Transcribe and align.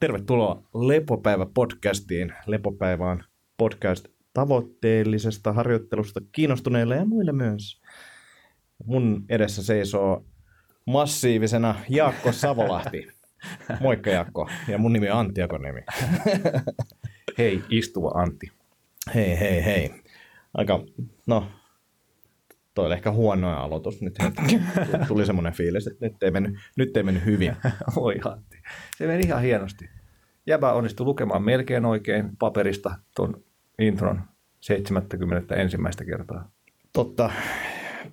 Tervetuloa 0.00 0.62
Lepopäivä-podcastiin. 0.74 2.32
Lepopäivä 2.46 3.10
on 3.10 3.24
podcast 3.56 4.08
tavoitteellisesta 4.32 5.52
harjoittelusta 5.52 6.20
kiinnostuneille 6.32 6.96
ja 6.96 7.04
muille 7.04 7.32
myös. 7.32 7.82
Mun 8.84 9.24
edessä 9.28 9.62
seisoo 9.62 10.24
massiivisena 10.86 11.74
Jaakko 11.88 12.32
Savolahti. 12.32 13.06
Moikka 13.80 14.10
Jaakko. 14.10 14.48
Ja 14.68 14.78
mun 14.78 14.92
nimi 14.92 15.10
on 15.10 15.18
Antti 15.18 15.40
Jakonemi. 15.40 15.80
Hei, 17.38 17.62
istuva 17.70 18.08
Antti. 18.08 18.52
Hei, 19.14 19.40
hei, 19.40 19.64
hei. 19.64 19.90
Aika, 20.54 20.80
no, 21.26 21.46
toi 22.74 22.86
oli 22.86 22.94
ehkä 22.94 23.10
huono 23.12 23.50
aloitus. 23.50 24.02
Nyt 24.02 24.14
tuli 25.08 25.26
semmoinen 25.26 25.52
fiilis, 25.52 25.86
että 25.86 26.06
nyt 26.06 26.22
ei 26.22 26.30
mennyt, 26.30 26.54
nyt 26.76 26.96
ei 26.96 27.02
mennyt 27.02 27.24
hyvin. 27.24 27.56
Oi 27.96 28.14
Antti. 28.24 28.47
Se 28.96 29.06
meni 29.06 29.22
ihan 29.26 29.42
hienosti. 29.42 29.90
Jäbä 30.46 30.72
onnistui 30.72 31.06
lukemaan 31.06 31.42
melkein 31.42 31.84
oikein 31.84 32.36
paperista 32.38 32.94
tuon 33.16 33.44
intron 33.78 34.20
70 34.60 35.54
ensimmäistä 35.54 36.04
kertaa. 36.04 36.50
Totta, 36.92 37.30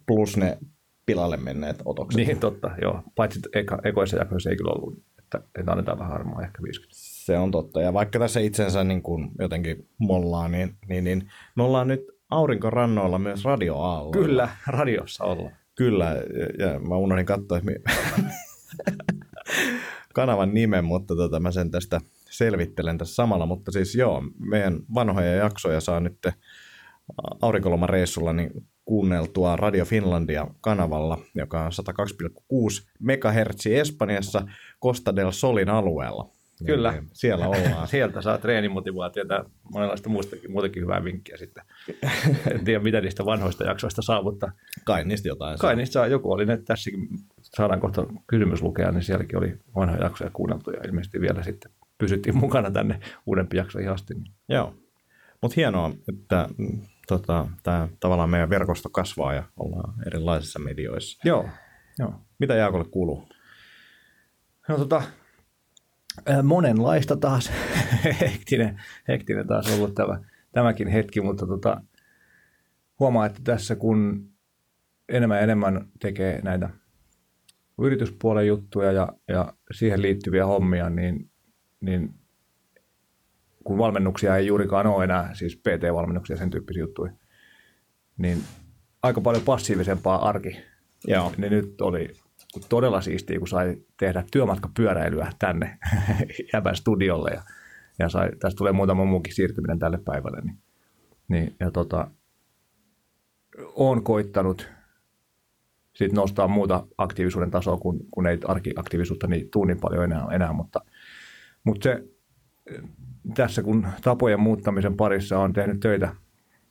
plus 0.05 0.37
ne 0.37 0.57
pilalle 1.05 1.37
menneet 1.37 1.81
otokset. 1.85 2.27
Niin, 2.27 2.39
totta, 2.39 2.71
joo. 2.81 3.03
Paitsi 3.15 3.39
eka, 3.53 3.79
ekoissa 3.83 4.17
jakoissa 4.17 4.49
ei 4.49 4.55
kyllä 4.55 4.71
ollut, 4.71 5.03
että, 5.19 5.41
että 5.59 5.71
annetaan 5.71 5.99
vähän 5.99 6.13
armoa 6.13 6.41
ehkä 6.41 6.63
50. 6.63 6.95
Se 6.97 7.37
on 7.37 7.51
totta. 7.51 7.81
Ja 7.81 7.93
vaikka 7.93 8.19
tässä 8.19 8.39
itsensä 8.39 8.83
niin 8.83 9.01
kuin 9.01 9.31
jotenkin 9.39 9.87
mollaa, 9.97 10.47
niin, 10.47 10.77
niin, 10.87 11.03
niin 11.03 11.29
me 11.55 11.63
ollaan 11.63 11.87
nyt 11.87 12.01
aurinkorannoilla 12.29 13.19
myös 13.19 13.45
radioaalloilla. 13.45 14.25
Kyllä, 14.27 14.49
radiossa 14.67 15.23
ollaan. 15.23 15.55
Kyllä, 15.75 16.05
ja, 16.05 16.67
ja 16.67 16.79
mä 16.79 16.95
unohdin 16.95 17.25
katsoa 17.25 17.59
mi- 17.63 17.75
kanavan 20.15 20.53
nimen, 20.53 20.85
mutta 20.85 21.15
tota, 21.15 21.39
mä 21.39 21.51
sen 21.51 21.71
tästä 21.71 22.01
selvittelen 22.29 22.97
tässä 22.97 23.15
samalla. 23.15 23.45
Mutta 23.45 23.71
siis 23.71 23.95
joo, 23.95 24.23
meidän 24.39 24.79
vanhoja 24.93 25.35
jaksoja 25.35 25.81
saa 25.81 25.99
nyt 25.99 26.17
aurinkolomareissulla 27.41 28.33
niin 28.33 28.51
kuunneltua 28.85 29.55
Radio 29.55 29.85
Finlandia 29.85 30.47
kanavalla, 30.61 31.17
joka 31.35 31.65
on 31.65 31.71
102,6 31.71 32.87
MHz 32.99 33.67
Espanjassa 33.67 34.47
Costa 34.83 35.15
del 35.15 35.31
Solin 35.31 35.69
alueella. 35.69 36.34
Kyllä. 36.65 36.91
Niin, 36.91 37.07
siellä 37.13 37.47
ollaan. 37.57 37.87
Sieltä 37.87 38.21
saa 38.21 38.37
treenimotivaatiota 38.37 39.33
ja 39.33 39.45
monenlaista 39.73 40.09
muustakin, 40.09 40.51
muutenkin 40.51 40.83
hyvää 40.83 41.03
vinkkiä 41.03 41.37
sitten. 41.37 41.63
en 42.51 42.65
tiedä, 42.65 42.83
mitä 42.83 43.01
niistä 43.01 43.25
vanhoista 43.25 43.63
jaksoista 43.63 44.01
saa, 44.01 44.21
mutta 44.21 44.51
Kai 44.83 45.03
niistä 45.05 45.27
jotain. 45.27 45.57
kai 45.59 45.75
niistä 45.75 45.93
saa. 45.93 46.07
Joku 46.07 46.31
oli, 46.31 46.43
että 46.43 46.65
tässäkin 46.65 47.07
saadaan 47.41 47.79
kohta 47.79 48.05
kysymys 48.27 48.61
lukea, 48.61 48.91
niin 48.91 49.03
sielläkin 49.03 49.37
oli 49.37 49.57
vanhoja 49.75 50.03
jaksoja 50.03 50.29
kuunneltu 50.33 50.71
ja 50.71 50.79
ilmeisesti 50.85 51.21
vielä 51.21 51.43
sitten 51.43 51.71
pysyttiin 51.97 52.37
mukana 52.37 52.71
tänne 52.71 52.99
uudempi 53.25 53.57
jaksoihin 53.57 53.91
asti. 53.91 54.13
Niin 54.13 54.33
Joo. 54.49 54.73
Mutta 55.41 55.55
hienoa, 55.55 55.91
että 56.09 56.49
mm, 56.57 56.81
tota, 57.07 57.47
tämä 57.63 57.87
tavallaan 57.99 58.29
meidän 58.29 58.49
verkosto 58.49 58.89
kasvaa 58.89 59.33
ja 59.33 59.43
ollaan 59.57 59.93
erilaisissa 60.07 60.59
medioissa. 60.59 61.21
Joo. 61.25 61.49
Joo. 61.99 62.13
Mitä 62.39 62.55
Jaakolle 62.55 62.85
kuuluu? 62.91 63.27
No 64.67 64.77
tota, 64.77 65.01
monenlaista 66.43 67.17
taas. 67.17 67.51
hektinen, 68.21 68.81
hektinen 69.07 69.47
taas 69.47 69.75
ollut 69.75 69.95
tämä, 69.95 70.19
tämäkin 70.51 70.87
hetki, 70.87 71.21
mutta 71.21 71.47
tota, 71.47 71.81
huomaa, 72.99 73.25
että 73.25 73.41
tässä 73.43 73.75
kun 73.75 74.29
enemmän 75.09 75.37
ja 75.37 75.43
enemmän 75.43 75.87
tekee 75.99 76.41
näitä 76.41 76.69
yrityspuolen 77.81 78.47
juttuja 78.47 78.91
ja, 78.91 79.09
ja 79.27 79.53
siihen 79.71 80.01
liittyviä 80.01 80.45
hommia, 80.45 80.89
niin, 80.89 81.29
niin 81.81 82.13
kun 83.63 83.77
valmennuksia 83.77 84.37
ei 84.37 84.47
juurikaan 84.47 84.87
ole 84.87 85.03
enää, 85.03 85.33
siis 85.33 85.57
PT-valmennuksia 85.57 86.33
ja 86.33 86.37
sen 86.37 86.49
tyyppisiä 86.49 86.83
juttuja, 86.83 87.11
niin 88.17 88.43
aika 89.03 89.21
paljon 89.21 89.43
passiivisempaa 89.43 90.29
arki. 90.29 90.61
Joo. 91.07 91.31
Niin 91.37 91.51
nyt 91.51 91.81
oli 91.81 92.09
todella 92.69 93.01
siistiä, 93.01 93.39
kun 93.39 93.47
sai 93.47 93.77
tehdä 93.97 94.23
työmatkapyöräilyä 94.31 95.31
tänne 95.39 95.77
Jäbän 96.53 96.75
studiolle 96.75 97.31
ja, 97.31 97.41
ja 97.99 98.09
sai, 98.09 98.29
tästä 98.39 98.57
tulee 98.57 98.73
muutama 98.73 99.05
muukin 99.05 99.35
siirtyminen 99.35 99.79
tälle 99.79 99.99
päivälle. 100.05 100.41
Niin, 100.41 100.57
niin 101.27 101.55
ja 101.59 101.71
tota, 101.71 102.11
olen 103.57 104.03
koittanut 104.03 104.67
sit 105.95 106.13
nostaa 106.13 106.47
muuta 106.47 106.87
aktiivisuuden 106.97 107.51
tasoa, 107.51 107.77
kun, 107.77 107.99
kun 108.11 108.27
ei 108.27 108.37
arkiaktiivisuutta 108.47 109.27
niin 109.27 109.49
tuu 109.51 109.65
niin 109.65 109.79
paljon 109.79 110.03
enää, 110.03 110.27
enää 110.31 110.53
mutta, 110.53 110.81
mutta 111.63 111.83
se 111.83 112.03
tässä 113.35 113.63
kun 113.63 113.87
tapojen 114.03 114.39
muuttamisen 114.39 114.97
parissa 114.97 115.39
on 115.39 115.53
tehnyt 115.53 115.79
töitä 115.79 116.15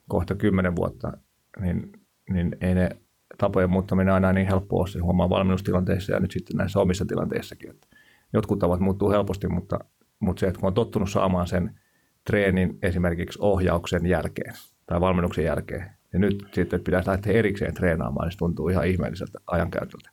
kohta 0.08 0.34
kymmenen 0.34 0.76
vuotta, 0.76 1.12
niin, 1.60 1.92
niin 2.30 2.56
ei 2.60 2.74
ne 2.74 2.90
tapojen 3.38 3.70
muuttaminen 3.70 4.14
aina 4.14 4.32
niin 4.32 4.46
helppo 4.46 4.78
ole. 4.78 4.88
Se 4.88 4.98
huomaa 4.98 5.30
valmennustilanteissa 5.30 6.12
ja 6.12 6.20
nyt 6.20 6.30
sitten 6.30 6.56
näissä 6.56 6.80
omissa 6.80 7.04
tilanteissakin. 7.06 7.70
Että 7.70 7.86
jotkut 8.32 8.58
tavat 8.58 8.80
muuttuu 8.80 9.10
helposti, 9.10 9.48
mutta, 9.48 9.78
mutta 10.20 10.40
se, 10.40 10.46
että 10.46 10.60
kun 10.60 10.66
on 10.66 10.74
tottunut 10.74 11.10
saamaan 11.10 11.46
sen 11.46 11.80
treenin 12.26 12.78
esimerkiksi 12.82 13.38
ohjauksen 13.42 14.06
jälkeen 14.06 14.54
tai 14.86 15.00
valmennuksen 15.00 15.44
jälkeen, 15.44 15.90
ja 16.12 16.18
nyt 16.18 16.46
sitten 16.52 16.80
pitäisi 16.80 17.10
lähteä 17.10 17.32
erikseen 17.32 17.74
treenaamaan, 17.74 18.26
niin 18.26 18.32
se 18.32 18.38
tuntuu 18.38 18.68
ihan 18.68 18.86
ihmeelliseltä 18.86 19.38
ajankäytöltä. 19.46 20.10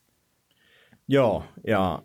Joo, 1.07 1.43
ja 1.67 2.03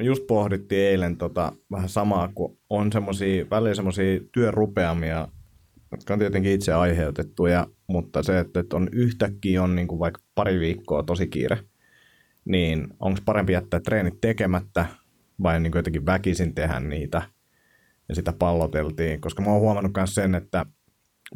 just 0.00 0.26
pohdittiin 0.26 0.86
eilen 0.86 1.16
tota, 1.16 1.52
vähän 1.70 1.88
samaa, 1.88 2.28
kun 2.34 2.58
on 2.70 2.92
semmosia, 2.92 3.46
välillä 3.50 3.74
semmoisia 3.74 4.20
työrupeamia, 4.32 5.28
jotka 5.90 6.14
on 6.14 6.18
tietenkin 6.18 6.52
itse 6.52 6.72
aiheutettuja, 6.72 7.66
mutta 7.86 8.22
se, 8.22 8.38
että, 8.38 8.60
on 8.72 8.88
yhtäkkiä 8.92 9.62
on 9.62 9.74
niin 9.74 9.88
kuin 9.88 9.98
vaikka 9.98 10.20
pari 10.34 10.60
viikkoa 10.60 11.02
tosi 11.02 11.26
kiire, 11.26 11.58
niin 12.44 12.88
onko 13.00 13.20
parempi 13.24 13.52
jättää 13.52 13.80
treenit 13.80 14.20
tekemättä 14.20 14.86
vai 15.42 15.60
niin 15.60 15.72
kuin 15.72 15.78
jotenkin 15.78 16.06
väkisin 16.06 16.54
tehdä 16.54 16.80
niitä 16.80 17.22
ja 18.08 18.14
sitä 18.14 18.32
palloteltiin, 18.32 19.20
koska 19.20 19.42
mä 19.42 19.50
oon 19.50 19.60
huomannut 19.60 19.92
myös 19.96 20.14
sen, 20.14 20.34
että 20.34 20.66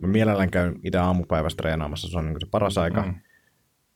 mä 0.03 0.09
mielellään 0.09 0.51
käyn 0.51 0.75
itse 0.85 0.99
aamupäivästä 0.99 1.63
treenaamassa, 1.63 2.09
se 2.09 2.19
on 2.19 2.25
niin 2.25 2.35
kuin 2.35 2.41
se 2.41 2.49
paras 2.51 2.79
aika. 2.79 3.03
Mm. 3.03 3.15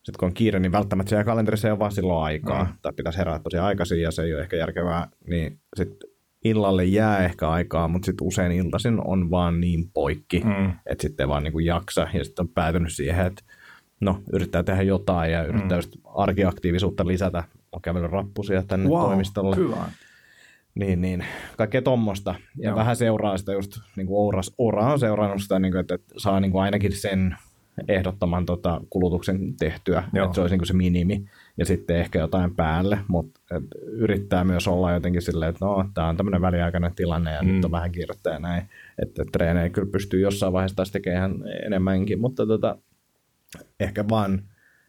Sitten 0.02 0.18
kun 0.18 0.26
on 0.26 0.34
kiire, 0.34 0.58
niin 0.58 0.72
välttämättä 0.72 1.08
siellä 1.08 1.24
kalenterissa 1.24 1.68
ei 1.68 1.72
ole 1.72 1.78
vaan 1.78 1.92
silloin 1.92 2.24
aikaa, 2.24 2.64
mm. 2.64 2.72
tai 2.82 2.92
pitäisi 2.92 3.18
herätä 3.18 3.38
tosi 3.38 3.58
aikaisin 3.58 4.00
ja 4.00 4.10
se 4.10 4.22
ei 4.22 4.34
ole 4.34 4.42
ehkä 4.42 4.56
järkevää, 4.56 5.08
niin 5.26 5.60
sitten 5.76 6.10
illalle 6.48 6.84
jää 6.84 7.24
ehkä 7.24 7.50
aikaa, 7.50 7.88
mutta 7.88 8.06
sitten 8.06 8.26
usein 8.26 8.52
iltaisin 8.52 9.00
on 9.04 9.30
vaan 9.30 9.60
niin 9.60 9.90
poikki, 9.94 10.42
mm. 10.44 10.72
että 10.86 11.02
sitten 11.02 11.28
vaan 11.28 11.42
niin 11.42 11.52
kuin 11.52 11.66
jaksa 11.66 12.06
ja 12.14 12.24
sitten 12.24 12.42
on 12.42 12.48
päätynyt 12.48 12.92
siihen, 12.92 13.26
että 13.26 13.44
no, 14.00 14.20
yrittää 14.32 14.62
tehdä 14.62 14.82
jotain 14.82 15.32
ja 15.32 15.44
yrittää 15.44 15.68
mm. 15.70 15.78
just 15.78 15.96
arkiaktiivisuutta 16.14 17.06
lisätä. 17.06 17.44
On 17.72 17.82
kävellyt 17.82 18.10
rappusia 18.10 18.62
tänne 18.62 18.88
Wow, 18.88 19.02
toimistolle. 19.02 19.56
hyvä. 19.56 19.76
Niin, 20.74 21.00
niin. 21.00 21.24
Kaikkea 21.56 21.82
tommosta. 21.82 22.34
Ja 22.58 22.68
Joo. 22.68 22.76
vähän 22.76 22.96
seuraa 22.96 23.38
sitä 23.38 23.52
just, 23.52 23.78
niin 23.96 24.06
kuin 24.06 24.16
Ouras, 24.16 24.52
Oura 24.58 24.92
on 24.92 24.98
seurannut 24.98 25.42
sitä, 25.42 25.58
niin 25.58 25.72
kuin, 25.72 25.80
että, 25.80 25.94
että 25.94 26.14
saa 26.16 26.40
niin 26.40 26.52
kuin 26.52 26.62
ainakin 26.62 26.92
sen 26.92 27.36
ehdottoman 27.88 28.46
tota, 28.46 28.80
kulutuksen 28.90 29.56
tehtyä, 29.56 30.02
Joo. 30.12 30.24
että 30.24 30.34
se 30.34 30.40
olisi 30.40 30.52
niin 30.52 30.58
kuin 30.60 30.66
se 30.66 30.74
minimi, 30.74 31.24
ja 31.56 31.66
sitten 31.66 31.96
ehkä 31.96 32.18
jotain 32.18 32.56
päälle, 32.56 32.98
mutta 33.08 33.40
et, 33.50 33.64
yrittää 33.82 34.44
myös 34.44 34.68
olla 34.68 34.92
jotenkin 34.92 35.22
silleen, 35.22 35.48
että 35.48 35.64
no, 35.64 35.90
tämä 35.94 36.08
on 36.08 36.16
tämmöinen 36.16 36.40
väliaikainen 36.40 36.94
tilanne, 36.94 37.32
ja 37.32 37.42
mm. 37.42 37.48
nyt 37.48 37.64
on 37.64 37.70
vähän 37.70 37.92
kiirettä 37.92 38.30
ja 38.30 38.38
näin, 38.38 38.62
että 39.02 39.24
treenejä 39.32 39.70
kyllä 39.70 39.92
pystyy 39.92 40.20
jossain 40.20 40.52
vaiheessa 40.52 40.76
taas 40.76 40.90
tekemään 40.90 41.34
enemmänkin, 41.66 42.20
mutta 42.20 42.46
tota, 42.46 42.78
ehkä 43.80 44.04
vaan 44.08 44.42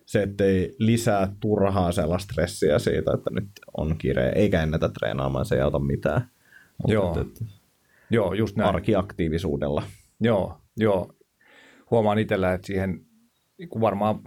se, 0.06 0.24
ettei 0.24 0.76
lisää 0.80 1.34
turhaa 1.40 1.92
sellaista 1.92 2.34
stressiä 2.34 2.80
siitä, 2.80 3.12
että 3.14 3.30
nyt 3.34 3.50
on 3.78 3.96
kiire, 3.98 4.32
eikä 4.36 4.64
ennätä 4.64 4.90
treenaamaan, 4.90 5.46
se 5.46 5.56
ei 5.56 5.62
auta 5.62 5.80
mitään. 5.80 6.30
Mutta 6.78 6.94
Joo. 6.94 7.10
että, 7.10 7.22
että 7.22 7.46
Joo, 8.10 8.34
just 8.34 8.56
näin. 8.56 8.70
arkiaktiivisuudella. 8.70 9.84
Joo, 10.20 10.58
joo. 10.78 11.14
Huomaan 11.92 12.20
itsellä, 12.20 12.54
että 12.54 12.68
siihen 12.68 13.02
niin 13.58 13.70
varmaan 13.82 14.20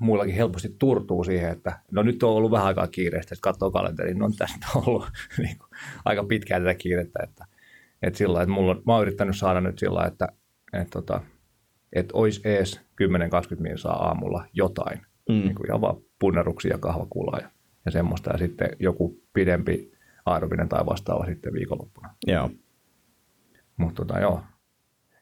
muillakin 0.00 0.34
helposti 0.34 0.76
turtuu 0.78 1.24
siihen, 1.24 1.50
että 1.50 1.80
no 1.90 2.02
nyt 2.02 2.22
on 2.22 2.30
ollut 2.30 2.50
vähän 2.50 2.66
aikaa 2.66 2.86
kiireistä, 2.86 3.34
että 3.34 3.42
katsoo 3.42 3.70
kalenteriin, 3.70 4.18
no 4.18 4.30
tästä 4.38 4.66
on 4.74 4.82
ollut 4.86 5.10
niin 5.38 5.58
kuin, 5.58 5.68
aika 6.04 6.24
pitkään 6.24 6.62
tätä 6.62 6.74
kiirettä, 6.74 7.20
että, 7.22 7.44
että 8.02 8.18
sillä 8.18 8.32
lailla, 8.32 8.42
että 8.42 8.54
mulla 8.54 8.70
on, 8.70 8.82
mä 8.86 8.92
oon 8.92 9.02
yrittänyt 9.02 9.36
saada 9.36 9.60
nyt 9.60 9.78
sillä 9.78 9.94
lailla, 9.94 10.12
että, 10.12 10.28
että, 10.72 10.90
tota, 10.90 11.20
että 11.92 12.16
olisi 12.16 12.40
ees 12.44 12.80
10-20 13.02 13.60
minsaa 13.60 14.06
aamulla 14.06 14.44
jotain, 14.52 15.00
mm. 15.28 15.34
niin 15.34 15.54
kuin 15.54 15.66
ihan 15.66 15.80
vaan 15.80 15.96
punneruksia 16.18 16.70
ja 16.70 16.78
kahvakulaa 16.78 17.38
ja, 17.38 17.50
ja 17.84 17.90
semmoista, 17.90 18.30
ja 18.30 18.38
sitten 18.38 18.68
joku 18.78 19.22
pidempi 19.32 19.92
aerobinen 20.26 20.68
tai 20.68 20.86
vastaava 20.86 21.26
sitten 21.26 21.52
viikonloppuna. 21.52 22.14
Joo. 22.26 22.50
Mutta 23.76 24.04
tota, 24.04 24.20
joo, 24.20 24.42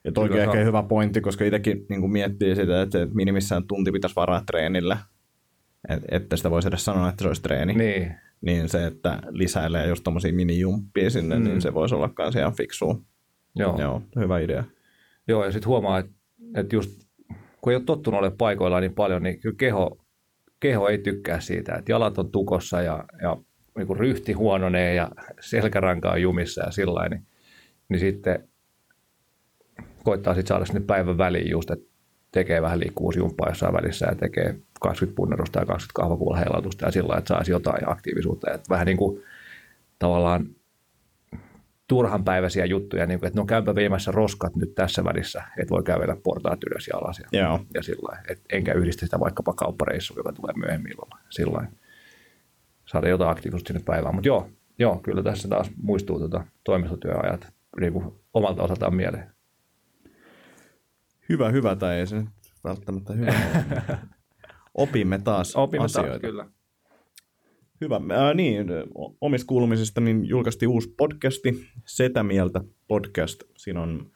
Ja 0.09 0.13
toikin 0.13 0.33
Kyllä 0.33 0.45
ehkä 0.45 0.59
on. 0.59 0.67
hyvä 0.67 0.83
pointti, 0.83 1.21
koska 1.21 1.45
itsekin 1.45 1.87
niin 1.89 2.11
miettii 2.11 2.57
sitä, 2.57 2.83
että 2.83 2.99
minimissään 3.15 3.67
tunti 3.67 3.93
pitäisi 3.93 4.17
varaa 4.17 4.43
treenillä, 4.47 4.99
Et, 5.89 6.03
että 6.11 6.37
sitä 6.37 6.51
voisi 6.51 6.69
edes 6.69 6.85
sanoa, 6.85 7.09
että 7.09 7.23
se 7.23 7.29
olisi 7.29 7.43
treeni. 7.43 7.75
niin, 7.75 8.15
niin 8.41 8.69
se, 8.69 8.87
että 8.87 9.19
lisäilee 9.31 9.87
just 9.87 10.05
tommosia 10.05 10.33
minijumppia 10.33 11.11
sinne, 11.11 11.39
mm. 11.39 11.45
niin 11.45 11.63
se 11.63 11.75
voisi 11.75 11.95
olla 11.95 12.09
kans 12.09 12.37
ihan 12.37 12.53
fiksua. 12.53 12.99
Joo. 13.57 13.81
Joo, 13.81 14.03
hyvä 14.17 14.39
idea. 14.39 14.65
Joo, 15.29 15.45
ja 15.45 15.53
sitten 15.53 15.69
huomaa, 15.69 15.99
että, 15.99 16.13
että 16.55 16.77
just 16.77 17.09
kun 17.61 17.73
ei 17.73 17.77
ole 17.77 17.85
tottunut 17.85 18.19
olemaan 18.19 18.39
paikoillaan 18.39 18.83
niin 18.83 18.95
paljon, 18.95 19.23
niin 19.23 19.41
kyllä 19.41 19.57
keho, 19.59 20.05
keho 20.61 20.89
ei 20.89 20.99
tykkää 20.99 21.41
siitä, 21.41 21.75
että 21.75 21.93
jalat 21.93 22.19
on 22.19 22.31
tukossa 22.31 22.83
ja, 22.83 23.05
ja 23.23 23.37
niin 23.77 23.97
ryhti 23.97 24.33
huononee 24.33 24.95
ja 24.95 25.11
selkäranka 25.41 26.11
on 26.11 26.23
jumissa 26.23 26.63
ja 26.65 26.71
sillä 26.71 27.09
niin, 27.09 27.27
niin 27.89 28.01
sitten 28.01 28.48
koittaa 30.05 30.35
sitten 30.35 30.49
saada 30.49 30.65
sinne 30.65 30.81
päivän 30.81 31.19
väliin 31.19 31.51
just, 31.51 31.71
että 31.71 31.89
tekee 32.33 32.63
vähän 32.63 32.81
liikkuvuusjumppaa 32.81 33.49
jossain 33.49 33.75
välissä 33.75 34.07
ja 34.07 34.15
tekee 34.15 34.57
20 34.81 35.17
punnerusta 35.17 35.59
ja 35.59 35.67
20 35.67 35.93
kahvakuulla 35.95 36.37
heilautusta 36.37 36.87
ja 36.87 36.93
sillä 36.93 37.17
että 37.19 37.29
saisi 37.29 37.51
jotain 37.51 37.91
aktiivisuutta. 37.91 38.51
Että 38.51 38.71
vähän 38.71 38.87
niin 38.87 38.97
kuin 38.97 39.23
tavallaan 39.99 40.47
turhanpäiväisiä 41.89 42.65
juttuja, 42.65 43.07
niin 43.07 43.21
kuin, 43.21 43.27
että 43.27 43.41
no 43.41 43.47
käypä 43.47 43.75
viemässä 43.75 44.11
roskat 44.11 44.57
nyt 44.57 44.75
tässä 44.75 45.05
välissä, 45.05 45.43
että 45.61 45.71
voi 45.71 45.83
kävellä 45.83 46.17
portaat 46.23 46.65
ylös 46.65 46.89
ja 46.89 46.99
alas. 46.99 47.19
Ja, 47.19 47.41
Joo. 47.41 47.61
ja 47.75 47.83
sillä 47.83 48.19
että 48.29 48.45
enkä 48.53 48.73
yhdistä 48.73 49.07
sitä 49.07 49.21
vaikkapa 49.21 49.53
kauppareissuun, 49.53 50.19
joka 50.19 50.33
tulee 50.33 50.55
myöhemmin 50.57 50.93
illalla. 50.93 51.19
Sillä 51.31 51.67
saada 52.87 53.09
jotain 53.09 53.31
aktiivisuutta 53.31 53.69
sinne 53.69 53.83
päivään. 53.85 54.15
Mutta 54.15 54.29
joo, 54.29 54.49
joo, 54.79 55.01
kyllä 55.03 55.23
tässä 55.23 55.49
taas 55.49 55.71
muistuu 55.83 56.19
tuota 56.19 56.45
toimistotyöajat 56.65 57.53
niin 57.81 57.93
kuin 57.93 58.15
omalta 58.35 58.63
osaltaan 58.63 58.95
mieleen. 58.95 59.38
Hyvä, 61.29 61.49
hyvä, 61.51 61.77
tai 61.77 61.99
ei 61.99 62.07
se 62.07 62.17
nyt 62.17 62.29
välttämättä 62.65 63.13
hyvä 63.13 63.33
ole. 63.33 63.99
Opimme 64.75 65.19
taas 65.19 65.57
Opimme 65.57 65.85
asioita. 65.85 66.11
taas, 66.11 66.21
kyllä. 66.21 66.47
Hyvä. 67.81 68.01
Ää, 68.11 68.35
niin, 68.35 68.67
omista 69.21 69.47
kuulumisista 69.47 70.01
niin 70.01 70.27
julkaistiin 70.27 70.69
uusi 70.69 70.95
podcasti, 70.97 71.67
Setä 71.87 72.23
Mieltä 72.23 72.61
podcast. 72.89 73.43
Siinä 73.57 73.83
on 73.83 74.11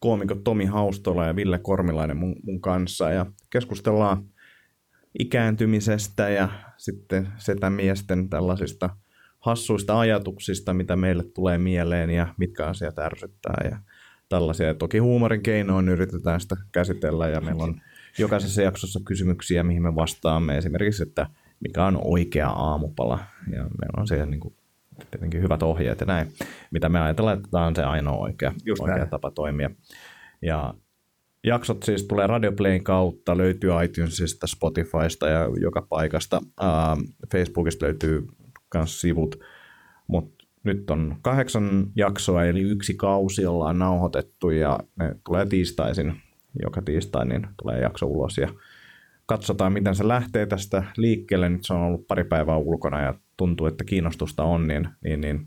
koomikot 0.00 0.44
Tomi 0.44 0.64
Haustola 0.64 1.26
ja 1.26 1.36
Ville 1.36 1.58
Kormilainen 1.58 2.16
mun, 2.16 2.36
mun 2.42 2.60
kanssa 2.60 3.10
ja 3.10 3.26
keskustellaan 3.50 4.24
ikääntymisestä 5.18 6.28
ja 6.28 6.48
sitten 6.76 7.28
setämiesten 7.36 8.30
tällaisista 8.30 8.96
hassuista 9.40 9.98
ajatuksista, 10.00 10.74
mitä 10.74 10.96
meille 10.96 11.24
tulee 11.34 11.58
mieleen 11.58 12.10
ja 12.10 12.34
mitkä 12.38 12.66
asiat 12.66 12.98
ärsyttää 12.98 13.68
ja 13.70 13.78
tällaisia. 14.34 14.66
Ja 14.66 14.74
toki 14.74 14.98
huumorin 14.98 15.42
keinoin 15.42 15.88
yritetään 15.88 16.40
sitä 16.40 16.56
käsitellä 16.72 17.28
ja 17.28 17.40
meillä 17.40 17.64
on 17.64 17.80
jokaisessa 18.18 18.62
jaksossa 18.62 19.00
kysymyksiä, 19.04 19.62
mihin 19.62 19.82
me 19.82 19.94
vastaamme. 19.94 20.58
Esimerkiksi, 20.58 21.02
että 21.02 21.26
mikä 21.60 21.84
on 21.84 21.98
oikea 22.04 22.48
aamupala 22.48 23.18
ja 23.50 23.62
meillä 23.62 24.00
on 24.00 24.06
siihen 24.06 24.30
niin 24.30 24.40
kuin 24.40 24.54
tietenkin 25.10 25.42
hyvät 25.42 25.62
ohjeet 25.62 26.00
ja 26.00 26.06
näin, 26.06 26.32
mitä 26.70 26.88
me 26.88 27.00
ajatellaan, 27.00 27.36
että 27.36 27.48
tämä 27.50 27.66
on 27.66 27.76
se 27.76 27.82
ainoa 27.82 28.16
oikea, 28.16 28.52
Just 28.64 28.82
oikea 28.82 28.96
näin. 28.96 29.10
tapa 29.10 29.30
toimia. 29.30 29.70
Ja 30.42 30.74
jaksot 31.44 31.82
siis 31.82 32.04
tulee 32.04 32.26
Radioplayn 32.26 32.84
kautta, 32.84 33.36
löytyy 33.36 33.70
iTunesista, 33.84 34.46
Spotifysta 34.46 35.28
ja 35.28 35.48
joka 35.60 35.82
paikasta. 35.82 36.38
Uh, 36.38 37.14
Facebookista 37.32 37.84
löytyy 37.84 38.26
myös 38.74 39.00
sivut, 39.00 39.40
mutta 40.06 40.43
nyt 40.64 40.90
on 40.90 41.16
kahdeksan 41.22 41.86
jaksoa, 41.96 42.44
eli 42.44 42.60
yksi 42.60 42.94
kausi 42.94 43.46
ollaan 43.46 43.78
nauhoitettu 43.78 44.50
ja 44.50 44.80
ne 44.96 45.16
tulee 45.26 45.46
tiistaisin, 45.46 46.14
joka 46.62 46.82
tiistai 46.82 47.26
niin 47.26 47.46
tulee 47.62 47.80
jakso 47.80 48.06
ulos 48.06 48.38
ja 48.38 48.48
katsotaan, 49.26 49.72
miten 49.72 49.94
se 49.94 50.08
lähtee 50.08 50.46
tästä 50.46 50.84
liikkeelle. 50.96 51.48
Nyt 51.48 51.64
se 51.64 51.74
on 51.74 51.80
ollut 51.80 52.06
pari 52.06 52.24
päivää 52.24 52.56
ulkona 52.56 53.00
ja 53.00 53.14
tuntuu, 53.36 53.66
että 53.66 53.84
kiinnostusta 53.84 54.44
on, 54.44 54.66
niin, 54.66 54.88
niin, 55.04 55.20
niin 55.20 55.46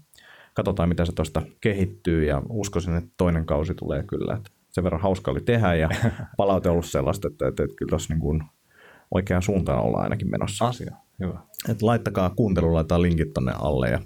katsotaan, 0.53 0.89
miten 0.89 1.05
se 1.05 1.11
tuosta 1.11 1.41
kehittyy 1.61 2.25
ja 2.25 2.41
uskoisin, 2.49 2.95
että 2.95 3.09
toinen 3.17 3.45
kausi 3.45 3.75
tulee 3.75 4.03
kyllä. 4.03 4.33
Että 4.33 4.51
sen 4.69 4.83
verran 4.83 5.01
hauska 5.01 5.31
oli 5.31 5.41
tehdä 5.41 5.75
ja 5.75 5.89
palaute 6.37 6.69
ollut 6.69 6.85
sellaista, 6.85 7.27
että, 7.27 7.47
että, 7.47 7.63
että 7.63 7.75
kyllä 7.75 7.89
tuossa 7.89 8.13
niin 8.13 8.21
kuin 8.21 8.43
oikeaan 9.11 9.41
suuntaan 9.41 9.83
ollaan 9.83 10.03
ainakin 10.03 10.31
menossa. 10.31 10.67
Asia, 10.67 10.95
hyvä. 11.19 11.39
Että 11.69 11.85
laittakaa 11.85 12.29
kuuntelu, 12.29 12.73
laitetaan 12.73 13.01
linkit 13.01 13.33
tonne 13.33 13.53
alle 13.59 13.89
ja 13.89 13.99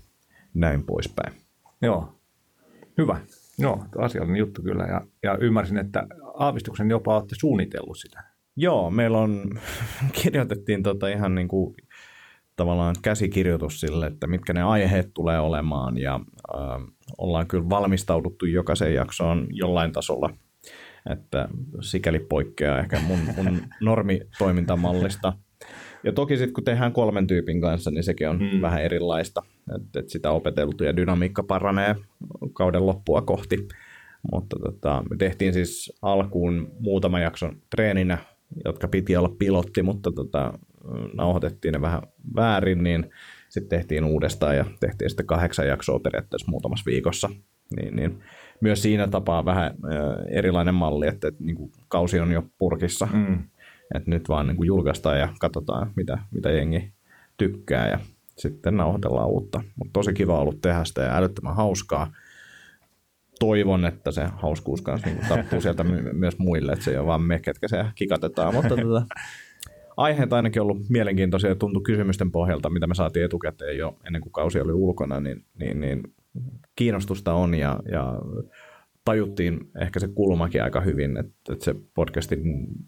näin 0.54 0.84
poispäin. 0.84 1.34
Joo, 1.82 2.16
hyvä. 2.98 3.20
Joo, 3.58 3.86
asiallinen 3.98 4.40
juttu 4.40 4.62
kyllä. 4.62 4.84
Ja, 4.84 5.02
ja 5.24 5.38
ymmärsin, 5.38 5.78
että 5.78 6.08
aavistuksen 6.34 6.90
jopa 6.90 7.16
olette 7.16 7.36
suunnitellut 7.40 7.98
sitä. 7.98 8.24
Joo, 8.56 8.92
meillä 8.92 9.18
on, 9.18 9.44
kirjoitettiin 10.22 10.84
tota 10.84 11.08
ihan 11.08 11.36
niin 11.36 11.48
kuin 11.48 11.76
tavallaan 12.56 12.96
käsikirjoitus 13.02 13.80
sille, 13.80 14.08
että 14.08 14.28
mitkä 14.28 14.54
ne 14.54 14.64
aiheet 14.64 15.12
tulee 15.14 15.40
olemaan 15.40 15.98
ja 15.98 16.20
äh, 16.56 16.82
ollaan 17.18 17.48
kyllä 17.48 17.70
valmistauduttu 17.70 18.46
jokaisen 18.46 18.94
jaksoon 18.94 19.48
jollain 19.50 19.92
tasolla, 19.92 20.30
että 21.10 21.48
sikäli 21.82 22.20
poikkeaa 22.20 22.80
ehkä 22.80 23.00
mun, 23.00 23.20
mun 23.36 23.62
normitoimintamallista. 23.82 25.34
Ja 26.04 26.14
toki 26.14 26.38
sitten 26.38 26.54
kun 26.54 26.64
tehdään 26.64 26.94
kolmen 26.94 27.28
tyypin 27.28 27.62
kanssa, 27.62 27.92
niin 27.92 28.04
sekin 28.04 28.30
on 28.30 28.40
hmm. 28.40 28.62
vähän 28.62 28.84
erilaista, 28.84 29.42
että 29.76 30.00
et 30.00 30.10
sitä 30.10 30.32
opeteltu 30.32 30.84
ja 30.84 30.96
dynamiikka 30.96 31.44
paranee 31.44 31.96
kauden 32.54 32.86
loppua 32.86 33.22
kohti. 33.22 33.68
Mutta 34.32 34.60
tota, 34.60 35.04
me 35.10 35.18
tehtiin 35.18 35.54
siis 35.54 35.94
alkuun 36.02 36.72
muutama 36.80 37.20
jakson 37.20 37.62
treeninä, 37.76 38.18
jotka 38.66 38.88
piti 38.88 39.16
olla 39.16 39.36
pilotti, 39.40 39.84
mutta 39.84 40.12
tota, 40.12 40.54
nauhoitettiin 41.14 41.72
ne 41.72 41.82
vähän 41.82 42.02
väärin, 42.36 42.84
niin 42.84 43.10
sitten 43.50 43.80
tehtiin 43.80 44.04
uudestaan 44.04 44.58
ja 44.58 44.66
tehtiin 44.80 45.10
sitten 45.10 45.26
kahdeksan 45.26 45.68
jaksoa 45.68 46.00
periaatteessa 46.00 46.52
muutamassa 46.52 46.86
viikossa. 46.86 47.30
Niin, 47.76 47.96
niin 47.96 48.20
myös 48.62 48.82
siinä 48.82 49.08
tapaa 49.08 49.46
vähän 49.46 49.72
erilainen 50.30 50.76
malli, 50.76 51.08
että, 51.08 51.28
että 51.28 51.44
niin 51.44 51.56
kuin 51.56 51.72
kausi 51.88 52.20
on 52.20 52.32
jo 52.32 52.44
purkissa, 52.58 53.08
Mm. 53.14 53.44
että 53.96 54.10
nyt 54.10 54.30
vaan 54.30 54.48
niin 54.48 54.58
kuin 54.58 54.68
julkaistaan 54.68 55.20
ja 55.20 55.30
katsotaan, 55.40 55.92
mitä, 55.96 56.18
mitä 56.32 56.52
jengi 56.52 56.94
tykkää 57.38 57.90
ja 57.90 58.00
sitten 58.42 58.78
nauhoitellaan 58.78 59.30
uutta. 59.30 59.64
Mutta 59.76 59.94
tosi 59.94 60.14
kiva 60.14 60.40
ollut 60.40 60.62
tehdä 60.62 60.84
sitä 60.84 61.02
ja 61.02 61.18
älyttömän 61.18 61.56
hauskaa. 61.56 62.12
Toivon, 63.40 63.86
että 63.86 64.12
se 64.12 64.26
hauskuus 64.36 64.82
kanssa 64.82 65.08
niin 65.08 65.28
tarttuu 65.30 65.62
sieltä 65.62 65.84
my- 65.84 66.14
myös 66.14 66.38
muille, 66.38 66.72
että 66.72 66.86
se 66.86 66.92
ei 66.92 66.98
ole 66.98 67.06
vaan 67.08 67.22
me, 67.22 67.40
ketkä 67.40 67.68
se 67.68 67.86
kikatetaan. 67.96 68.54
Mutta 68.54 68.76
tota, 68.76 69.06
aiheet 69.98 70.34
ainakin 70.34 70.62
ollut 70.62 70.90
mielenkiintoisia 70.90 71.50
ja 71.50 71.56
tuntui 71.56 71.84
kysymysten 71.84 72.32
pohjalta, 72.32 72.70
mitä 72.70 72.88
me 72.88 72.96
saatiin 72.96 73.26
etukäteen 73.26 73.78
jo 73.78 73.98
ennen 74.08 74.22
kuin 74.22 74.34
kausi 74.34 74.62
oli 74.62 74.74
ulkona, 74.74 75.20
niin, 75.20 75.46
niin, 75.60 75.82
niin 75.82 76.04
kiinnostusta 76.76 77.34
on 77.34 77.54
ja, 77.54 77.80
ja 77.92 78.22
tajuttiin 79.06 79.60
ehkä 79.82 80.00
se 80.00 80.08
kulmakin 80.08 80.64
aika 80.64 80.82
hyvin, 80.82 81.18
että, 81.18 81.54
että 81.54 81.66
se 81.66 81.76
podcastin 81.94 82.42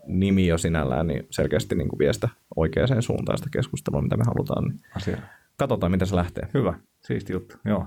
nimi 0.08 0.48
jo 0.48 0.58
sinällään 0.58 1.08
niin 1.08 1.28
selkeästi 1.30 1.76
niin 1.76 1.90
kuin 1.90 2.00
vie 2.00 2.14
sitä 2.14 2.30
oikeaan 2.56 3.02
suuntaan 3.02 3.38
sitä 3.38 3.50
keskustelua, 3.54 4.02
mitä 4.02 4.18
me 4.18 4.24
halutaan. 4.28 4.64
Niin 4.64 4.82
Asia. 4.96 5.18
Katsotaan, 5.58 5.92
miten 5.92 6.08
se 6.08 6.16
lähtee. 6.16 6.48
Hyvä, 6.54 6.74
siisti 7.02 7.34
juttu. 7.34 7.56
Joo. 7.66 7.86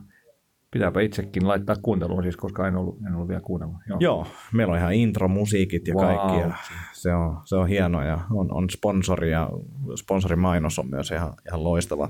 Pitääpä 0.70 1.00
itsekin 1.00 1.49
laittaa 1.49 1.76
kuunteluun 1.82 2.23
siis, 2.23 2.37
koska 2.37 2.68
en 2.68 2.76
ollut, 2.76 2.99
en 3.06 3.14
ollut 3.14 3.28
vielä 3.28 3.40
kuunnellut. 3.40 3.76
Joo. 3.88 3.99
Joo, 4.00 4.26
meillä 4.52 4.73
on 4.73 4.78
ihan 4.78 4.94
intro-musiikit 4.94 5.88
ja 5.88 5.94
Wow. 5.94 6.04
kaikki. 6.06 6.40
Ja 6.40 6.54
se, 6.92 7.14
on, 7.14 7.40
se 7.44 7.56
on 7.56 7.68
hieno 7.68 8.02
ja 8.02 8.20
on, 8.30 8.52
on 8.52 8.70
sponsori 8.70 9.30
ja 9.30 9.50
sponsorimainos 9.96 10.78
on 10.78 10.90
myös 10.90 11.11
ihan, 11.11 11.32
ihan 11.49 11.64
loistava. 11.64 12.08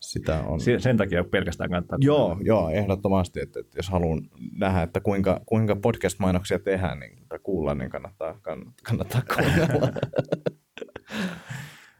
Sitä 0.00 0.40
on. 0.46 0.60
Se- 0.60 0.78
Sen 0.78 0.96
takia 0.96 1.24
pelkästään 1.24 1.70
kannattaa. 1.70 1.98
Joo, 2.00 2.36
joo, 2.42 2.70
ehdottomasti, 2.70 3.40
että, 3.40 3.60
että 3.60 3.78
jos 3.78 3.90
haluan 3.90 4.20
nähdä, 4.58 4.82
että 4.82 5.00
kuinka, 5.00 5.40
kuinka 5.46 5.76
podcast-mainoksia 5.76 6.58
tehdään 6.58 7.00
niin, 7.00 7.18
tai 7.28 7.38
kuulla, 7.42 7.74
niin 7.74 7.90
kannattaa, 7.90 8.32
kann- 8.32 8.72
kannattaa 8.88 9.22
kuunnella. 9.36 9.88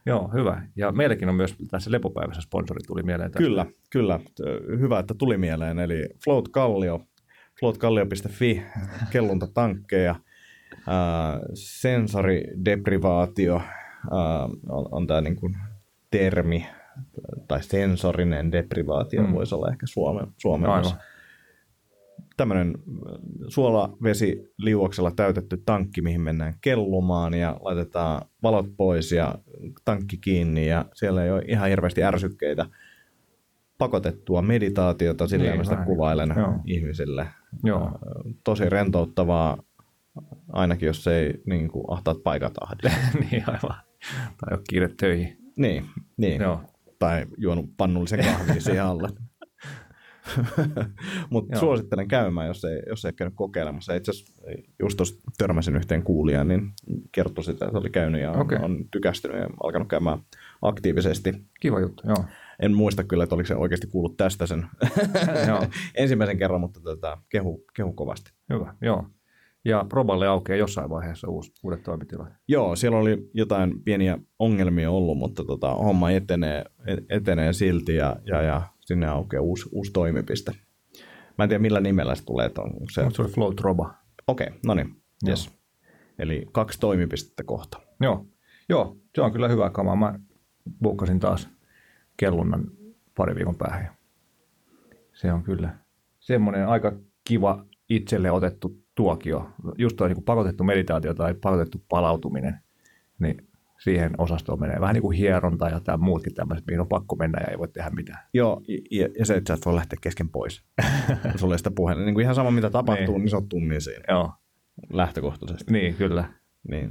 Joo, 0.05 0.29
hyvä. 0.33 0.61
Ja 0.75 0.91
meilläkin 0.91 1.29
on 1.29 1.35
myös 1.35 1.55
tässä 1.71 1.91
lepopäivässä 1.91 2.41
sponsori 2.41 2.79
tuli 2.87 3.03
mieleen. 3.03 3.31
Tästä. 3.31 3.43
kyllä, 3.43 3.65
kyllä. 3.89 4.19
Hyvä, 4.79 4.99
että 4.99 5.13
tuli 5.13 5.37
mieleen. 5.37 5.79
Eli 5.79 6.05
Float 6.23 6.47
Kallio, 6.47 7.01
floatkallio.fi, 7.59 8.61
kelluntatankkeja, 9.11 10.15
ää, 10.87 11.39
sensorideprivaatio 11.53 13.55
ää, 14.11 14.43
on, 14.69 14.85
on 14.91 15.07
tämä 15.07 15.21
niin 15.21 15.35
kuin 15.35 15.57
termi, 16.11 16.67
tai 17.47 17.63
sensorinen 17.63 18.51
deprivaatio 18.51 19.21
Mm. 19.21 19.33
voisi 19.33 19.55
olla 19.55 19.69
ehkä 19.69 19.85
suome, 19.87 20.27
suomennos. 20.37 20.87
Aivan. 20.87 21.01
Tämmöinen 22.41 22.73
suolavesi 23.47 24.53
liuoksella 24.57 25.11
täytetty 25.11 25.61
tankki, 25.65 26.01
mihin 26.01 26.21
mennään 26.21 26.53
kellumaan 26.61 27.33
ja 27.33 27.57
laitetaan 27.61 28.21
valot 28.43 28.65
pois 28.77 29.11
ja 29.11 29.35
tankki 29.85 30.17
kiinni 30.17 30.67
ja 30.67 30.85
siellä 30.93 31.23
ei 31.23 31.31
ole 31.31 31.43
ihan 31.47 31.69
hirveästi 31.69 32.03
ärsykkeitä 32.03 32.65
pakotettua 33.77 34.41
meditaatiota, 34.41 35.27
sillä 35.27 35.45
Niin, 35.45 35.57
mä 35.57 35.63
sitä 35.63 35.85
kuvailen 35.85 36.33
Joo. 36.37 36.53
ihmisille. 36.65 37.27
Joo. 37.63 37.91
Tosi 38.43 38.69
rentouttavaa, 38.69 39.63
ainakin 40.51 40.87
jos 40.87 41.07
ei 41.07 41.41
niin 41.45 41.67
kuin, 41.67 41.83
ahtaat 41.87 42.23
paikat 42.23 42.53
ahdi. 42.61 42.95
niin 43.31 43.43
aivan. 43.47 43.75
Tai 44.37 44.51
ole 44.51 44.61
kiire 44.69 44.89
töihin. 44.99 45.37
niin, 45.57 45.85
niin. 46.17 46.41
Joo. 46.41 46.61
tai 46.99 47.25
juonut 47.37 47.77
pannullisen 47.77 48.25
kahvia 48.25 48.61
siihen 48.61 48.83
alle. 48.83 49.09
Mutta 51.29 51.59
suosittelen 51.59 52.07
käymään, 52.07 52.47
jos 52.47 52.65
ei, 52.65 52.81
jos 52.89 53.05
ei 53.05 53.13
käynyt 53.13 53.35
kokeilemassa. 53.35 53.93
Itse 53.93 54.11
asiassa 54.11 54.33
just 54.79 54.97
tuossa 54.97 55.21
törmäsin 55.37 55.75
yhteen 55.75 56.03
kuulijaan, 56.03 56.47
niin 56.47 56.71
kertoi 57.11 57.43
sitä, 57.43 57.65
että 57.65 57.77
oli 57.77 57.89
käynyt 57.89 58.21
ja 58.21 58.31
on, 58.31 58.41
Okei. 58.41 58.57
on 58.61 58.85
tykästynyt 58.91 59.37
ja 59.37 59.49
alkanut 59.63 59.87
käymään 59.87 60.19
aktiivisesti. 60.61 61.33
Kiva 61.59 61.79
juttu, 61.79 62.03
joo. 62.07 62.25
En 62.59 62.73
muista 62.73 63.03
kyllä, 63.03 63.23
että 63.23 63.35
oliko 63.35 63.47
se 63.47 63.55
oikeasti 63.55 63.87
kuullut 63.87 64.17
tästä 64.17 64.45
sen 64.45 64.65
ensimmäisen 65.95 66.37
kerran, 66.37 66.61
mutta 66.61 66.79
tota, 66.79 67.17
kehu, 67.29 67.65
kehu 67.75 67.93
kovasti. 67.93 68.31
Hyvä, 68.53 68.75
joo. 68.81 69.05
Ja 69.65 69.85
Proballe 69.89 70.27
aukeaa 70.27 70.57
jossain 70.57 70.89
vaiheessa 70.89 71.27
uusi, 71.29 71.51
uudet 71.63 71.83
toimitilat. 71.83 72.27
Joo, 72.47 72.75
siellä 72.75 72.97
oli 72.97 73.29
jotain 73.33 73.83
pieniä 73.83 74.17
ongelmia 74.39 74.91
ollut, 74.91 75.17
mutta 75.17 75.43
tota, 75.43 75.73
homma 75.73 76.11
etenee, 76.11 76.65
etenee 77.09 77.53
silti 77.53 77.95
ja, 77.95 78.15
ja, 78.25 78.41
ja 78.41 78.61
sinne 78.79 79.07
aukeaa 79.07 79.43
uusi, 79.43 79.69
uusi 79.71 79.91
toimipiste. 79.91 80.51
Mä 81.37 81.43
en 81.43 81.49
tiedä, 81.49 81.61
millä 81.61 81.79
nimellä 81.79 82.15
se 82.15 82.25
tulee. 82.25 82.51
Onko 82.57 82.85
se... 82.91 83.05
Se 83.09 83.21
oli 83.21 83.31
Flow 83.31 83.55
Troba? 83.55 83.93
Okei, 84.27 84.47
okay, 84.47 84.59
no 84.65 84.73
niin, 84.73 84.95
yes. 85.27 85.51
Eli 86.19 86.45
kaksi 86.51 86.79
toimipistettä 86.79 87.43
kohta. 87.43 87.81
Joo. 87.99 88.25
Joo, 88.69 88.97
se 89.15 89.21
on 89.21 89.31
kyllä 89.31 89.47
hyvä 89.47 89.69
kama. 89.69 89.95
Mä 89.95 90.19
bukkasin 90.81 91.19
taas 91.19 91.49
kellunnan 92.17 92.71
pari 93.17 93.35
viikon 93.35 93.55
päähän. 93.55 93.95
Se 95.13 95.33
on 95.33 95.43
kyllä 95.43 95.77
semmoinen 96.19 96.67
aika 96.67 96.91
kiva 97.27 97.65
itselle 97.89 98.31
otettu 98.31 98.80
tuokio. 98.95 99.49
Just 99.77 99.95
toi 99.97 100.09
niin 100.09 100.23
pakotettu 100.23 100.63
meditaatio 100.63 101.13
tai 101.13 101.33
pakotettu 101.33 101.81
palautuminen, 101.89 102.55
niin 103.19 103.47
siihen 103.83 104.11
osastoon 104.17 104.59
menee 104.59 104.79
vähän 104.81 104.93
niin 104.93 105.01
kuin 105.01 105.17
hieronta 105.17 105.69
ja 105.69 105.79
tämä 105.79 105.97
muutkin 105.97 106.33
tämmöiset, 106.33 106.67
mihin 106.67 106.79
on 106.81 106.87
pakko 106.87 107.15
mennä 107.15 107.39
ja 107.41 107.47
ei 107.51 107.57
voi 107.57 107.67
tehdä 107.67 107.89
mitään. 107.89 108.19
Joo, 108.33 108.61
ja, 108.91 109.07
ja 109.19 109.25
se, 109.25 109.35
että 109.35 109.47
sä 109.47 109.53
et 109.53 109.65
voi 109.65 109.75
lähteä 109.75 109.97
kesken 110.01 110.29
pois. 110.29 110.63
Sulle 111.39 111.57
sitä 111.57 111.71
puhelinta. 111.71 112.05
Niin 112.05 112.13
kuin 112.13 112.23
ihan 112.23 112.35
sama, 112.35 112.51
mitä 112.51 112.69
tapahtuu, 112.69 113.05
Niin. 113.05 113.21
niin, 113.21 113.29
se 113.29 113.35
on 113.35 113.49
tunnin 113.49 113.81
siinä 113.81 114.03
Joo, 114.07 114.31
lähtökohtaisesti. 114.93 115.73
niin 115.73 115.93
kyllä. 115.95 116.23
Niin, 116.69 116.89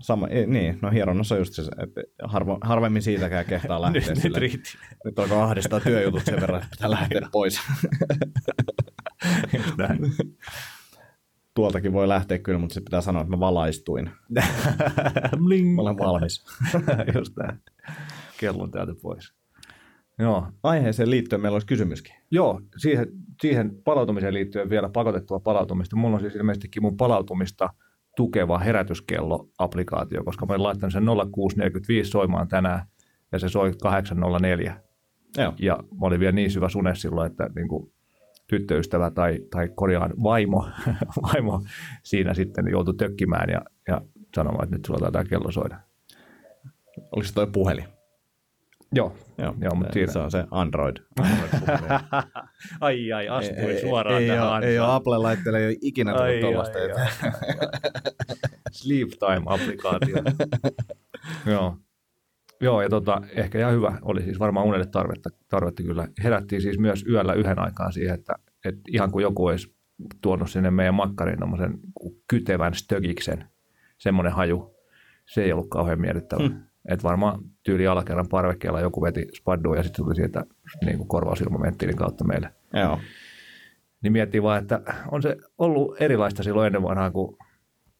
sama, 0.00 0.26
niin, 0.46 0.78
no 0.82 0.90
hieronnassa 0.90 1.34
on 1.34 1.40
just 1.40 1.52
se, 1.52 1.62
että 1.62 2.02
harvo, 2.22 2.58
harvemmin 2.62 3.02
siitäkään 3.02 3.46
kehtaa 3.46 3.80
lähteä. 3.82 4.00
Nyt, 4.00 4.08
nyt 4.08 4.18
silleen, 4.18 4.40
riitti. 4.42 4.70
nyt 5.04 5.18
alkaa 5.18 5.44
ahdistaa 5.44 5.80
työjutut 5.80 6.24
sen 6.24 6.40
verran, 6.40 6.58
että 6.62 6.70
pitää 6.70 6.90
lähteä 7.00 7.20
pois. 7.32 7.60
Tuoltakin 11.54 11.92
voi 11.92 12.08
lähteä 12.08 12.38
kyllä, 12.38 12.58
mutta 12.58 12.74
sitten 12.74 12.84
pitää 12.84 13.00
sanoa, 13.00 13.22
että 13.22 13.36
mä 13.36 13.40
valaistuin. 13.40 14.10
Bling. 15.44 15.74
Mä 15.74 15.82
olen 15.82 15.98
valmis. 15.98 16.44
Just 17.14 17.36
näin. 17.36 17.58
Kellon 18.40 18.70
täältä 18.70 18.92
pois. 19.02 19.34
Joo, 20.18 20.46
Aiheeseen 20.62 21.10
liittyen 21.10 21.42
meillä 21.42 21.54
olisi 21.54 21.66
kysymyskin. 21.66 22.14
Joo, 22.30 22.60
siihen, 22.76 23.06
siihen 23.42 23.82
palautumiseen 23.84 24.34
liittyen 24.34 24.70
vielä 24.70 24.88
pakotettua 24.88 25.40
palautumista. 25.40 25.96
Mulla 25.96 26.14
on 26.14 26.20
siis 26.20 26.34
ilmeisestikin 26.34 26.82
mun 26.82 26.96
palautumista 26.96 27.70
tukeva 28.16 28.58
herätyskello-applikaatio, 28.58 30.24
koska 30.24 30.46
mä 30.46 30.52
olin 30.52 30.62
laittanut 30.62 30.92
sen 30.92 31.04
0645 31.32 32.10
soimaan 32.10 32.48
tänään 32.48 32.86
ja 33.32 33.38
se 33.38 33.48
soi 33.48 33.72
804. 33.82 34.80
Joo. 35.38 35.54
Ja 35.58 35.78
mä 36.00 36.06
olin 36.06 36.20
vielä 36.20 36.32
niin 36.32 36.50
syvä 36.50 36.68
sune 36.68 36.94
silloin, 36.94 37.30
että 37.30 37.50
niin 37.54 37.68
kuin 37.68 37.92
tyttöystävä 38.50 39.10
tai, 39.10 39.38
tai 39.50 39.68
korjaan 39.74 40.10
vaimo, 40.22 40.68
vaimo 41.34 41.62
siinä 42.02 42.34
sitten 42.34 42.68
joutui 42.70 42.94
tökkimään 42.94 43.50
ja, 43.50 43.60
ja 43.88 44.00
sanomaan, 44.34 44.64
että 44.64 44.76
nyt 44.76 44.84
sulla 44.84 45.00
taitaa 45.00 45.24
kello 45.24 45.52
soida. 45.52 45.76
Oliko 47.12 47.26
se 47.26 47.34
toi 47.34 47.46
puhelin? 47.46 47.84
Joo, 48.94 49.16
Joo, 49.38 49.54
Joo, 49.60 49.74
mutta 49.74 49.92
se, 49.92 49.94
siinä- 49.94 50.12
se 50.12 50.18
on 50.18 50.30
se 50.30 50.44
Android. 50.50 50.96
Android 51.20 51.50
ai 52.80 53.12
ai, 53.12 53.28
astui 53.28 53.56
ei, 53.56 53.80
suoraan 53.80 54.22
ei, 54.22 54.28
tähän 54.28 54.48
ole, 54.48 54.66
ei 54.66 54.78
ole 54.78 54.92
Apple-laitteelle 54.92 55.58
ei 55.58 55.66
ole 55.66 55.76
ikinä 55.80 56.12
tullut 56.14 56.40
tuollaista. 56.40 56.78
Sleep 58.72 59.08
Time-applikaatio. 59.08 60.16
Joo. 61.52 61.76
Joo, 62.60 62.82
ja 62.82 62.88
tota, 62.88 63.22
ehkä 63.34 63.58
ihan 63.58 63.72
hyvä. 63.72 63.98
Oli 64.02 64.22
siis 64.22 64.38
varmaan 64.38 64.66
unelle 64.66 64.86
tarvetta, 64.86 65.30
tarvetta 65.48 65.82
kyllä. 65.82 66.08
Herättiin 66.24 66.62
siis 66.62 66.78
myös 66.78 67.04
yöllä 67.08 67.34
yhden 67.34 67.58
aikaan 67.58 67.92
siihen, 67.92 68.14
että, 68.14 68.34
että 68.64 68.80
ihan 68.88 69.10
kuin 69.10 69.22
joku 69.22 69.46
olisi 69.46 69.74
tuonut 70.20 70.50
sinne 70.50 70.70
meidän 70.70 70.94
makkariin 70.94 71.38
tommosen 71.38 71.78
kytevän 72.28 72.74
stögiksen, 72.74 73.44
semmoinen 73.98 74.32
haju. 74.32 74.76
Se 75.26 75.42
ei 75.42 75.52
ollut 75.52 75.68
kauhean 75.70 76.00
miellyttävä. 76.00 76.48
Hmm. 76.48 76.62
Että 76.88 77.02
varmaan 77.02 77.40
tyyli 77.62 77.86
alakerran 77.86 78.28
parvekkeella 78.28 78.80
joku 78.80 79.02
veti 79.02 79.28
spadduun 79.36 79.76
ja 79.76 79.82
sitten 79.82 80.04
tuli 80.04 80.14
siitä 80.14 80.44
niin 80.84 80.96
kuin 80.96 81.08
korvausilmaventtiilin 81.08 81.96
kautta 81.96 82.24
meille 82.24 82.50
Joo. 82.74 83.00
niin 84.02 84.12
miettii 84.12 84.42
vaan, 84.42 84.62
että 84.62 84.82
on 85.10 85.22
se 85.22 85.36
ollut 85.58 86.02
erilaista 86.02 86.42
silloin 86.42 86.66
ennen 86.66 86.82
vanhaa, 86.82 87.10
kun 87.10 87.36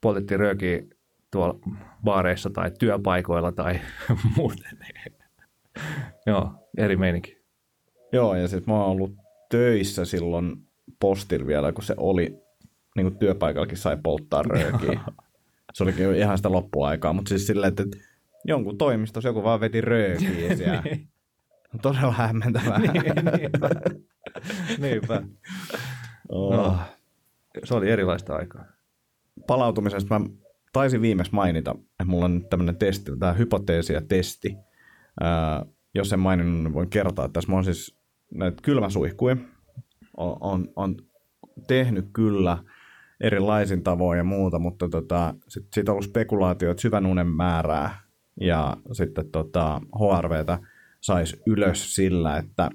poltettiin 0.00 0.40
röökiä 0.40 0.82
tuolla 1.30 1.58
baareissa 2.04 2.50
tai 2.50 2.70
työpaikoilla 2.78 3.52
tai 3.52 3.80
muuten. 4.36 4.78
Joo, 6.26 6.52
eri 6.76 6.96
meininki. 6.96 7.40
Joo, 8.12 8.34
ja 8.34 8.48
sitten 8.48 8.74
mä 8.74 8.80
oon 8.80 8.90
ollut 8.90 9.14
töissä 9.50 10.04
silloin 10.04 10.56
postilla 11.00 11.46
vielä, 11.46 11.72
kun 11.72 11.84
se 11.84 11.94
oli, 11.96 12.38
niin 12.96 13.06
kuin 13.06 13.18
työpaikallakin 13.18 13.78
sai 13.78 13.96
polttaa 14.02 14.42
röökiä. 14.42 15.00
se 15.74 15.82
olikin 15.82 16.14
ihan 16.14 16.38
sitä 16.38 16.52
loppuaikaa, 16.52 17.12
mutta 17.12 17.28
siis 17.28 17.46
silleen, 17.46 17.68
että 17.68 17.84
jonkun 18.44 18.78
toimistossa 18.78 19.28
joku 19.28 19.42
vaan 19.42 19.60
veti 19.60 19.80
röökiä 19.80 20.56
siellä. 20.56 20.82
Todella 21.82 22.12
hämmentävää. 22.12 22.78
niin, 22.82 22.92
niinpä. 23.38 23.70
niinpä. 24.78 25.22
Oh. 26.28 26.54
No. 26.54 26.78
Se 27.64 27.74
oli 27.74 27.90
erilaista 27.90 28.36
aikaa. 28.36 28.64
palautumisesta 29.46 30.18
mä 30.18 30.26
taisin 30.72 31.02
viimeksi 31.02 31.34
mainita, 31.34 31.70
että 31.70 32.04
mulla 32.04 32.24
on 32.24 32.34
nyt 32.34 32.48
tämmöinen 32.48 32.76
testi, 32.76 33.16
tämä 33.18 33.32
hypoteesi 33.32 33.92
ja 33.92 34.00
testi. 34.00 34.56
Ää, 35.20 35.66
jos 35.94 36.12
en 36.12 36.20
maininnut, 36.20 36.62
niin 36.62 36.74
voin 36.74 36.90
kertoa. 36.90 37.24
että 37.24 37.32
Tässä 37.32 37.50
mä 37.50 37.56
oon 37.56 37.64
siis 37.64 37.98
näitä 38.34 38.62
kylmäsuihkuja. 38.62 39.36
On, 40.16 40.36
on, 40.40 40.68
on 40.76 40.96
tehnyt 41.66 42.06
kyllä 42.12 42.58
erilaisin 43.20 43.82
tavoin 43.82 44.18
ja 44.18 44.24
muuta, 44.24 44.58
mutta 44.58 44.88
tota, 44.88 45.34
sit 45.48 45.88
on 45.88 45.92
ollut 45.92 46.04
spekulaatio, 46.04 46.70
että 46.70 46.80
syvän 46.80 47.06
unen 47.06 47.26
määrää 47.26 48.00
ja 48.40 48.76
sitten 48.92 49.30
tota, 49.30 49.80
HRVtä 49.98 50.58
saisi 51.00 51.36
ylös 51.46 51.94
sillä, 51.94 52.36
että 52.36 52.70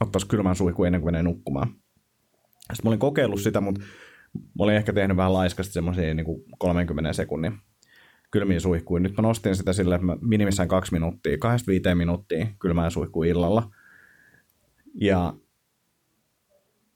ottaisi 0.00 0.26
kylmän 0.26 0.56
suihku 0.56 0.84
ennen 0.84 1.00
kuin 1.00 1.08
menee 1.08 1.22
nukkumaan. 1.22 1.68
Sitten 1.68 2.84
mä 2.84 2.88
olin 2.90 2.98
kokeillut 2.98 3.40
sitä, 3.40 3.60
mutta 3.60 3.80
mä 4.34 4.64
olin 4.64 4.76
ehkä 4.76 4.92
tehnyt 4.92 5.16
vähän 5.16 5.32
laiskasti 5.32 5.72
semmoisia 5.72 6.14
niin 6.14 6.44
30 6.58 7.12
sekunnin 7.12 7.52
kylmiä 8.30 8.60
suihkuja. 8.60 9.00
Nyt 9.00 9.16
mä 9.16 9.22
nostin 9.22 9.56
sitä 9.56 9.72
sille, 9.72 9.94
että 9.94 10.06
mä 10.06 10.16
minimissään 10.20 10.68
kaksi 10.68 10.92
minuuttia, 10.92 11.38
kahdesta 11.38 11.70
viiteen 11.70 11.98
minuuttia 11.98 12.46
kylmää 12.58 12.90
suihkua 12.90 13.24
illalla. 13.24 13.70
Ja 14.94 15.34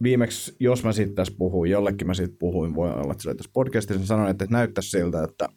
viimeksi, 0.02 0.56
jos 0.60 0.84
mä 0.84 0.92
siitä 0.92 1.14
tässä 1.14 1.34
puhuin, 1.38 1.70
jollekin 1.70 2.06
mä 2.06 2.14
siitä 2.14 2.36
puhuin, 2.38 2.74
voi 2.74 2.90
olla, 2.90 3.12
että 3.12 3.22
se 3.22 3.34
tässä 3.34 3.50
podcastissa, 3.52 3.98
niin 3.98 4.06
sanoin, 4.06 4.30
että 4.30 4.46
näyttäisi 4.50 4.90
siltä, 4.90 5.24
että 5.24 5.48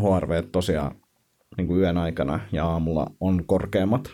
HRV 0.00 0.42
tosiaan 0.52 0.96
niin 1.56 1.66
kuin 1.66 1.80
yön 1.80 1.98
aikana 1.98 2.40
ja 2.52 2.66
aamulla 2.66 3.06
on 3.20 3.46
korkeammat, 3.46 4.10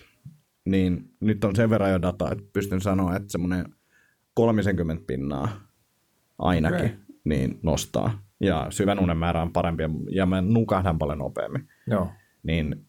niin 0.65 1.11
nyt 1.21 1.45
on 1.45 1.57
sen 1.57 1.71
verran 1.71 1.91
jo 1.91 2.03
dataa, 2.03 2.33
että 2.33 2.45
pystyn 2.53 2.81
sanoa, 2.81 3.17
että 3.17 3.33
semmoinen 3.33 3.75
30 4.35 5.05
pinnaa 5.07 5.70
ainakin 6.41 6.79
Okei. 6.85 6.97
niin 7.25 7.59
nostaa. 7.63 8.19
Ja 8.41 8.67
syvän 8.71 8.99
unen 8.99 9.17
määrä 9.17 9.43
on 9.43 9.53
parempi 9.53 9.83
ja- 10.11 10.27
mä 10.27 10.41
nukahdan 10.41 10.99
paljon 10.99 11.19
nopeammin. 11.19 11.69
Joo. 11.87 12.09
Niin 12.43 12.87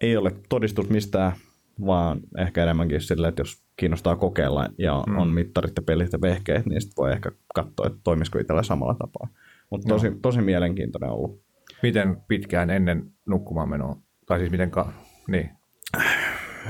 ei 0.00 0.16
ole 0.16 0.32
todistus 0.48 0.88
mistään, 0.90 1.32
vaan 1.86 2.20
ehkä 2.38 2.62
enemmänkin 2.62 3.00
sille, 3.00 3.28
että 3.28 3.40
jos 3.40 3.64
kiinnostaa 3.76 4.16
kokeilla 4.16 4.68
ja 4.78 5.04
Mm. 5.06 5.18
on 5.18 5.28
mittarit 5.28 5.72
ja 5.76 5.82
pelit 5.82 6.12
ja 6.12 6.20
vehkeet, 6.20 6.66
niin 6.66 6.80
sitten 6.80 6.96
voi 7.02 7.12
ehkä 7.12 7.30
katsoa, 7.54 7.86
että 7.86 7.98
toimisiko 8.04 8.38
itsellä 8.38 8.62
samalla 8.62 8.94
tapaa. 8.94 9.28
Mutta 9.70 9.88
tosi, 9.88 10.10
tosi 10.22 10.40
mielenkiintoinen 10.42 11.10
ollut. 11.10 11.42
Miten 11.82 12.16
pitkään 12.28 12.70
ennen 12.70 13.12
nukkumaan 13.26 13.68
menoa? 13.70 13.96
Tai 14.26 14.38
siis 14.38 14.50
miten 14.50 14.70
ka... 14.70 14.92
Niin. 15.28 15.50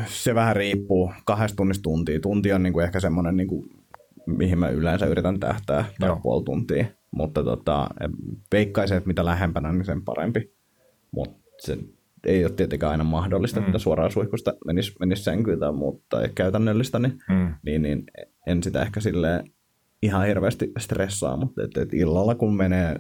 Se 0.07 0.35
vähän 0.35 0.57
riippuu 0.57 1.13
kahdesta 1.25 1.57
tunnista 1.57 1.83
tuntia. 1.83 2.21
Tunti 2.21 2.53
on 2.53 2.63
niinku 2.63 2.81
ehkä 2.81 3.01
semmoinen, 3.01 3.37
niinku, 3.37 3.67
mihin 4.27 4.59
mä 4.59 4.69
yleensä 4.69 5.07
yritän 5.07 5.41
tähtää, 5.41 5.85
tai 6.01 6.09
Joo. 6.09 6.21
puoli 6.23 6.45
tuntia. 6.45 6.87
Mutta 7.11 7.45
tota, 7.45 7.89
veikkaisin, 8.53 8.97
että 8.97 9.07
mitä 9.07 9.25
lähempänä, 9.25 9.73
niin 9.73 9.85
sen 9.85 10.03
parempi. 10.05 10.53
Mutta 11.11 11.39
se 11.59 11.79
ei 12.27 12.45
ole 12.45 12.53
tietenkään 12.53 12.93
aina 12.93 13.05
mahdollista, 13.05 13.61
Mm. 13.61 13.67
että 13.67 13.79
suoraan 13.79 14.11
suihkusta 14.11 14.55
menisi, 14.67 14.93
menisi 15.01 15.23
sänkyyn 15.23 15.59
tai 15.61 15.73
muuta 15.73 16.05
tai 16.09 16.29
käytännöllistä, 16.35 16.99
niin, 16.99 17.19
Mm. 17.29 17.55
niin, 17.63 17.83
niin 17.83 18.05
en 18.47 18.63
sitä 18.63 18.83
ehkä 18.83 19.01
silleen 19.01 19.45
ihan 20.03 20.27
hirveästi 20.27 20.73
stressaa, 20.79 21.37
mutta 21.37 21.63
et, 21.65 21.77
et 21.77 21.95
illalla 21.95 22.35
kun 22.35 22.57
menee 22.57 22.97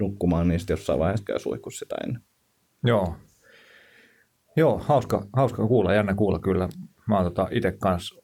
nukkumaan, 0.00 0.48
niin 0.48 0.60
sitten 0.60 0.72
jossain 0.74 0.98
vaiheessa 0.98 1.24
käy 1.24 1.38
suihkussa 1.38 1.78
sitä 1.78 1.96
ennen. 2.04 2.22
Joo. 2.84 3.16
Joo, 4.56 4.78
hauska, 4.78 5.26
hauska 5.32 5.66
kuulla, 5.66 5.94
jännä 5.94 6.14
kuulla 6.14 6.38
kyllä. 6.38 6.68
Mä 7.08 7.14
oon 7.16 7.24
tota 7.24 7.48
itse 7.50 7.72
kanssa 7.72 8.22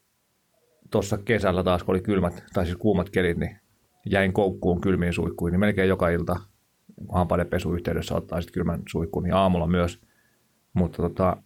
tuossa 0.92 1.18
kesällä 1.18 1.64
taas, 1.64 1.82
kun 1.82 1.92
oli 1.92 2.00
kylmät, 2.00 2.44
tai 2.52 2.64
siis 2.64 2.76
kuumat 2.76 3.10
kelit, 3.10 3.38
niin 3.38 3.56
jäin 4.06 4.32
koukkuun 4.32 4.80
kylmiin 4.80 5.12
suikkuihin, 5.12 5.52
niin 5.52 5.60
melkein 5.60 5.88
joka 5.88 6.08
ilta 6.08 6.36
hampaiden 7.12 7.46
yhteydessä 7.74 8.14
ottaa 8.14 8.40
sitten 8.40 8.54
kylmän 8.54 8.82
suikkuun, 8.88 9.22
niin 9.22 9.34
aamulla 9.34 9.66
myös. 9.66 10.00
Mutta 10.72 11.02
tota, 11.02 11.36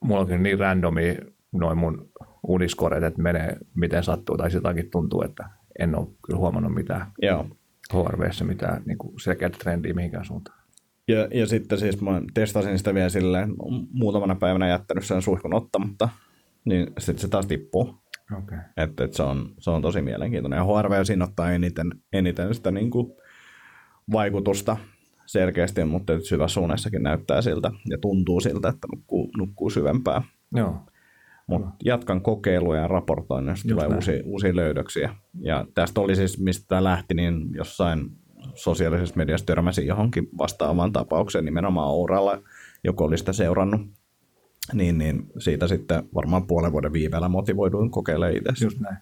mulla 0.00 0.20
onkin 0.20 0.42
niin 0.42 0.58
randomi 0.58 1.16
noin 1.52 1.78
mun 1.78 2.10
uniskoreet, 2.48 3.04
että 3.04 3.22
menee 3.22 3.56
miten 3.74 4.04
sattuu, 4.04 4.36
tai 4.36 4.50
sitäkin 4.50 4.90
tuntuu, 4.90 5.22
että 5.22 5.50
en 5.78 5.98
ole 5.98 6.08
kyllä 6.26 6.38
huomannut 6.38 6.74
mitään 6.74 7.12
Joo. 7.22 7.46
HRVssä 7.92 8.44
mitään 8.44 8.82
niin 8.86 8.98
selkeää 9.22 9.50
trendiä 9.50 9.94
mihinkään 9.94 10.24
suuntaan. 10.24 10.60
Ja, 11.08 11.28
ja 11.34 11.46
sitten 11.46 11.78
siis 11.78 12.00
mä 12.00 12.22
testasin 12.34 12.78
sitä 12.78 12.94
vielä 12.94 13.08
silleen, 13.08 13.54
muutamana 13.92 14.34
päivänä 14.34 14.68
jättänyt 14.68 15.04
sen 15.04 15.22
suihkun 15.22 15.54
ottamatta, 15.54 16.08
niin 16.64 16.92
sitten 16.98 17.20
se 17.20 17.28
taas 17.28 17.46
tippuu. 17.46 17.94
Okay. 18.38 18.58
Että 18.76 19.04
et 19.04 19.14
se, 19.14 19.22
on, 19.22 19.54
se 19.58 19.70
on 19.70 19.82
tosi 19.82 20.02
mielenkiintoinen. 20.02 20.56
Ja 20.56 20.64
HRV 20.64 21.04
siinä 21.04 21.24
ottaa 21.24 21.52
eniten, 21.52 21.90
eniten 22.12 22.54
sitä 22.54 22.70
niin 22.70 22.90
kuin 22.90 23.12
vaikutusta 24.12 24.76
selkeästi, 25.26 25.84
mutta 25.84 26.20
syväsuunnessakin 26.20 27.02
näyttää 27.02 27.42
siltä 27.42 27.70
ja 27.88 27.98
tuntuu 27.98 28.40
siltä, 28.40 28.68
että 28.68 28.88
nukkuu, 28.96 29.30
nukkuu 29.36 29.70
syvempää. 29.70 30.22
Joo. 30.54 30.80
Mutta 31.46 31.70
jatkan 31.84 32.20
kokeiluja 32.20 32.80
ja 32.80 32.88
raportoin, 32.88 33.48
jos 33.48 33.62
tulee 33.62 33.86
uusia, 33.86 34.22
uusia 34.24 34.56
löydöksiä. 34.56 35.14
Ja 35.40 35.66
tästä 35.74 36.00
oli 36.00 36.16
siis, 36.16 36.40
mistä 36.40 36.68
tämä 36.68 36.84
lähti, 36.84 37.14
niin 37.14 37.54
jossain 37.54 38.10
sosiaalisessa 38.54 39.16
mediassa 39.16 39.46
törmäsin 39.46 39.86
johonkin 39.86 40.28
vastaavaan 40.38 40.92
tapaukseen 40.92 41.44
nimenomaan 41.44 41.88
Ouralla, 41.88 42.42
joku 42.84 43.04
oli 43.04 43.18
sitä 43.18 43.32
seurannut. 43.32 43.80
Niin, 44.72 44.98
niin 44.98 45.22
siitä 45.38 45.68
sitten 45.68 46.02
varmaan 46.14 46.46
puolen 46.46 46.72
vuoden 46.72 46.92
viiveellä 46.92 47.28
motivoiduin 47.28 47.90
kokeilemaan 47.90 48.36
itse. 48.36 48.64
Just 48.64 48.80
näin. 48.80 48.96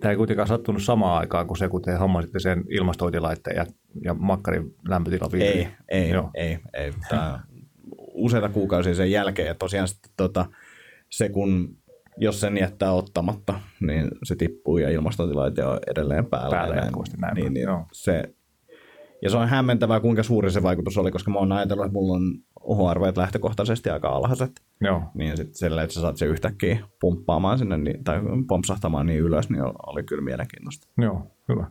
Tämä 0.00 0.10
ei 0.10 0.16
kuitenkaan 0.16 0.48
sattunut 0.48 0.82
samaan 0.82 1.18
aikaan 1.18 1.46
kuin 1.46 1.58
se, 1.58 1.68
kun 1.68 1.82
te 1.82 1.94
hommasitte 1.94 2.40
sen 2.40 2.64
ilmastointilaitteen 2.68 3.56
ja, 3.56 3.66
ja 4.04 4.14
makkarin 4.14 4.74
lämpötila 4.88 5.28
Ei, 5.32 5.68
ei, 5.88 6.10
Joo. 6.10 6.30
ei, 6.34 6.58
ei. 6.74 6.92
Tämä 7.08 7.40
useita 7.96 8.48
kuukausia 8.48 8.94
sen 8.94 9.10
jälkeen. 9.10 9.48
Ja 9.48 9.54
tosiaan 9.54 9.88
sitten 9.88 10.10
tota, 10.16 10.46
se, 11.10 11.28
kun 11.28 11.76
jos 12.16 12.40
sen 12.40 12.56
jättää 12.58 12.92
ottamatta, 12.92 13.60
niin 13.80 14.08
se 14.22 14.36
tippuu 14.36 14.78
ja 14.78 14.90
ilmastointilaite 14.90 15.64
on 15.64 15.78
edelleen 15.86 16.26
päällä. 16.26 16.56
Päällä 16.56 16.76
jatkuvasti 16.76 17.16
näin. 17.16 17.34
Niin, 17.34 17.54
niin 17.54 17.68
se, 17.92 18.34
ja 19.22 19.30
se 19.30 19.36
on 19.36 19.48
hämmentävää, 19.48 20.00
kuinka 20.00 20.22
suuri 20.22 20.50
se 20.50 20.62
vaikutus 20.62 20.98
oli, 20.98 21.10
koska 21.10 21.30
mä 21.30 21.38
oon 21.38 21.52
ajatellut, 21.52 21.86
että 21.86 21.92
mulla 21.92 22.16
on 22.16 22.38
OHRV 22.60 23.02
lähtökohtaisesti 23.16 23.90
aika 23.90 24.08
alhaiset. 24.08 24.50
Joo. 24.80 25.02
Niin 25.14 25.36
sitten 25.36 25.54
sillä, 25.54 25.82
että 25.82 25.94
sä 25.94 26.00
saat 26.00 26.16
se 26.16 26.26
yhtäkkiä 26.26 26.78
pumppaamaan 27.00 27.58
sinne 27.58 27.76
niin, 27.76 28.04
tai 28.04 28.20
pompsahtamaan 28.48 29.06
niin 29.06 29.20
ylös, 29.20 29.50
niin 29.50 29.62
oli 29.86 30.02
kyllä 30.02 30.22
mielenkiintoista. 30.22 30.88
Joo, 30.98 31.26
hyvä. 31.48 31.70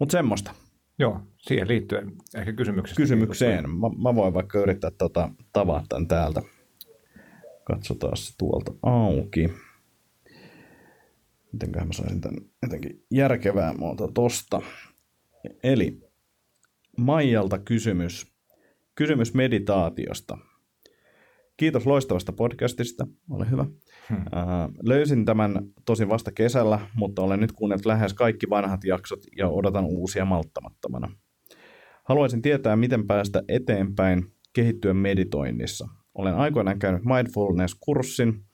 Mutta 0.00 0.12
semmoista. 0.12 0.50
Joo, 0.98 1.20
siihen 1.36 1.68
liittyen 1.68 2.12
ehkä 2.34 2.52
kysymykseen. 2.52 2.96
Kysymykseen. 2.96 3.70
Mä, 3.70 3.88
mä 4.02 4.14
voin 4.14 4.34
vaikka 4.34 4.58
yrittää 4.58 4.90
tota, 4.90 5.30
tavata 5.52 5.86
tämän 5.88 6.08
täältä. 6.08 6.42
Katsotaan 7.64 8.16
se 8.16 8.34
tuolta 8.38 8.72
auki. 8.82 9.52
Mitenköhän 11.52 11.88
mä 11.88 11.92
saisin 11.92 12.20
tämän 12.20 12.40
jotenkin 12.62 13.04
järkevää 13.10 13.74
muuta 13.78 14.08
tosta. 14.08 14.62
Eli 15.62 16.07
Maijalta 16.98 17.58
kysymys. 17.58 18.26
Kysymys 18.94 19.34
meditaatiosta. 19.34 20.38
Kiitos 21.56 21.86
loistavasta 21.86 22.32
podcastista. 22.32 23.06
Ole 23.30 23.50
hyvä. 23.50 23.66
Hmm. 24.08 24.18
Äh, 24.18 24.24
löysin 24.82 25.24
tämän 25.24 25.52
tosin 25.84 26.08
vasta 26.08 26.32
kesällä, 26.32 26.80
mutta 26.94 27.22
olen 27.22 27.40
nyt 27.40 27.52
kuunnellut 27.52 27.86
lähes 27.86 28.14
kaikki 28.14 28.50
vanhat 28.50 28.84
jaksot 28.84 29.20
ja 29.36 29.48
odotan 29.48 29.84
uusia 29.84 30.24
malttamattomana. 30.24 31.12
Haluaisin 32.04 32.42
tietää, 32.42 32.76
miten 32.76 33.06
päästä 33.06 33.42
eteenpäin 33.48 34.32
kehittyä 34.52 34.94
meditoinnissa. 34.94 35.88
Olen 36.14 36.34
aikoinaan 36.34 36.78
käynyt 36.78 37.02
mindfulness-kurssin 37.04 38.44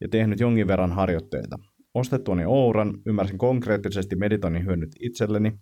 ja 0.00 0.08
tehnyt 0.08 0.40
jonkin 0.40 0.66
verran 0.66 0.92
harjoitteita. 0.92 1.58
Ostettuani 1.94 2.44
Ouran 2.46 2.98
ymmärsin 3.06 3.38
konkreettisesti 3.38 4.16
meditoinnin 4.16 4.64
hyödyt 4.64 4.90
itselleni. 5.00 5.52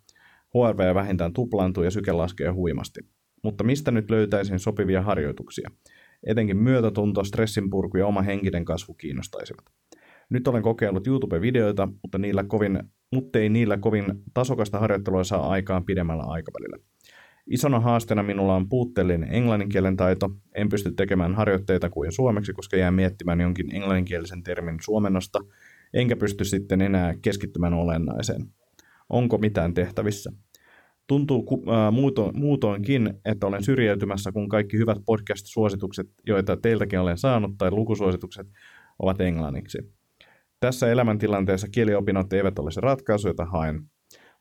HRV 0.55 0.95
vähintään 0.95 1.33
tuplaantuu 1.33 1.83
ja 1.83 1.91
syke 1.91 2.13
laskee 2.13 2.49
huimasti. 2.49 3.01
Mutta 3.45 3.65
mistä 3.65 3.91
nyt 3.91 4.11
löytäisin 4.11 4.59
sopivia 4.59 5.03
harjoituksia? 5.03 5.71
Etenkin 6.27 6.57
myötätunto, 6.57 7.25
stressinpurku 7.25 7.97
ja 7.97 8.07
oma 8.07 8.23
henkinen 8.23 8.65
kasvu 8.65 8.95
kiinnostaisivat. 8.95 9.65
Nyt 10.31 10.49
olen 10.49 10.63
kokeillut 10.63 11.07
YouTube-videoita, 11.07 11.89
mutta, 12.03 12.19
niillä 12.19 12.45
kovin, 12.45 12.83
mutta 13.13 13.39
ei 13.39 13.49
niillä 13.49 13.79
kovin 13.79 14.05
tasokasta 14.35 14.79
harjoittelua 14.79 15.25
saa 15.25 15.49
aikaan 15.49 15.85
pidemmällä 15.85 16.23
aikavälillä. 16.23 16.79
Isona 17.47 17.81
haasteena 17.81 18.23
minulla 18.23 18.57
on 18.57 18.69
puutteellinen 18.69 19.35
englanninkielen 19.35 19.97
taito. 19.97 20.31
En 20.55 20.69
pysty 20.69 20.93
tekemään 20.93 21.35
harjoitteita 21.35 21.91
kuin 21.91 22.13
suomeksi, 22.13 22.53
koska 22.53 22.77
jään 22.77 22.95
miettimään 22.95 23.41
jonkin 23.41 23.75
englanninkielisen 23.75 24.43
termin 24.43 24.79
suomennosta, 24.81 25.39
enkä 25.95 26.17
pysty 26.17 26.45
sitten 26.45 26.81
enää 26.81 27.15
keskittymään 27.23 27.75
olennaiseen. 27.75 28.43
Onko 29.09 29.39
mitään 29.39 29.75
tehtävissä? 29.75 30.33
Tuntuu 31.07 31.63
äh, 31.69 31.93
muuto, 31.93 32.33
muutoinkin, 32.35 33.15
että 33.25 33.47
olen 33.47 33.65
syrjäytymässä, 33.65 34.33
kun 34.33 34.49
kaikki 34.49 34.79
hyvät 34.79 34.99
podcast-suositukset, 35.07 36.07
joita 36.27 36.57
teiltäkin 36.57 37.01
olen 37.01 37.19
saanut, 37.19 37.51
tai 37.59 37.71
lukusuositukset, 37.71 38.47
ovat 38.99 39.21
englanniksi. 39.21 39.79
Tässä 40.61 40.91
elämäntilanteessa 40.91 41.69
kieliopinnot 41.69 42.33
eivät 42.33 42.59
ole 42.59 42.71
se 42.71 42.81
ratkaisu, 42.81 43.29
jota 43.29 43.45
haen. 43.45 43.83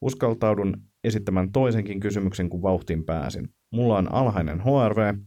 Uskaltaudun 0.01 0.73
esittämään 1.03 1.51
toisenkin 1.51 1.99
kysymyksen, 1.99 2.49
kun 2.49 2.61
vauhtiin 2.61 3.05
pääsin. 3.05 3.49
Mulla 3.71 3.97
on 3.97 4.13
alhainen 4.13 4.61
HRV, 4.61 5.17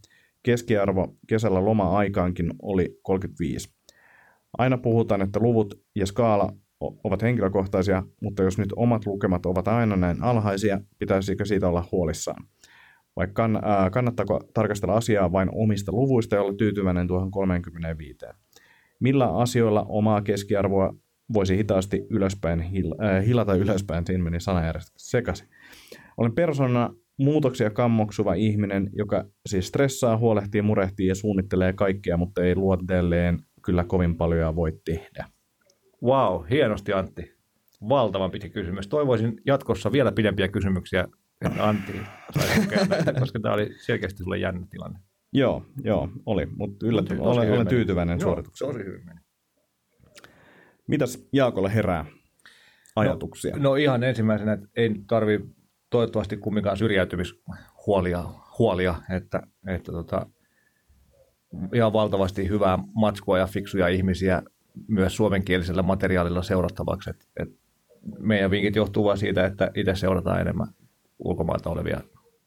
keskiarvo 0.42 1.16
kesällä 1.28 1.64
loma-aikaankin 1.64 2.50
oli 2.62 2.98
35. 3.02 3.68
Aina 4.58 4.78
puhutaan, 4.78 5.22
että 5.22 5.40
luvut 5.42 5.74
ja 5.96 6.06
skaala 6.06 6.52
ovat 6.80 7.22
henkilökohtaisia, 7.22 8.02
mutta 8.22 8.42
jos 8.42 8.58
nyt 8.58 8.72
omat 8.76 9.06
lukemat 9.06 9.46
ovat 9.46 9.68
aina 9.68 9.96
näin 9.96 10.22
alhaisia, 10.22 10.80
pitäisikö 10.98 11.44
siitä 11.44 11.68
olla 11.68 11.88
huolissaan? 11.92 12.44
Vai 13.16 13.28
kann, 13.32 13.56
äh, 13.56 13.90
kannattaako 13.92 14.40
tarkastella 14.54 14.94
asiaa 14.94 15.32
vain 15.32 15.48
omista 15.52 15.92
luvuista 15.92 16.36
ja 16.36 16.42
olla 16.42 16.54
tyytyväinen 16.54 17.06
tuohon 17.06 17.30
35? 17.30 18.18
Millä 19.00 19.36
asioilla 19.36 19.86
omaa 19.88 20.22
keskiarvoa 20.22 20.94
voisi 21.32 21.56
hitaasti 21.56 22.06
ylöspäin, 22.10 22.60
hil, 22.60 22.94
äh, 23.04 23.26
hilata 23.26 23.54
ylöspäin, 23.54 24.06
siinä 24.06 24.24
meni 24.24 24.40
sanajärjestys 24.40 25.10
sekaisin. 25.10 25.48
Olen 26.16 26.34
persona 26.34 26.90
muutoksia 27.18 27.70
kammoksuva 27.70 28.34
ihminen, 28.34 28.90
joka 28.92 29.24
siis 29.48 29.68
stressaa, 29.68 30.18
huolehtii, 30.18 30.62
murehtii 30.62 31.06
ja 31.06 31.14
suunnittelee 31.14 31.72
kaikkea, 31.72 32.16
mutta 32.16 32.44
ei 32.44 32.56
luonteelleen 32.56 33.38
kyllä 33.62 33.84
kovin 33.84 34.16
paljon 34.16 34.56
voi 34.56 34.72
tehdä. 34.84 35.26
Wow, 36.02 36.44
hienosti 36.50 36.92
Antti. 36.92 37.40
Valtavan 37.88 38.30
pitkä 38.30 38.48
kysymys. 38.48 38.88
Toivoisin 38.88 39.40
jatkossa 39.46 39.92
vielä 39.92 40.12
pidempiä 40.12 40.48
kysymyksiä, 40.48 41.06
että 41.46 41.68
Antti 41.68 42.00
näitä, 42.88 43.12
koska 43.20 43.40
tämä 43.40 43.54
oli 43.54 43.70
selkeästi 43.78 44.22
sulle 44.22 44.38
jännä 44.38 44.66
tilanne. 44.70 44.98
Joo, 45.32 45.66
joo, 45.84 46.08
oli, 46.26 46.46
mutta 46.46 46.86
yllättävän 46.86 47.20
olen, 47.20 47.52
olen 47.52 47.66
tyytyväinen 47.66 48.20
suoritukseen. 48.20 48.72
Tosi 48.72 48.84
hyvin 48.84 49.04
meni. 49.04 49.20
Mitäs 50.86 51.28
Jaakolle 51.32 51.74
herää 51.74 52.04
ajatuksia? 52.96 53.56
No, 53.56 53.62
no 53.62 53.74
ihan 53.74 54.02
ensimmäisenä, 54.02 54.52
että 54.52 54.68
ei 54.76 54.90
tarvi 55.06 55.40
toivottavasti 55.90 56.36
kumminkaan 56.36 56.76
syrjäytymishuolia, 56.76 58.24
huolia, 58.58 58.94
että, 59.16 59.42
että 59.66 59.92
tota, 59.92 60.26
ihan 61.74 61.92
valtavasti 61.92 62.48
hyvää 62.48 62.78
matskua 62.94 63.38
ja 63.38 63.46
fiksuja 63.46 63.88
ihmisiä 63.88 64.42
myös 64.88 65.16
suomenkielisellä 65.16 65.82
materiaalilla 65.82 66.42
seurattavaksi. 66.42 67.10
Et, 67.10 67.28
et 67.40 67.48
meidän 68.18 68.50
vinkit 68.50 68.76
johtuu 68.76 69.04
vain 69.04 69.18
siitä, 69.18 69.46
että 69.46 69.70
itse 69.74 69.94
seurataan 69.94 70.40
enemmän 70.40 70.68
ulkomailta 71.18 71.70
olevia 71.70 72.00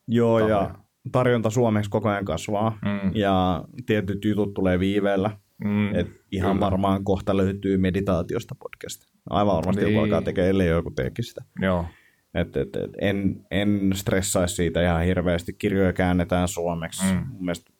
Joo, 0.07 0.39
tahoja. 0.39 0.55
ja 0.55 0.75
tarjonta 1.11 1.49
suomeksi 1.49 1.89
koko 1.89 2.09
ajan 2.09 2.25
kasvaa, 2.25 2.77
mm. 2.85 3.11
ja 3.15 3.63
tietyt 3.85 4.25
jutut 4.25 4.53
tulee 4.53 4.79
viiveellä. 4.79 5.37
Mm, 5.63 5.95
Et 5.95 6.07
ihan 6.31 6.55
kyllä. 6.55 6.65
varmaan 6.65 7.03
kohta 7.03 7.37
löytyy 7.37 7.77
meditaatiosta 7.77 8.55
podcast. 8.55 9.01
Aivan 9.29 9.55
varmasti 9.55 9.83
niin. 9.83 9.93
joku 9.93 10.03
alkaa 10.03 10.21
tekemään, 10.21 10.49
ellei 10.49 10.67
joku 10.67 10.91
teekin 10.91 11.25
sitä. 11.25 11.41
Joo. 11.61 11.85
Et, 12.33 12.57
et, 12.57 12.75
et, 12.75 12.91
en, 13.01 13.45
en 13.51 13.91
stressaisi 13.93 14.55
siitä 14.55 14.83
ihan 14.83 15.03
hirveästi. 15.03 15.53
Kirjoja 15.53 15.93
käännetään 15.93 16.47
suomeksi. 16.47 17.03
Mm. 17.03 17.27
Mun 17.27 17.45
mielestä 17.45 17.72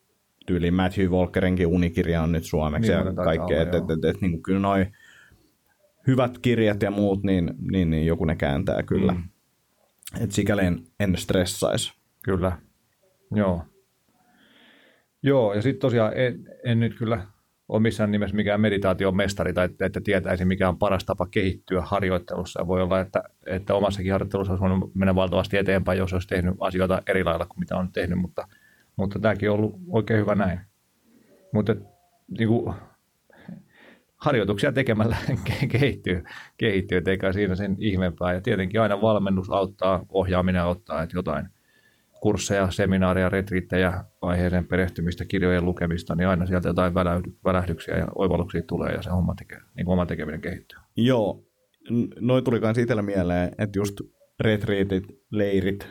tyyli 0.45 0.71
Matthew 0.71 1.09
Walkerinkin 1.09 1.67
unikirja 1.67 2.21
on 2.21 2.31
nyt 2.31 2.43
suomeksi 2.43 2.91
niin, 2.91 3.05
ja 3.05 3.13
kaikkea. 3.13 3.61
Et, 3.61 3.75
et, 3.75 3.89
et, 3.89 4.05
et, 4.05 4.21
niin 4.21 4.43
kyllä 4.43 4.59
noi 4.59 4.85
hyvät 6.07 6.37
kirjat 6.37 6.81
ja 6.81 6.91
muut, 6.91 7.23
niin, 7.23 7.53
niin, 7.71 7.89
niin 7.89 8.05
joku 8.05 8.25
ne 8.25 8.35
kääntää 8.35 8.83
kyllä. 8.83 9.11
Mm. 9.11 9.23
Et 10.19 10.31
sikäli 10.31 10.65
en, 10.65 10.79
en 10.99 11.17
stressaisi. 11.17 11.93
Kyllä, 12.23 12.57
joo. 13.35 13.63
Joo, 15.23 15.53
ja 15.53 15.61
sitten 15.61 15.81
tosiaan 15.81 16.13
en, 16.15 16.49
en 16.63 16.79
nyt 16.79 16.97
kyllä 16.97 17.27
ole 17.67 17.81
missään 17.81 18.11
nimessä 18.11 18.35
mikään 18.35 18.61
meditaation 18.61 19.15
mestari 19.15 19.53
tai 19.53 19.65
että, 19.65 19.85
että 19.85 20.01
tietäisi, 20.01 20.45
mikä 20.45 20.69
on 20.69 20.77
paras 20.77 21.05
tapa 21.05 21.27
kehittyä 21.31 21.81
harjoittelussa. 21.81 22.67
Voi 22.67 22.81
olla, 22.81 22.99
että, 22.99 23.23
että 23.45 23.75
omassakin 23.75 24.11
harjoittelussa 24.11 24.53
olisi 24.53 24.61
voinut 24.61 24.95
mennä 24.95 25.15
valtavasti 25.15 25.57
eteenpäin, 25.57 25.99
jos 25.99 26.13
olisi 26.13 26.27
tehnyt 26.27 26.55
asioita 26.59 27.01
eri 27.07 27.23
lailla 27.23 27.45
kuin 27.45 27.59
mitä 27.59 27.77
on 27.77 27.91
tehnyt, 27.91 28.19
mutta, 28.19 28.47
mutta 28.95 29.19
tämäkin 29.19 29.51
on 29.51 29.55
ollut 29.55 29.75
oikein 29.89 30.19
hyvä 30.19 30.35
näin. 30.35 30.59
Mutta 31.53 31.75
niin 32.37 32.47
kuin, 32.47 32.75
harjoituksia 34.17 34.71
tekemällä 34.71 35.17
kehittyy, 35.71 36.23
kehittyy 36.57 37.01
eikä 37.07 37.33
siinä 37.33 37.55
sen 37.55 37.75
ihmeempää. 37.79 38.33
Ja 38.33 38.41
tietenkin 38.41 38.81
aina 38.81 39.01
valmennus 39.01 39.49
auttaa, 39.49 40.05
ohjaaminen 40.09 40.61
auttaa, 40.61 41.03
että 41.03 41.17
jotain 41.17 41.49
kursseja, 42.21 42.71
seminaareja, 42.71 43.29
retriittejä, 43.29 44.03
aiheeseen 44.21 44.67
perehtymistä, 44.67 45.25
kirjojen 45.25 45.65
lukemista, 45.65 46.15
niin 46.15 46.27
aina 46.27 46.45
sieltä 46.45 46.69
jotain 46.69 46.93
välähdyksiä 47.43 47.97
ja 47.97 48.07
oivalluksia 48.15 48.61
tulee 48.67 48.91
ja 48.91 49.01
se 49.01 49.09
homma 49.09 49.35
tekee, 49.35 49.59
niin 49.75 49.85
kuin 49.85 49.93
oma 49.93 50.05
tekeminen 50.05 50.41
kehittyy. 50.41 50.79
Joo, 50.95 51.43
noin 52.19 52.43
tuli 52.43 52.59
myös 52.59 52.77
itsellä 52.77 53.01
mieleen, 53.01 53.51
että 53.57 53.79
just 53.79 54.01
retriitit, 54.39 55.03
leirit, 55.31 55.87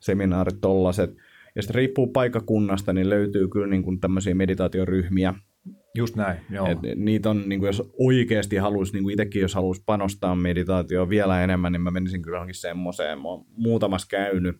seminaarit, 0.00 0.60
tollaset, 0.60 1.10
ja 1.56 1.62
sitten 1.62 1.74
riippuu 1.74 2.06
paikakunnasta, 2.06 2.92
niin 2.92 3.10
löytyy 3.10 3.48
kyllä 3.48 3.66
niin 3.66 3.82
kuin 3.82 4.00
tämmöisiä 4.00 4.34
meditaatioryhmiä, 4.34 5.34
Just 5.94 6.16
näin, 6.16 6.40
joo. 6.50 6.66
Et 6.66 6.78
niitä 6.96 7.30
on, 7.30 7.42
niin 7.46 7.60
kuin 7.60 7.68
jos 7.68 7.92
oikeasti 7.98 8.56
haluaisi, 8.56 8.92
niin 8.92 9.02
kuin 9.02 9.12
itsekin 9.12 9.42
jos 9.42 9.54
haluaisi 9.54 9.82
panostaa 9.86 10.34
meditaatioon 10.34 11.08
vielä 11.08 11.44
enemmän, 11.44 11.72
niin 11.72 11.80
mä 11.80 11.90
menisin 11.90 12.22
kyllä 12.22 12.36
johonkin 12.36 12.54
semmoiseen. 12.54 13.18
Mä 13.18 13.28
oon 13.28 13.44
muutamassa 13.56 14.08
käynyt, 14.10 14.56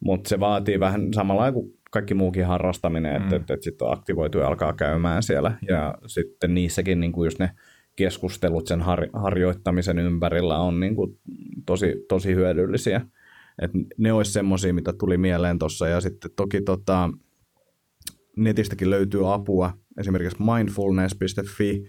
mutta 0.00 0.28
se 0.28 0.40
vaatii 0.40 0.80
vähän 0.80 1.14
samalla 1.14 1.52
kuin 1.52 1.72
kaikki 1.90 2.14
muukin 2.14 2.46
harrastaminen, 2.46 3.16
että, 3.16 3.28
mm. 3.28 3.36
että, 3.36 3.54
että 3.54 3.64
sitten 3.64 3.90
aktivoitu 3.90 4.38
ja 4.38 4.46
alkaa 4.46 4.72
käymään 4.72 5.22
siellä. 5.22 5.52
Ja 5.68 5.94
sitten 6.06 6.54
niissäkin 6.54 7.00
niin 7.00 7.12
kuin 7.12 7.26
just 7.26 7.38
ne 7.38 7.50
keskustelut 7.96 8.66
sen 8.66 8.80
har, 8.80 9.08
harjoittamisen 9.12 9.98
ympärillä 9.98 10.58
on 10.58 10.80
niin 10.80 10.96
kuin 10.96 11.18
tosi, 11.66 12.04
tosi 12.08 12.34
hyödyllisiä. 12.34 13.00
Et 13.62 13.70
ne 13.98 14.12
olisi 14.12 14.32
semmoisia, 14.32 14.74
mitä 14.74 14.92
tuli 14.92 15.18
mieleen 15.18 15.58
tuossa. 15.58 15.88
Ja 15.88 16.00
sitten 16.00 16.30
toki 16.36 16.60
tota, 16.62 17.10
netistäkin 18.36 18.90
löytyy 18.90 19.34
apua, 19.34 19.72
esimerkiksi 19.98 20.38
mindfulness.fi, 20.42 21.84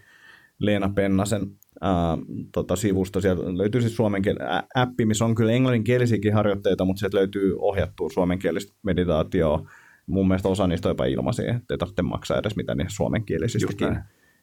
Leena 0.60 0.90
Pennasen 0.90 1.42
ää, 1.82 2.18
tota, 2.52 2.76
sivusto. 2.76 3.22
Sieltä 3.22 3.58
löytyy 3.58 3.82
siis 3.82 3.96
suomenkielinen 3.96 4.48
appi, 4.76 5.06
missä 5.06 5.26
on 5.26 5.36
kyllä 5.36 5.52
englanninkielisiäkin 5.52 6.34
harjoitteita, 6.34 6.86
mutta 6.86 7.00
sieltä 7.00 7.18
löytyy 7.18 7.56
ohjattua 7.60 8.10
suomenkielistä 8.10 8.74
meditaatioa. 8.84 9.70
Mun 10.08 10.28
mielestä 10.28 10.50
osa 10.50 10.68
niistä 10.68 10.90
on 10.90 10.92
jopa 10.92 11.06
ilmaisia, 11.06 11.56
ettei 11.56 11.78
tarvitse 11.78 12.02
maksaa 12.02 12.38
edes 12.38 12.56
mitään 12.56 12.78
niin 12.78 12.90
suomenkielisistäkin. 12.90 13.98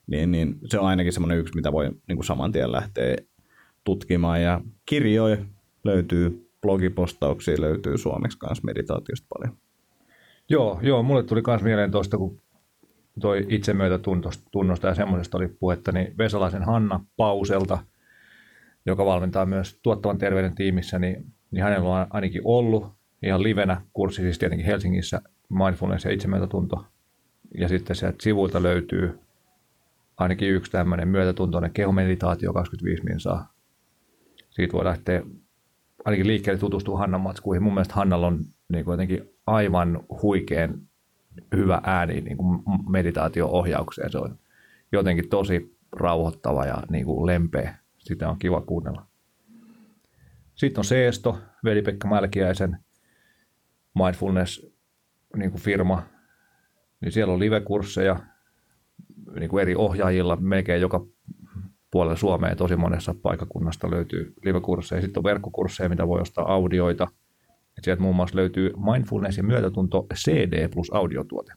Niin, 0.06 0.30
niin 0.32 0.58
se 0.64 0.78
on 0.78 0.86
ainakin 0.86 1.12
semmoinen 1.12 1.38
yksi, 1.38 1.54
mitä 1.54 1.72
voi 1.72 1.90
niin 2.08 2.16
kuin 2.16 2.24
saman 2.24 2.52
tien 2.52 2.72
lähteä 2.72 3.16
tutkimaan. 3.84 4.42
Ja 4.42 4.60
kirjoja 4.86 5.36
löytyy, 5.84 6.49
blogipostauksia 6.62 7.60
löytyy 7.60 7.98
suomeksi 7.98 8.38
kanssa 8.38 8.64
meditaatiosta 8.64 9.26
paljon. 9.34 9.56
Joo, 10.48 10.78
joo, 10.82 11.02
mulle 11.02 11.22
tuli 11.22 11.42
myös 11.46 11.62
mieleen 11.62 11.90
tuosta, 11.90 12.18
kun 12.18 12.40
toi 13.20 13.46
itsemyötätunnosta 13.48 14.88
ja 14.88 14.94
semmoisesta 14.94 15.38
oli 15.38 15.48
puhetta, 15.48 15.92
niin 15.92 16.14
Vesalaisen 16.18 16.62
Hanna 16.62 17.04
Pauselta, 17.16 17.78
joka 18.86 19.04
valmentaa 19.04 19.46
myös 19.46 19.78
tuottavan 19.82 20.18
terveyden 20.18 20.54
tiimissä, 20.54 20.98
niin, 20.98 21.26
niin 21.50 21.64
hänellä 21.64 21.88
on 21.88 22.06
ainakin 22.10 22.42
ollut 22.44 22.86
ihan 23.22 23.42
livenä 23.42 23.80
kurssi, 23.92 24.22
siis 24.22 24.38
tietenkin 24.38 24.66
Helsingissä 24.66 25.22
mindfulness 25.48 26.04
ja 26.04 26.10
itsemyötätunto. 26.10 26.84
Ja 27.58 27.68
sitten 27.68 27.96
sieltä 27.96 28.22
sivuilta 28.22 28.62
löytyy 28.62 29.18
ainakin 30.16 30.50
yksi 30.50 30.72
tämmöinen 30.72 31.08
myötätuntoinen 31.08 31.70
kehomeditaatio 31.70 32.52
25 32.52 33.04
minsaa. 33.04 33.52
Siitä 34.50 34.72
voi 34.72 34.84
lähteä 34.84 35.22
ainakin 36.04 36.26
liikkeelle 36.26 36.60
tutustua 36.60 36.98
Hannan 36.98 37.20
matskuihin. 37.20 37.62
Mun 37.62 37.74
mielestä 37.74 37.94
Hannalla 37.94 38.26
on 38.26 38.44
niin 38.68 38.84
jotenkin 38.88 39.30
aivan 39.46 40.00
huikean 40.22 40.80
hyvä 41.56 41.80
ääni 41.84 42.20
niin 42.20 42.36
kuin 42.36 42.62
meditaatio-ohjaukseen. 42.88 44.12
Se 44.12 44.18
on 44.18 44.38
jotenkin 44.92 45.28
tosi 45.28 45.76
rauhoittava 45.92 46.66
ja 46.66 46.82
niin 46.90 47.04
kuin 47.04 47.26
lempeä. 47.26 47.74
Sitä 47.98 48.28
on 48.28 48.38
kiva 48.38 48.60
kuunnella. 48.60 49.06
Sitten 50.54 50.80
on 50.80 50.84
Seesto, 50.84 51.38
Veli-Pekka 51.64 52.08
Mälkiäisen 52.08 52.78
mindfulness 53.94 54.66
niin 55.36 55.50
kuin. 55.50 55.60
Niin 57.00 57.12
siellä 57.12 57.34
on 57.34 57.40
live-kursseja 57.40 58.20
niin 59.38 59.50
kuin 59.50 59.62
eri 59.62 59.74
ohjaajilla 59.74 60.36
melkein 60.36 60.80
joka 60.80 61.06
puolella 61.90 62.16
Suomea 62.16 62.56
tosi 62.56 62.76
monessa 62.76 63.14
paikakunnasta 63.22 63.90
löytyy 63.90 64.34
live-kursseja. 64.44 65.02
Sitten 65.02 65.20
on 65.20 65.24
verkkokursseja, 65.24 65.88
mitä 65.88 66.08
voi 66.08 66.20
ostaa 66.20 66.52
audioita– 66.52 67.08
et 67.80 67.84
sieltä 67.84 68.02
muun 68.02 68.16
muassa 68.16 68.36
löytyy 68.36 68.72
Mindfulness 68.92 69.36
ja 69.36 69.42
myötätunto 69.42 70.06
CD 70.14 70.68
plus 70.68 70.90
audiotuote. 70.94 71.52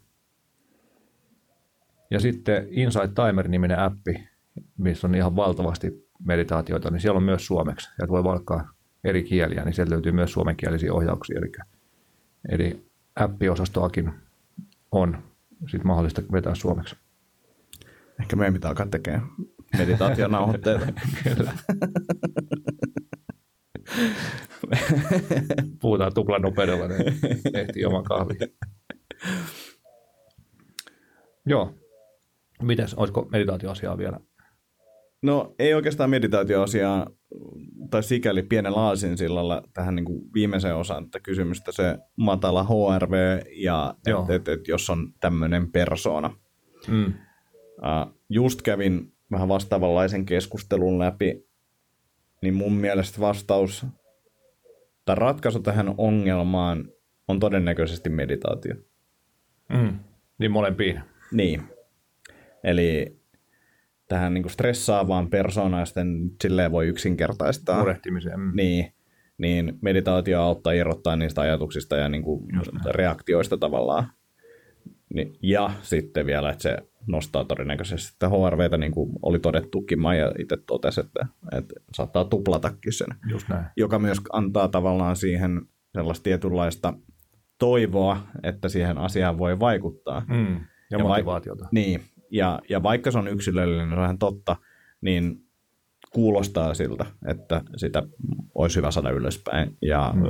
Ja 2.12 2.20
sitten 2.20 2.68
Insight 2.70 3.14
Timer-niminen 3.16 3.80
appi, 3.80 4.30
missä 4.78 5.08
on 5.08 5.16
ihan 5.16 5.36
valtavasti 5.36 6.08
meditaatioita, 6.26 6.90
niin 6.92 7.02
siellä 7.02 7.18
on 7.18 7.24
myös 7.24 7.46
suomeksi. 7.46 7.86
Sieltä 7.96 8.12
voi 8.12 8.24
valkkaa 8.24 8.70
eri 9.04 9.24
kieliä, 9.24 9.64
niin 9.64 9.74
sieltä 9.74 9.92
löytyy 9.92 10.12
myös 10.12 10.34
suomenkielisiä 10.34 10.94
ohjauksia. 10.94 11.38
Eli, 11.40 11.52
eli 12.50 12.86
appiosastoakin 13.16 14.14
on 14.92 15.18
sit 15.68 15.84
mahdollista 15.84 16.22
vetää 16.32 16.56
suomeksi. 16.56 16.96
Ehkä 18.20 18.36
meidän 18.36 18.54
pitää 18.54 18.70
alkaa 18.70 18.86
tekemään 18.86 19.28
meditaationauhoitteita. 19.78 20.88
Kyllä. 21.24 21.54
Puhutaan 25.82 26.14
tuplanopeudella, 26.14 26.88
niin 26.88 27.04
ehtii 27.54 27.86
oman 27.86 28.04
kahvi. 28.04 28.34
Joo. 31.46 31.74
Mites, 32.62 32.94
olisiko 32.94 33.28
meditaatioasiaa 33.32 33.98
vielä? 33.98 34.20
No 35.22 35.56
ei 35.60 35.74
oikeastaan 35.74 36.10
meditaatioasiaa, 36.10 37.08
tai 37.90 38.04
sikäli 38.04 38.44
pienellä 38.44 38.80
aasinsillalla 38.80 39.64
tähän 39.74 39.96
niin 39.96 40.06
kuin 40.06 40.22
viimeiseen 40.34 40.76
osaan 40.76 41.06
tätä 41.06 41.20
kysymystä, 41.20 41.72
se 41.72 41.98
matala 42.16 42.64
HRV, 42.64 43.42
ja 43.56 43.96
et, 44.08 44.30
et, 44.30 44.48
et, 44.48 44.68
jos 44.68 44.90
on 44.90 45.14
tämmöinen 45.20 45.72
persona. 45.72 46.36
Mm. 46.88 47.06
Uh, 47.06 48.20
just 48.30 48.62
kävin 48.62 49.13
vähän 49.34 49.48
vastaavanlaisen 49.48 50.26
keskustelun 50.26 51.00
läpi 51.00 51.46
niin 52.44 52.54
mun 52.54 52.74
mielestä 52.74 53.20
vastaus 53.20 53.86
tai 55.06 55.16
ratkaisu 55.16 55.60
tähän 55.60 55.96
ongelmaan 55.98 56.90
on 57.28 57.40
todennäköisesti 57.40 58.10
meditaatio. 58.10 58.76
Mm, 59.70 60.00
niin 60.38 60.52
molempiin. 60.52 61.02
Niin. 61.32 61.64
Eli 62.64 63.18
tähän 64.08 64.34
niin 64.34 64.44
kuin 64.44 64.52
stressaavaan 64.52 65.30
persoonaan 65.30 65.88
sitten 65.88 66.32
silleen 66.42 66.72
voi 66.72 66.88
yksinkertaistaa. 66.88 67.80
Murehtimiseen. 67.80 68.40
Mm. 68.40 68.52
Niin, 68.56 68.94
niin 69.38 69.78
meditaatio 69.82 70.42
auttaa 70.42 70.74
irrottaa 70.74 71.16
niistä 71.16 71.42
ajatuksista 71.42 71.96
ja 71.96 72.10
niin 72.10 72.24
kuin 72.24 72.44
reaktioista 72.92 73.58
tavallaan. 73.58 74.12
Ja 75.42 75.72
sitten 75.82 76.26
vielä, 76.26 76.50
että 76.50 76.62
se 76.62 76.78
nostaa 77.08 77.46
todennäköisesti 77.46 78.12
sitä 78.12 78.30
HRVtä, 78.30 78.78
niin 78.78 78.92
kuin 78.92 79.12
oli 79.22 79.40
todettukin, 79.40 80.00
Maija 80.02 80.32
itse 80.40 80.58
totesi, 80.68 81.00
että, 81.00 81.26
että 81.58 81.74
saattaa 81.94 82.26
tuplatakin 82.26 82.94
sen. 82.94 83.08
Just 83.32 83.50
näin. 83.50 83.66
Joka 83.78 84.00
myös 84.00 84.22
antaa 84.32 84.68
tavallaan 84.68 85.16
siihen 85.16 85.62
sellaista 85.94 86.24
tietynlaista 86.24 86.94
toivoa, 87.60 88.28
että 88.44 88.70
siihen 88.70 88.98
asiaan 88.98 89.38
voi 89.38 89.60
vaikuttaa. 89.60 90.26
Mm, 90.28 90.56
ja, 90.56 90.98
ja 90.98 91.00
motivaatiota. 91.00 91.66
Vaik- 91.66 91.70
niin, 91.72 92.02
ja, 92.32 92.60
ja 92.70 92.84
vaikka 92.84 93.12
se 93.12 93.18
on 93.18 93.28
yksilöllinen, 93.28 93.90
se 93.90 93.96
on 93.96 94.04
ihan 94.04 94.18
totta, 94.18 94.56
niin 95.02 95.44
kuulostaa 96.14 96.74
siltä, 96.74 97.06
että 97.28 97.62
sitä 97.76 98.04
olisi 98.56 98.76
hyvä 98.76 98.92
saada 98.92 99.10
ylöspäin 99.10 99.78
ja 99.82 100.14
mm. 100.16 100.24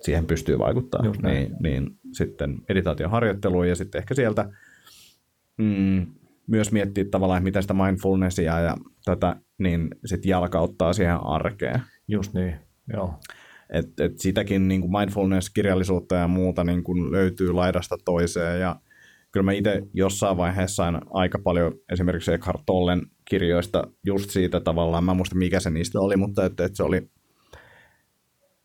siihen 0.00 0.26
pystyy 0.26 0.58
vaikuttamaan. 0.58 1.16
Niin, 1.22 1.56
niin 1.60 1.98
sitten 2.12 2.58
editaatioharjoitteluun 2.68 3.68
ja 3.68 3.76
sitten 3.76 3.98
ehkä 3.98 4.14
sieltä 4.14 4.50
mm, 5.58 6.06
myös 6.46 6.72
miettiä 6.72 7.04
tavallaan, 7.10 7.42
mitä 7.42 7.62
sitä 7.62 7.74
mindfulnessia 7.74 8.60
ja 8.60 8.76
tätä, 9.04 9.36
niin 9.58 9.88
sitten 10.04 10.28
jalkauttaa 10.28 10.92
siihen 10.92 11.26
arkeen. 11.26 11.82
Just 12.08 12.34
niin, 12.34 12.54
joo. 12.92 13.14
Et, 13.70 14.00
et 14.00 14.18
sitäkin 14.18 14.68
niin 14.68 14.80
kuin 14.80 14.92
mindfulness-kirjallisuutta 14.92 16.14
ja 16.14 16.28
muuta 16.28 16.64
niin 16.64 16.84
kuin 16.84 17.12
löytyy 17.12 17.52
laidasta 17.52 17.96
toiseen 18.04 18.60
ja 18.60 18.76
kyllä 19.32 19.44
mä 19.44 19.52
itse 19.52 19.82
jossain 19.94 20.36
vaiheessa 20.36 20.74
sain 20.74 20.98
aika 21.10 21.38
paljon 21.38 21.72
esimerkiksi 21.92 22.32
Eckhart 22.32 22.62
Tollen 22.66 23.02
kirjoista 23.24 23.84
just 24.06 24.30
siitä 24.30 24.60
tavallaan, 24.60 25.04
mä 25.04 25.14
muista 25.14 25.36
mikä 25.36 25.60
se 25.60 25.70
niistä 25.70 26.00
oli, 26.00 26.16
mutta 26.16 26.44
että, 26.44 26.64
että 26.64 26.76
se 26.76 26.82
oli 26.82 27.10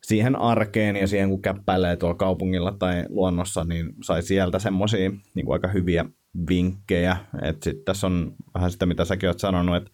siihen 0.04 0.36
arkeen 0.36 0.96
ja 0.96 1.08
siihen, 1.08 1.30
kun 1.30 1.42
käppäilee 1.42 1.96
tuolla 1.96 2.16
kaupungilla 2.16 2.72
tai 2.72 3.06
luonnossa, 3.10 3.64
niin 3.64 3.94
sai 4.04 4.24
sieltä 4.24 4.60
semmoisia 4.60 5.12
niin 5.36 5.52
aika 5.52 5.68
hyviä 5.68 6.06
vinkkejä. 6.50 7.18
Että 7.42 7.64
sitten 7.64 7.86
tässä 7.86 8.08
on 8.08 8.36
vähän 8.54 8.72
sitä, 8.72 8.86
mitä 8.86 9.06
säkin 9.06 9.30
oot 9.30 9.40
sanonut, 9.40 9.76
että 9.76 9.92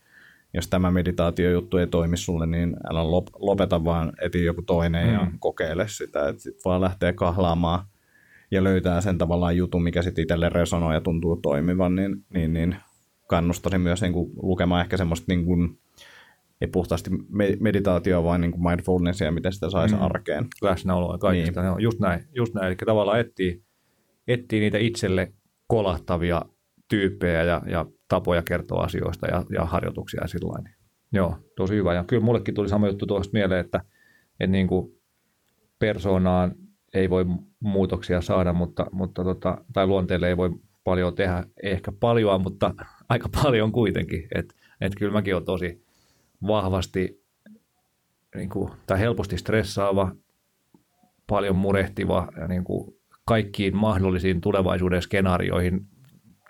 jos 0.53 0.67
tämä 0.67 0.91
meditaatiojuttu 0.91 1.77
ei 1.77 1.87
toimi 1.87 2.17
sulle, 2.17 2.45
niin 2.45 2.75
älä 2.89 3.11
lopeta, 3.39 3.83
vaan 3.83 4.13
eti 4.21 4.45
joku 4.45 4.61
toinen 4.61 5.07
mm. 5.07 5.13
ja 5.13 5.31
kokeile 5.39 5.87
sitä. 5.87 6.29
Että 6.29 6.41
sitten 6.41 6.61
vaan 6.65 6.81
lähtee 6.81 7.13
kahlaamaan 7.13 7.85
ja 8.51 8.63
löytää 8.63 9.01
sen 9.01 9.17
tavallaan 9.17 9.57
jutun, 9.57 9.83
mikä 9.83 10.01
sitten 10.01 10.21
itselle 10.21 10.49
resonoi 10.49 10.93
ja 10.93 11.01
tuntuu 11.01 11.35
toimivan, 11.35 11.95
niin, 11.95 12.25
niin, 12.33 12.53
niin 12.53 12.75
kannustaisin 13.27 13.81
myös 13.81 14.01
niin 14.01 14.13
kuin 14.13 14.31
lukemaan 14.41 14.81
ehkä 14.81 14.97
semmoista 14.97 15.25
niin 15.27 15.45
kuin, 15.45 15.79
ei 16.61 16.67
puhtaasti 16.67 17.09
meditaatio, 17.59 18.23
vaan 18.23 18.41
niin 18.41 18.51
kuin 18.51 18.63
mindfulnessia, 18.63 19.31
miten 19.31 19.53
sitä 19.53 19.69
saisi 19.69 19.95
mm. 19.95 20.01
arkeen. 20.01 20.47
Läsnäoloa 20.61 21.13
ja 21.13 21.17
kaikista. 21.17 21.61
Niin. 21.61 21.83
just 21.83 21.99
näin, 21.99 22.23
just 22.33 22.53
näin. 22.53 22.67
Eli 22.67 22.75
tavallaan 22.75 23.19
etsii, 23.19 23.63
etsii 24.27 24.59
niitä 24.59 24.77
itselle 24.77 25.33
kolahtavia 25.67 26.41
tyyppejä 26.87 27.43
ja, 27.43 27.61
ja 27.69 27.85
tapoja 28.07 28.41
kertoa 28.41 28.83
asioista 28.83 29.27
ja, 29.27 29.45
ja 29.49 29.65
harjoituksia 29.65 30.21
ja 30.21 30.27
sillä. 30.27 30.69
Joo, 31.11 31.37
tosi 31.55 31.75
hyvä. 31.75 31.93
Ja 31.93 32.03
kyllä 32.03 32.23
mullekin 32.23 32.53
tuli 32.53 32.69
sama 32.69 32.87
juttu 32.87 33.05
tuosta 33.05 33.33
mieleen, 33.33 33.59
että, 33.59 33.81
että 34.39 34.51
niin 34.51 34.67
kuin 34.67 34.91
persoonaan 35.79 36.55
ei 36.93 37.09
voi 37.09 37.25
muutoksia 37.59 38.21
saada, 38.21 38.53
mutta, 38.53 38.85
mutta 38.91 39.23
tota, 39.23 39.57
tai 39.73 39.87
luonteelle 39.87 40.27
ei 40.27 40.37
voi 40.37 40.49
paljon 40.83 41.15
tehdä, 41.15 41.43
ehkä 41.63 41.91
paljon, 41.91 42.41
mutta 42.41 42.73
aika 43.09 43.29
paljon 43.43 43.71
kuitenkin. 43.71 44.27
Että 44.35 44.55
et 44.81 44.95
kyllä 44.95 45.13
mäkin 45.13 45.35
olen 45.35 45.45
tosi 45.45 45.85
vahvasti 46.47 47.23
niin 48.35 48.49
kuin, 48.49 48.71
tai 48.87 48.99
helposti 48.99 49.37
stressaava, 49.37 50.15
paljon 51.27 51.55
murehtiva 51.55 52.27
ja 52.37 52.47
niin 52.47 52.63
kuin 52.63 52.96
kaikkiin 53.27 53.77
mahdollisiin 53.77 54.41
tulevaisuuden 54.41 55.01
skenaarioihin 55.01 55.87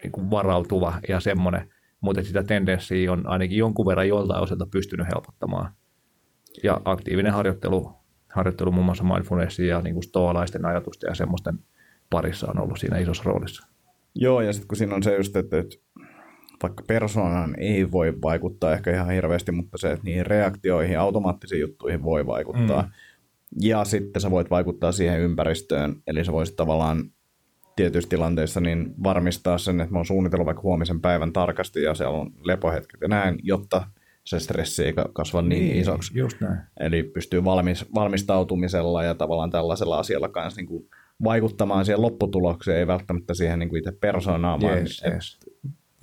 niin 0.03 0.11
kuin 0.11 0.31
varautuva 0.31 0.99
ja 1.09 1.19
semmoinen, 1.19 1.73
mutta 2.01 2.23
sitä 2.23 2.43
tendenssiä 2.43 3.11
on 3.11 3.27
ainakin 3.27 3.57
jonkun 3.57 3.85
verran 3.85 4.07
joltain 4.07 4.43
osalta 4.43 4.67
pystynyt 4.71 5.07
helpottamaan. 5.07 5.71
Ja 6.63 6.81
aktiivinen 6.85 7.33
harjoittelu, 7.33 7.91
harjoittelu 8.33 8.71
muun 8.71 8.85
muassa 8.85 9.03
mindfulnessin 9.03 9.67
ja 9.67 9.81
niin 9.81 9.93
kuin 9.93 10.03
stoalaisten 10.03 10.65
ajatusten 10.65 11.07
ja 11.07 11.15
semmoisten 11.15 11.59
parissa 12.09 12.47
on 12.49 12.59
ollut 12.59 12.79
siinä 12.79 12.97
isossa 12.97 13.23
roolissa. 13.25 13.67
Joo, 14.15 14.41
ja 14.41 14.53
sitten 14.53 14.67
kun 14.67 14.77
siinä 14.77 14.95
on 14.95 15.03
se 15.03 15.15
just, 15.15 15.35
että, 15.35 15.59
että 15.59 15.75
vaikka 16.63 16.83
persoonaan 16.87 17.55
ei 17.59 17.91
voi 17.91 18.13
vaikuttaa 18.21 18.73
ehkä 18.73 18.93
ihan 18.93 19.09
hirveästi, 19.09 19.51
mutta 19.51 19.77
se, 19.77 19.91
että 19.91 20.05
niihin 20.05 20.25
reaktioihin, 20.25 20.99
automaattisiin 20.99 21.61
juttuihin 21.61 22.03
voi 22.03 22.25
vaikuttaa. 22.25 22.81
Mm. 22.81 22.89
Ja 23.61 23.85
sitten 23.85 24.21
sä 24.21 24.31
voit 24.31 24.49
vaikuttaa 24.49 24.91
siihen 24.91 25.19
ympäristöön, 25.19 25.95
eli 26.07 26.25
sä 26.25 26.31
voisit 26.31 26.55
tavallaan 26.55 27.11
tietyissä 27.75 28.09
tilanteissa 28.09 28.61
niin 28.61 28.93
varmistaa 29.03 29.57
sen, 29.57 29.81
että 29.81 29.91
mä 29.91 29.97
oon 29.97 30.05
suunnitellut 30.05 30.45
vaikka 30.45 30.63
huomisen 30.63 31.01
päivän 31.01 31.33
tarkasti 31.33 31.81
ja 31.81 31.93
siellä 31.93 32.17
on 32.17 32.31
lepohetket 32.43 33.01
ja 33.01 33.07
näin, 33.07 33.39
jotta 33.43 33.87
se 34.23 34.39
stressi 34.39 34.85
ei 34.85 34.93
kasva 35.13 35.41
niin, 35.41 35.49
niin 35.49 35.77
isoksi. 35.77 36.19
Just 36.19 36.41
näin. 36.41 36.59
Eli 36.79 37.03
pystyy 37.03 37.43
valmis, 37.43 37.85
valmistautumisella 37.95 39.03
ja 39.03 39.15
tavallaan 39.15 39.49
tällaisella 39.49 39.99
asialla 39.99 40.29
kanssa 40.29 40.61
niin 40.61 40.67
kuin 40.67 40.87
vaikuttamaan 41.23 41.85
siihen 41.85 42.01
lopputulokseen, 42.01 42.77
ei 42.77 42.87
välttämättä 42.87 43.33
siihen 43.33 43.59
niin 43.59 43.69
kuin 43.69 43.79
itse 43.79 43.91
persoonaan, 43.91 44.63
yes, 44.63 45.01
vaan 45.03 45.13
yes. 45.13 45.39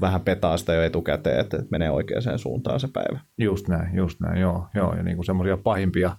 vähän 0.00 0.20
petaa 0.20 0.56
sitä 0.56 0.74
jo 0.74 0.82
etukäteen, 0.82 1.40
että 1.40 1.62
menee 1.70 1.90
oikeaan 1.90 2.38
suuntaan 2.38 2.80
se 2.80 2.88
päivä. 2.92 3.20
Just 3.38 3.68
näin, 3.68 3.96
just 3.96 4.20
näin, 4.20 4.40
joo. 4.40 4.66
joo 4.74 4.94
ja 4.94 5.02
niin 5.02 5.16
kuin 5.16 5.26
semmoisia 5.26 5.56
pahimpia 5.56 6.16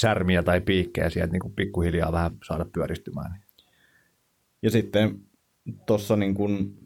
särmiä 0.00 0.42
tai 0.42 0.60
piikkejä 0.60 1.10
sieltä 1.10 1.32
niin 1.32 1.40
kuin 1.40 1.54
pikkuhiljaa 1.54 2.12
vähän 2.12 2.30
saada 2.46 2.66
pyöristymään. 2.72 3.42
Ja 4.62 4.70
sitten 4.70 5.20
tuossa 5.86 6.16
niin 6.16 6.34
kuin 6.34 6.78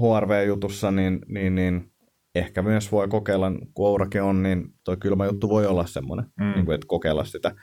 HRV-jutussa, 0.00 0.90
niin, 0.90 1.20
niin, 1.28 1.54
niin 1.54 1.90
ehkä 2.34 2.62
myös 2.62 2.92
voi 2.92 3.08
kokeilla, 3.08 3.52
kun 3.74 3.88
Ourakin 3.88 4.22
on, 4.22 4.42
niin 4.42 4.74
tuo 4.84 4.96
kylmä 4.96 5.26
juttu 5.26 5.48
voi 5.48 5.66
olla 5.66 5.86
semmoinen, 5.86 6.26
mm. 6.36 6.52
niin 6.52 6.64
kuin, 6.64 6.74
että 6.74 6.86
kokeilla 6.86 7.24
sitä. 7.24 7.54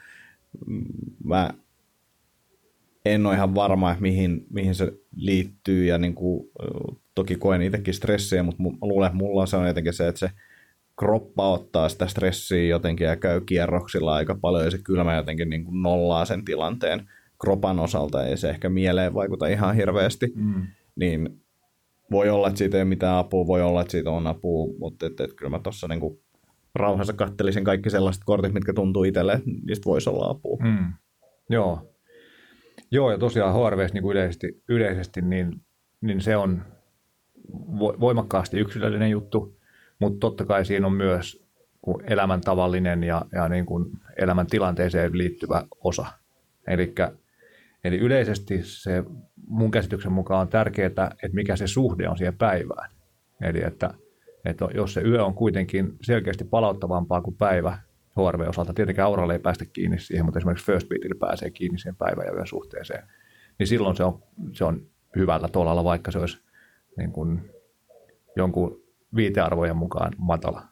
Mä 1.24 1.50
en 3.04 3.26
ole 3.26 3.34
ihan 3.34 3.54
varma, 3.54 3.90
että 3.90 4.02
mihin, 4.02 4.46
mihin 4.50 4.74
se 4.74 4.92
liittyy 5.16 5.84
ja 5.84 5.98
niin 5.98 6.14
kuin, 6.14 6.50
toki 7.14 7.36
koen 7.36 7.62
itsekin 7.62 7.94
stressiä, 7.94 8.42
mutta 8.42 8.62
mä 8.62 8.68
luulen, 8.80 9.06
että 9.06 9.16
mulla 9.16 9.46
se 9.46 9.56
on 9.56 9.66
jotenkin 9.66 9.92
se, 9.92 10.08
että 10.08 10.18
se 10.18 10.30
kroppa 10.98 11.50
ottaa 11.50 11.88
sitä 11.88 12.06
stressiä 12.06 12.66
jotenkin 12.66 13.06
ja 13.06 13.16
käy 13.16 13.40
kierroksilla 13.40 14.14
aika 14.14 14.38
paljon 14.40 14.64
ja 14.64 14.70
se 14.70 14.78
kylmä 14.84 15.16
jotenkin 15.16 15.50
niin 15.50 15.64
kuin 15.64 15.82
nollaa 15.82 16.24
sen 16.24 16.44
tilanteen 16.44 17.08
kropan 17.40 17.80
osalta, 17.80 18.26
ei 18.26 18.36
se 18.36 18.50
ehkä 18.50 18.68
mieleen 18.68 19.14
vaikuta 19.14 19.46
ihan 19.46 19.74
hirveästi, 19.74 20.32
mm. 20.34 20.66
niin 20.96 21.42
voi 22.10 22.30
olla, 22.30 22.48
että 22.48 22.58
siitä 22.58 22.76
ei 22.76 22.82
ole 22.82 22.88
mitään 22.88 23.16
apua, 23.16 23.46
voi 23.46 23.62
olla, 23.62 23.80
että 23.80 23.90
siitä 23.90 24.10
on 24.10 24.26
apua, 24.26 24.74
mutta 24.78 25.06
et, 25.06 25.20
et, 25.20 25.34
kyllä 25.34 25.50
mä 25.50 25.58
tuossa 25.58 25.88
niin 25.88 26.18
rauhassa 26.74 27.12
kattelisin 27.12 27.64
kaikki 27.64 27.90
sellaiset 27.90 28.22
kortit, 28.26 28.52
mitkä 28.52 28.72
tuntuu 28.72 29.04
itselle, 29.04 29.40
niistä 29.66 29.86
voisi 29.86 30.10
olla 30.10 30.30
apua. 30.30 30.58
Mm. 30.62 30.92
Joo, 31.50 31.96
Joo, 32.90 33.10
ja 33.10 33.18
tosiaan 33.18 33.54
HRVs 33.54 33.92
niin 33.92 34.02
kuin 34.02 34.12
yleisesti, 34.16 34.62
yleisesti 34.68 35.22
niin, 35.22 35.60
niin 36.00 36.20
se 36.20 36.36
on 36.36 36.62
voimakkaasti 38.00 38.58
yksilöllinen 38.58 39.10
juttu, 39.10 39.56
mutta 39.98 40.20
totta 40.20 40.44
kai 40.44 40.64
siinä 40.64 40.86
on 40.86 40.92
myös 40.92 41.46
elämäntavallinen 42.04 43.04
ja, 43.04 43.22
ja 43.32 43.48
niin 43.48 43.66
kuin 43.66 43.90
elämäntilanteeseen 44.16 45.18
liittyvä 45.18 45.62
osa. 45.84 46.06
Elikkä, 46.66 47.12
eli 47.84 47.98
yleisesti 47.98 48.60
se 48.62 49.04
mun 49.48 49.70
käsityksen 49.70 50.12
mukaan 50.12 50.40
on 50.40 50.48
tärkeää, 50.48 50.86
että 50.86 51.10
mikä 51.32 51.56
se 51.56 51.66
suhde 51.66 52.08
on 52.08 52.18
siihen 52.18 52.38
päivään. 52.38 52.90
Eli 53.42 53.62
että, 53.64 53.94
että 54.44 54.68
jos 54.74 54.94
se 54.94 55.00
yö 55.00 55.24
on 55.24 55.34
kuitenkin 55.34 55.96
selkeästi 56.02 56.44
palauttavampaa 56.44 57.22
kuin 57.22 57.36
päivä, 57.36 57.78
HRV-osalta. 58.16 58.74
Tietenkään 58.74 59.06
Auralle 59.06 59.32
ei 59.32 59.38
päästä 59.38 59.64
kiinni 59.72 59.98
siihen, 59.98 60.24
mutta 60.24 60.38
esimerkiksi 60.38 60.66
First 60.66 60.88
Beatille 60.88 61.14
pääsee 61.18 61.50
kiinni 61.50 61.78
siihen 61.78 61.96
päivän 61.96 62.26
ja 62.26 62.32
yön 62.32 62.46
suhteeseen. 62.46 63.08
Niin 63.58 63.66
silloin 63.66 63.96
se 63.96 64.04
on, 64.04 64.22
se 64.52 64.64
on 64.64 64.86
hyvällä 65.16 65.48
tolalla, 65.48 65.84
vaikka 65.84 66.10
se 66.10 66.18
olisi 66.18 66.38
niin 66.96 67.12
kuin 67.12 67.50
jonkun 68.36 68.85
viitearvojen 69.16 69.76
mukaan 69.76 70.12
matala. 70.18 70.62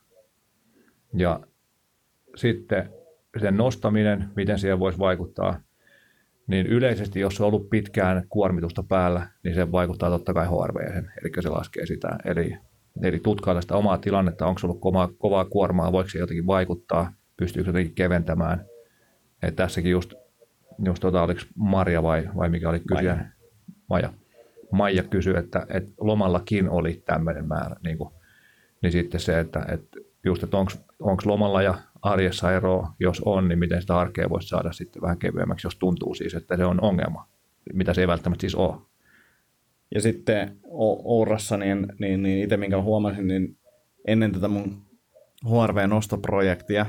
Ja 1.13 1.41
sitten 2.37 2.91
sen 3.41 3.57
nostaminen, 3.57 4.31
miten 4.37 4.59
siihen 4.59 4.79
voisi 4.79 4.99
vaikuttaa, 4.99 5.61
niin 6.47 6.67
yleisesti, 6.67 7.21
jos 7.21 7.41
on 7.41 7.47
ollut 7.47 7.71
pitkään 7.71 8.25
kuormitusta 8.29 8.83
päällä, 8.83 9.27
niin 9.43 9.55
se 9.55 9.73
vaikuttaa 9.73 10.11
totta 10.11 10.35
kai 10.35 10.47
HRV, 10.47 10.77
eli 11.23 11.43
se 11.43 11.49
laskee 11.49 11.87
sitä. 11.87 12.09
Eli, 12.25 12.57
eli 13.03 13.19
tutkailla 13.19 13.61
sitä 13.61 13.77
omaa 13.77 13.99
tilannetta, 13.99 14.47
onko 14.47 14.59
se 14.59 14.67
ollut 14.67 14.81
kovaa, 14.81 15.09
kovaa 15.19 15.45
kuormaa, 15.45 15.93
voiko 15.93 16.11
se 16.11 16.19
jotenkin 16.19 16.47
vaikuttaa– 16.47 17.13
pystyykö 17.37 17.69
jotenkin 17.69 17.95
keventämään. 17.95 18.65
Et 19.43 19.57
tässäkin 19.57 19.91
just, 19.91 20.15
just 20.85 21.01
tota, 21.01 21.23
oliko 21.23 21.41
Marja 21.55 22.03
vai, 22.03 22.29
vai 22.37 22.49
mikä 22.49 22.69
oli 22.69 22.81
kysyjä? 22.81 23.15
Maija. 23.15 23.29
Maija. 23.89 24.13
Maija 24.73 25.03
kysyi, 25.03 25.35
että, 25.37 25.67
että 25.69 25.91
lomallakin 26.01 26.69
oli 26.69 27.03
tämmöinen 27.07 27.49
määrä. 27.49 27.77
Niin, 27.85 27.99
kuin, 27.99 28.15
niin 28.85 28.93
sitten 28.93 29.21
se, 29.21 29.41
että, 29.41 29.67
että 29.69 29.99
just, 30.25 30.43
että 30.43 30.57
onko 31.01 31.23
lomalla 31.25 31.63
ja 31.63 31.75
arjessa 32.03 32.53
eroa, 32.53 32.93
jos 33.01 33.23
on, 33.25 33.49
niin 33.49 33.59
miten 33.59 33.81
sitä 33.81 33.99
arkea 33.99 34.31
voisi 34.31 34.49
saada 34.49 34.73
sitten 34.73 35.03
vähän 35.03 35.19
kevyemmäksi, 35.19 35.67
jos 35.67 35.77
tuntuu 35.77 36.15
siis, 36.15 36.35
että 36.35 36.57
se 36.57 36.65
on 36.65 36.81
ongelma, 36.81 37.29
mitä 37.73 37.95
se 37.95 38.01
ei 38.01 38.09
välttämättä 38.09 38.41
siis 38.41 38.55
ole. 38.55 38.77
Ja 39.95 40.01
sitten 40.01 40.57
Ourassa, 41.05 41.57
niin, 41.57 41.87
niin, 41.99 42.23
niin 42.23 42.43
itse 42.45 42.57
minkä 42.57 42.83
huomasin, 42.83 43.29
niin 43.29 43.57
ennen 44.07 44.33
tätä 44.33 44.49
mun 44.49 44.83
HRV-nostoprojektia, 45.45 46.87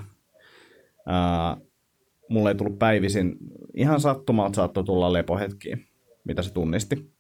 mulle 2.30 2.50
ei 2.50 2.56
tullut 2.56 2.80
päivisin, 2.80 3.38
ihan 3.74 4.00
sattumalta 4.00 4.56
saattoi 4.56 4.84
tulla 4.84 5.14
lepohetkiä, 5.14 5.78
mitä 6.24 6.42
se 6.42 6.54
tunnisti. 6.54 7.15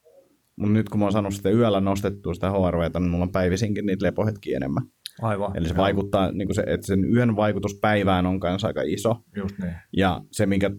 Mutta 0.55 0.73
nyt 0.73 0.89
kun 0.89 0.99
mä 0.99 1.05
oon 1.05 1.11
saanut 1.11 1.33
sitä 1.33 1.49
yöllä 1.49 1.81
nostettua 1.81 2.33
sitä 2.33 2.51
HRVtä, 2.51 2.99
niin 2.99 3.09
mulla 3.09 3.23
on 3.23 3.31
päivisinkin 3.31 3.85
niitä 3.85 4.05
lepohetkiä 4.05 4.57
enemmän. 4.57 4.83
Aivan. 5.21 5.57
Eli 5.57 5.67
se 5.67 5.77
vaikuttaa, 5.77 6.31
niin 6.31 6.55
se, 6.55 6.63
että 6.67 6.87
sen 6.87 7.13
yön 7.13 7.35
vaikutus 7.35 7.79
päivään 7.81 8.25
on 8.25 8.39
kanssa 8.39 8.67
aika 8.67 8.81
iso. 8.81 9.23
Just 9.35 9.59
niin. 9.59 9.73
Ja 9.97 10.21
se, 10.31 10.45
minkä 10.45 10.71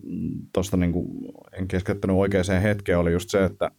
tuosta 0.55 0.77
niin 0.77 0.93
en 1.59 1.69
keskittynyt 1.69 2.17
oikeaan 2.17 2.63
hetkeen, 2.63 2.99
oli 2.99 3.13
just 3.13 3.31
se, 3.31 3.45
että 3.45 3.71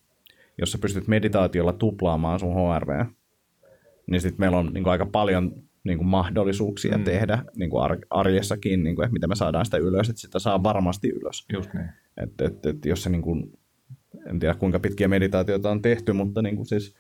jos 0.57 0.71
sä 0.71 0.77
pystyt 0.77 1.07
meditaatiolla 1.07 1.73
tuplaamaan 1.73 2.39
sun 2.39 2.53
HRV, 2.53 3.05
niin 4.07 4.21
sitten 4.21 4.39
meillä 4.39 4.57
on 4.57 4.71
niin 4.73 4.87
aika 4.87 5.05
paljon 5.05 5.51
niin 5.83 5.97
kuin 5.97 6.07
mahdollisuuksia 6.07 6.97
mm. 6.97 7.03
tehdä 7.03 7.43
niin 7.55 7.69
kuin 7.69 7.99
arjessakin, 8.09 8.83
niin 8.83 8.95
kuin, 8.95 9.03
että 9.03 9.13
miten 9.13 9.29
me 9.29 9.35
saadaan 9.35 9.65
sitä 9.65 9.77
ylös, 9.77 10.09
että 10.09 10.21
sitä 10.21 10.39
saa 10.39 10.63
varmasti 10.63 11.09
ylös. 11.09 11.45
Just 11.53 11.73
niin. 11.73 11.89
Et, 12.17 12.41
et, 12.41 12.65
et, 12.65 12.85
jos 12.85 13.03
se, 13.03 13.09
niin 13.09 13.21
kuin, 13.21 13.59
en 14.29 14.39
tiedä 14.39 14.53
kuinka 14.53 14.79
pitkiä 14.79 15.07
meditaatioita 15.07 15.71
on 15.71 15.81
tehty, 15.81 16.13
mutta 16.13 16.41
niin 16.41 16.55
kuin 16.55 16.65
siis 16.65 16.95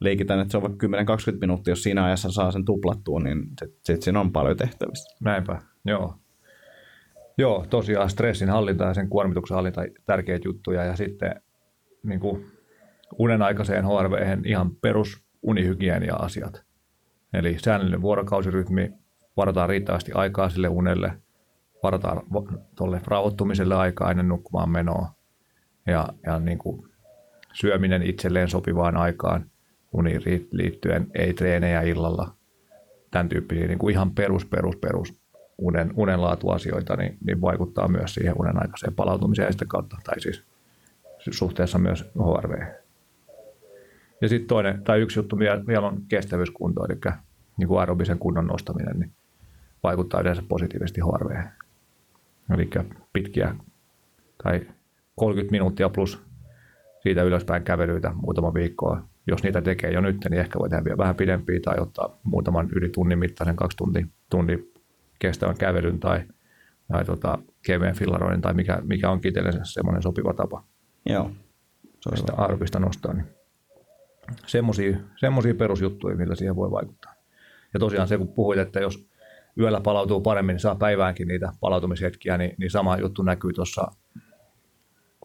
leikitään, 0.00 0.40
että 0.40 0.52
se 0.52 0.56
on 0.56 0.62
vaikka 0.62 0.86
10-20 0.86 1.38
minuuttia, 1.40 1.72
jos 1.72 1.82
siinä 1.82 2.04
ajassa 2.04 2.30
saa 2.30 2.52
sen 2.52 2.64
tuplattua, 2.64 3.20
niin 3.20 3.46
sitten 3.60 3.80
sit 3.82 4.02
siinä 4.02 4.20
on 4.20 4.32
paljon 4.32 4.56
tehtävissä. 4.56 5.16
Näinpä, 5.20 5.62
joo. 5.84 6.14
Joo, 7.38 7.66
tosiaan 7.70 8.10
stressin 8.10 8.48
hallinta 8.48 8.84
ja 8.84 8.94
sen 8.94 9.08
kuormituksen 9.08 9.54
hallinta 9.54 9.82
tärkeitä 10.06 10.48
juttuja 10.48 10.84
ja 10.84 10.96
sitten 10.96 11.40
niin 12.02 12.20
kuin 12.20 12.46
unen 13.18 13.42
aikaiseen 13.42 13.84
HRV 13.84 14.44
ihan 14.44 14.76
perus 14.76 15.24
unihygienia-asiat. 15.42 16.64
Eli 17.32 17.56
säännöllinen 17.58 18.02
vuorokausirytmi, 18.02 18.92
varataan 19.36 19.68
riittävästi 19.68 20.12
aikaa 20.12 20.48
sille 20.48 20.68
unelle, 20.68 21.12
varataan 21.82 22.22
tuolle 22.76 23.00
rauhoittumiselle 23.06 23.74
aikaa 23.74 24.10
ennen 24.10 24.28
nukkumaan 24.28 24.70
menoa 24.70 25.15
ja, 25.86 26.08
ja 26.26 26.40
niin 26.40 26.58
kuin 26.58 26.88
syöminen 27.52 28.02
itselleen 28.02 28.48
sopivaan 28.48 28.96
aikaan 28.96 29.50
uniin 29.92 30.22
liittyen, 30.50 31.06
ei 31.14 31.34
treenejä 31.34 31.82
illalla, 31.82 32.34
tämän 33.10 33.28
tyyppisiä 33.28 33.66
niin 33.66 33.78
kuin 33.78 33.92
ihan 33.92 34.10
perus, 34.10 34.44
perus, 34.44 34.76
perus 34.76 35.20
unen, 35.58 35.92
unenlaatuasioita, 35.96 36.96
niin, 36.96 37.18
niin 37.26 37.40
vaikuttaa 37.40 37.88
myös 37.88 38.14
siihen 38.14 38.34
unen 38.38 38.62
aikaiseen 38.62 38.94
palautumiseen 38.94 39.46
ja 39.46 39.52
sitä 39.52 39.64
kautta, 39.68 39.96
tai 40.04 40.20
siis 40.20 40.42
suhteessa 41.30 41.78
myös 41.78 42.04
HRV. 42.14 42.66
Ja 44.20 44.28
sitten 44.28 44.48
toinen, 44.48 44.84
tai 44.84 45.00
yksi 45.00 45.18
juttu 45.18 45.38
vielä 45.38 45.86
on 45.86 46.02
kestävyyskunto, 46.08 46.84
eli 46.84 47.00
niin 47.56 47.68
kuin 47.68 47.80
aerobisen 47.80 48.18
kunnon 48.18 48.46
nostaminen, 48.46 48.98
niin 48.98 49.12
vaikuttaa 49.82 50.20
yleensä 50.20 50.42
positiivisesti 50.48 51.00
HRV. 51.00 51.44
Eli 52.54 52.70
pitkiä 53.12 53.54
tai 54.42 54.66
30 55.16 55.50
minuuttia 55.50 55.88
plus 55.88 56.26
siitä 57.02 57.22
ylöspäin 57.22 57.62
kävelyitä 57.62 58.12
muutama 58.14 58.54
viikkoa. 58.54 59.02
Jos 59.26 59.42
niitä 59.42 59.62
tekee 59.62 59.92
jo 59.92 60.00
nyt, 60.00 60.16
niin 60.30 60.40
ehkä 60.40 60.58
voi 60.58 60.70
tehdä 60.70 60.84
vielä 60.84 60.98
vähän 60.98 61.16
pidempiä 61.16 61.60
tai 61.64 61.78
ottaa 61.78 62.18
muutaman 62.22 62.68
yli 62.72 62.88
tunnin 62.88 63.18
mittaisen 63.18 63.56
kaksi 63.56 63.76
tunti, 63.76 64.06
tunnin 64.30 64.72
kestävän 65.18 65.56
kävelyn 65.56 66.00
tai, 66.00 66.22
tai 66.92 67.04
tota, 67.04 67.38
kevyen 67.66 67.94
fillaroinnin 67.94 68.40
tai 68.40 68.54
mikä, 68.54 68.78
mikä 68.82 69.10
on 69.10 69.20
itsellensä 69.24 69.60
semmoinen 69.64 70.02
sopiva 70.02 70.32
tapa. 70.32 70.64
Joo. 71.06 71.30
Se 72.00 72.16
sitä 72.16 72.32
arvista 72.36 72.80
nostaa. 72.80 73.12
Niin 73.12 73.26
semmoisia 75.16 75.54
perusjuttuja, 75.58 76.16
millä 76.16 76.34
siihen 76.34 76.56
voi 76.56 76.70
vaikuttaa. 76.70 77.14
Ja 77.74 77.80
tosiaan 77.80 78.08
se, 78.08 78.18
kun 78.18 78.28
puhuit, 78.28 78.58
että 78.58 78.80
jos 78.80 79.08
yöllä 79.58 79.80
palautuu 79.80 80.20
paremmin, 80.20 80.54
niin 80.54 80.60
saa 80.60 80.74
päiväänkin 80.74 81.28
niitä 81.28 81.52
palautumishetkiä, 81.60 82.38
niin, 82.38 82.54
niin 82.58 82.70
sama 82.70 82.98
juttu 82.98 83.22
näkyy 83.22 83.52
tuossa 83.52 83.90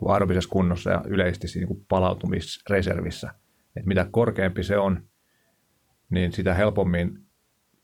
aerobisessa 0.10 0.50
kunnossa 0.50 0.92
ja 0.92 1.04
yleisesti 1.08 1.48
siinä 1.48 1.68
niin 1.70 1.86
palautumisreservissä. 1.90 3.34
Et 3.76 3.86
mitä 3.86 4.08
korkeampi 4.12 4.64
se 4.64 4.78
on, 4.78 5.04
niin 6.10 6.32
sitä 6.32 6.54
helpommin 6.54 7.26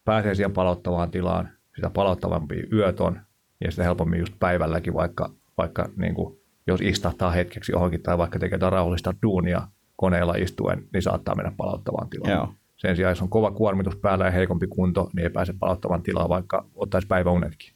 pääsee 0.05 0.35
siihen 0.35 0.53
palauttavaan 0.53 1.11
tilaan, 1.11 1.49
sitä 1.75 1.89
palauttavampi 1.89 2.63
yöt 2.73 2.99
on, 2.99 3.21
ja 3.63 3.71
sitä 3.71 3.83
helpommin 3.83 4.19
just 4.19 4.33
päivälläkin, 4.39 4.93
vaikka, 4.93 5.33
vaikka 5.57 5.89
niin 5.95 6.15
kuin, 6.15 6.39
jos 6.67 6.81
istahtaa 6.81 7.31
hetkeksi 7.31 7.71
johonkin 7.71 8.03
tai 8.03 8.17
vaikka 8.17 8.39
tekee 8.39 8.55
jotain 8.55 8.73
rauhallista 8.73 9.13
duunia 9.23 9.67
koneella 9.95 10.33
istuen, 10.35 10.87
niin 10.93 11.01
saattaa 11.01 11.35
mennä 11.35 11.51
palauttavaan 11.57 12.09
tilaan. 12.09 12.31
Joo. 12.31 12.53
Sen 12.77 12.95
sijaan, 12.95 13.11
jos 13.11 13.21
on 13.21 13.29
kova 13.29 13.51
kuormitus 13.51 13.95
päällä 13.95 14.25
ja 14.25 14.31
heikompi 14.31 14.67
kunto, 14.67 15.09
niin 15.15 15.23
ei 15.23 15.29
pääse 15.29 15.53
palauttavan 15.59 16.03
tilaan, 16.03 16.29
vaikka 16.29 16.65
ottaisi 16.75 17.07
päiväunetkin. 17.07 17.73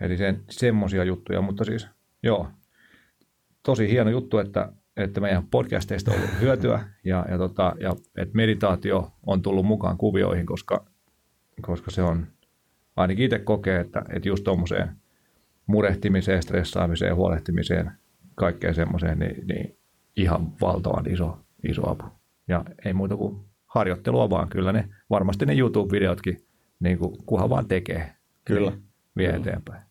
Eli 0.00 0.16
sen, 0.16 0.42
semmoisia 0.50 1.04
juttuja, 1.04 1.40
mutta 1.40 1.64
siis 1.64 1.88
joo, 2.26 2.48
tosi 3.62 3.90
hieno 3.90 4.10
juttu, 4.10 4.38
että, 4.38 4.72
että 4.96 5.20
meidän 5.20 5.46
podcasteista 5.50 6.10
on 6.10 6.16
ollut 6.16 6.40
hyötyä 6.40 6.84
ja, 7.04 7.26
ja, 7.30 7.38
tota, 7.38 7.74
ja 7.80 7.96
että 8.16 8.34
meditaatio 8.34 9.12
on 9.26 9.42
tullut 9.42 9.66
mukaan 9.66 9.98
kuvioihin, 9.98 10.46
koska, 10.46 10.86
koska 11.62 11.90
se 11.90 12.02
on, 12.02 12.26
ainakin 12.96 13.24
itse 13.24 13.38
kokee, 13.38 13.80
että, 13.80 14.02
että 14.08 14.28
just 14.28 14.44
tuommoiseen 14.44 14.88
murehtimiseen, 15.66 16.42
stressaamiseen, 16.42 17.16
huolehtimiseen, 17.16 17.90
kaikkeen 18.34 18.74
semmoiseen, 18.74 19.18
niin, 19.18 19.46
niin 19.46 19.78
ihan 20.16 20.52
valtavan 20.60 21.10
iso, 21.10 21.38
iso 21.68 21.90
apu. 21.90 22.04
Ja 22.48 22.64
ei 22.84 22.92
muuta 22.92 23.16
kuin 23.16 23.36
harjoittelua 23.66 24.30
vaan. 24.30 24.48
Kyllä 24.48 24.72
ne, 24.72 24.88
varmasti 25.10 25.46
ne 25.46 25.54
YouTube-videotkin, 25.54 26.46
niin 26.80 26.98
kuin, 26.98 27.16
kunhan 27.26 27.50
vaan 27.50 27.68
tekee, 27.68 28.12
Kyllä. 28.44 28.70
Niin 28.70 28.82
vie 29.16 29.26
Kyllä. 29.26 29.40
eteenpäin. 29.40 29.82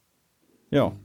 Joo. 0.71 0.95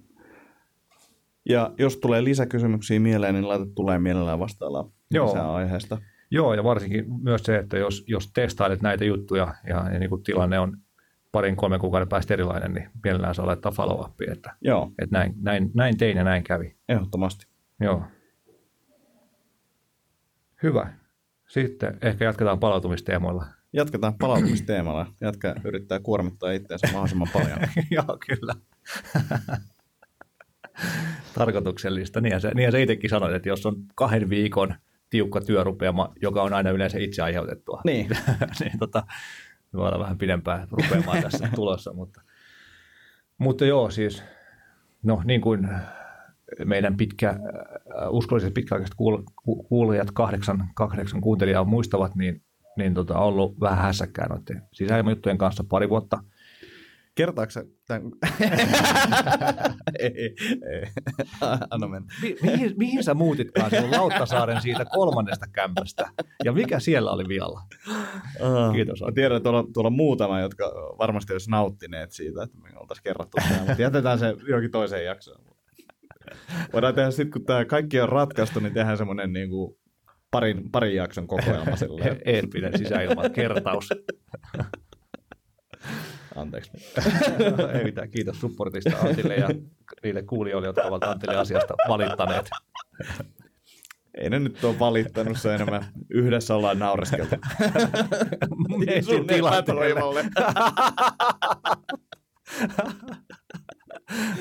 Ja 1.48 1.74
jos 1.78 1.96
tulee 1.96 2.24
lisäkysymyksiä 2.24 3.00
mieleen, 3.00 3.34
niin 3.34 3.48
laita 3.48 3.66
tulee 3.74 3.98
mielellään 3.98 4.38
vastaillaan 4.38 4.90
lisää 5.10 5.52
aiheesta. 5.52 5.98
Joo, 6.30 6.54
ja 6.54 6.64
varsinkin 6.64 7.04
myös 7.22 7.42
se, 7.42 7.56
että 7.56 7.78
jos, 7.78 8.04
jos 8.06 8.32
testailet 8.32 8.82
näitä 8.82 9.04
juttuja 9.04 9.54
ja, 9.66 9.90
ja 9.92 9.98
niin 9.98 10.10
kuin 10.10 10.22
tilanne 10.22 10.58
on 10.58 10.76
parin 11.32 11.56
kolmen 11.56 11.80
kuukauden 11.80 12.08
päästä 12.08 12.34
erilainen, 12.34 12.74
niin 12.74 12.90
mielellään 13.04 13.34
saa 13.34 13.46
laittaa 13.46 13.72
follow 13.72 14.10
että, 14.32 14.56
Joo. 14.60 14.92
että 14.98 15.18
näin, 15.18 15.34
näin, 15.42 15.70
näin 15.74 15.96
tein 15.96 16.16
ja 16.16 16.24
näin 16.24 16.44
kävi. 16.44 16.76
Ehdottomasti. 16.88 17.46
Joo. 17.80 18.02
Hyvä. 20.62 20.92
Sitten 21.48 21.98
ehkä 22.02 22.24
jatketaan 22.24 22.60
palautumisteemoilla. 22.60 23.46
Jatketaan 23.72 24.14
palautumisteemalla. 24.18 25.06
Jatka 25.20 25.54
yrittää 25.64 26.00
kuormittaa 26.00 26.52
itseänsä 26.52 26.86
mahdollisimman 26.86 27.28
paljon. 27.32 27.58
Joo, 27.90 28.18
kyllä. 28.26 28.54
Tarkoituksellista. 31.34 32.20
Niin 32.20 32.40
se, 32.40 32.50
niin 32.54 32.72
se 32.72 32.82
itsekin 32.82 33.10
sanoit, 33.10 33.34
että 33.34 33.48
jos 33.48 33.66
on 33.66 33.76
kahden 33.94 34.30
viikon 34.30 34.74
tiukka 35.10 35.40
työrupeama, 35.40 36.12
joka 36.22 36.42
on 36.42 36.52
aina 36.52 36.70
yleensä 36.70 36.98
itse 36.98 37.22
aiheutettua, 37.22 37.80
niin, 37.84 38.08
niin 38.60 38.78
tota, 38.78 39.02
voi 39.74 39.88
olla 39.88 39.98
vähän 39.98 40.18
pidempää 40.18 40.66
rupeamaan 40.70 41.22
tässä 41.30 41.48
tulossa. 41.54 41.92
Mutta, 41.92 42.22
mutta 43.38 43.64
joo, 43.64 43.90
siis 43.90 44.22
no 45.02 45.22
niin 45.24 45.40
kuin 45.40 45.68
meidän 46.64 46.96
pitkä, 46.96 47.28
äh, 47.30 47.36
uskolliset 48.10 48.54
pitkäaikaiset 48.54 48.96
kuulijat, 49.68 50.10
kahdeksan, 50.10 50.70
kahdeksan 50.74 51.20
kuuntelijaa 51.20 51.64
muistavat, 51.64 52.14
niin, 52.14 52.42
niin 52.76 52.94
tota, 52.94 53.18
ollut 53.18 53.60
vähän 53.60 53.78
hässäkkää 53.78 54.26
noiden 54.28 54.62
sisäilmajuttujen 54.72 55.38
kanssa 55.38 55.64
pari 55.68 55.88
vuotta. 55.88 56.22
Kertaako 57.20 57.50
sä 57.50 57.64
tämän? 57.86 58.02
ei, 59.98 60.34
ei. 60.72 60.86
Anna 61.70 61.88
mennä. 61.88 62.14
Mi- 62.22 62.36
mihin, 62.42 62.74
mihin 62.76 63.04
sä 63.04 63.14
muutitkaan 63.14 63.70
sinun 63.70 63.90
Lauttasaaren 63.90 64.62
siitä 64.62 64.84
kolmannesta 64.84 65.46
kämpästä? 65.52 66.10
Ja 66.44 66.52
mikä 66.52 66.80
siellä 66.80 67.10
oli 67.10 67.28
vialla? 67.28 67.62
Uh, 67.88 68.74
Kiitos. 68.74 69.00
Mä 69.00 69.12
tiedän, 69.12 69.36
että 69.36 69.44
tuolla, 69.50 69.64
tuolla 69.72 69.90
muutama, 69.90 70.40
jotka 70.40 70.64
varmasti 70.98 71.32
olisi 71.32 71.50
nauttineet 71.50 72.12
siitä, 72.12 72.42
että 72.42 72.58
me 72.58 72.68
oltaisiin 72.76 73.04
kerrattu 73.04 73.36
tämä, 73.48 73.64
mutta 73.66 73.82
jätetään 73.82 74.18
se 74.18 74.34
johonkin 74.48 74.70
toiseen 74.70 75.04
jaksoon. 75.04 75.44
Voidaan 76.72 76.94
tehdä 76.94 77.10
sitten, 77.10 77.30
kun 77.30 77.44
tämä 77.44 77.64
kaikki 77.64 78.00
on 78.00 78.08
ratkaistu, 78.08 78.60
niin 78.60 78.74
tehdään 78.74 78.98
semmoinen 78.98 79.32
niin 79.32 79.50
kuin 79.50 79.76
parin, 80.30 80.70
parin 80.70 80.96
jakson 80.96 81.26
kokoelma 81.26 81.76
silleen. 81.86 82.20
Eeppinen 82.24 82.78
sisäilman 82.78 83.32
kertaus. 83.32 83.88
Anteeksi. 86.36 86.70
Ei 87.78 87.84
mitään, 87.84 88.10
kiitos 88.10 88.40
supportista 88.40 88.98
Antille 88.98 89.34
ja 89.34 89.48
niille 90.02 90.22
kuulijoille, 90.22 90.66
jotka 90.66 90.82
ovat 90.82 91.04
Antille 91.04 91.36
asiasta 91.36 91.74
valittaneet. 91.88 92.50
Ei 94.14 94.30
ne 94.30 94.38
nyt 94.38 94.64
ole 94.64 94.78
valittanut, 94.78 95.38
se 95.38 95.54
enemmän 95.54 95.84
yhdessä 96.10 96.54
ollaan 96.54 96.78
naureskeltu. 96.78 97.36
Mietin 98.78 99.26
tilanteelle. 99.26 100.24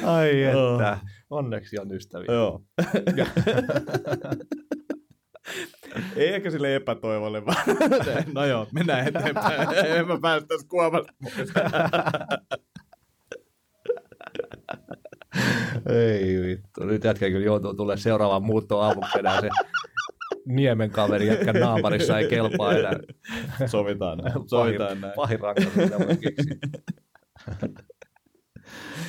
Ai 0.04 0.44
että. 0.44 1.00
Onneksi 1.30 1.80
on 1.80 1.94
ystäviä. 1.94 2.34
Joo. 2.34 2.62
Ei 6.16 6.34
ehkä 6.34 6.52
sille 6.52 6.76
epätoivolle, 6.76 7.46
vaan 7.46 7.64
no 8.36 8.46
joo, 8.46 8.68
mennään 8.74 9.08
eteenpäin. 9.08 9.68
En 9.98 10.08
mä 10.08 10.20
päästäisi 10.22 10.68
kuomasta 10.68 11.14
Ei 15.90 16.42
vittu, 16.42 16.84
nyt 16.84 17.04
jätkä 17.04 17.30
kyllä 17.30 17.46
joutuu 17.46 17.74
tulee 17.74 17.98
seuraavaan 17.98 18.44
muuttoon 18.44 18.86
aamuksi 18.86 19.20
enää 19.20 19.42
se 19.42 19.50
niemen 20.46 20.92
kaveri 20.92 21.28
jätkä 21.28 21.54
naamarissa 21.54 22.20
ei 22.20 22.28
kelpaa 22.28 22.74
enää. 22.74 22.94
Sovitaan 23.66 24.18
näin. 24.18 24.34
Sovitaan 24.48 24.90
pahin, 24.90 25.02
näin. 25.02 25.14
Pahin 25.16 25.40
rankaisu, 25.40 25.72
mitä 25.76 25.96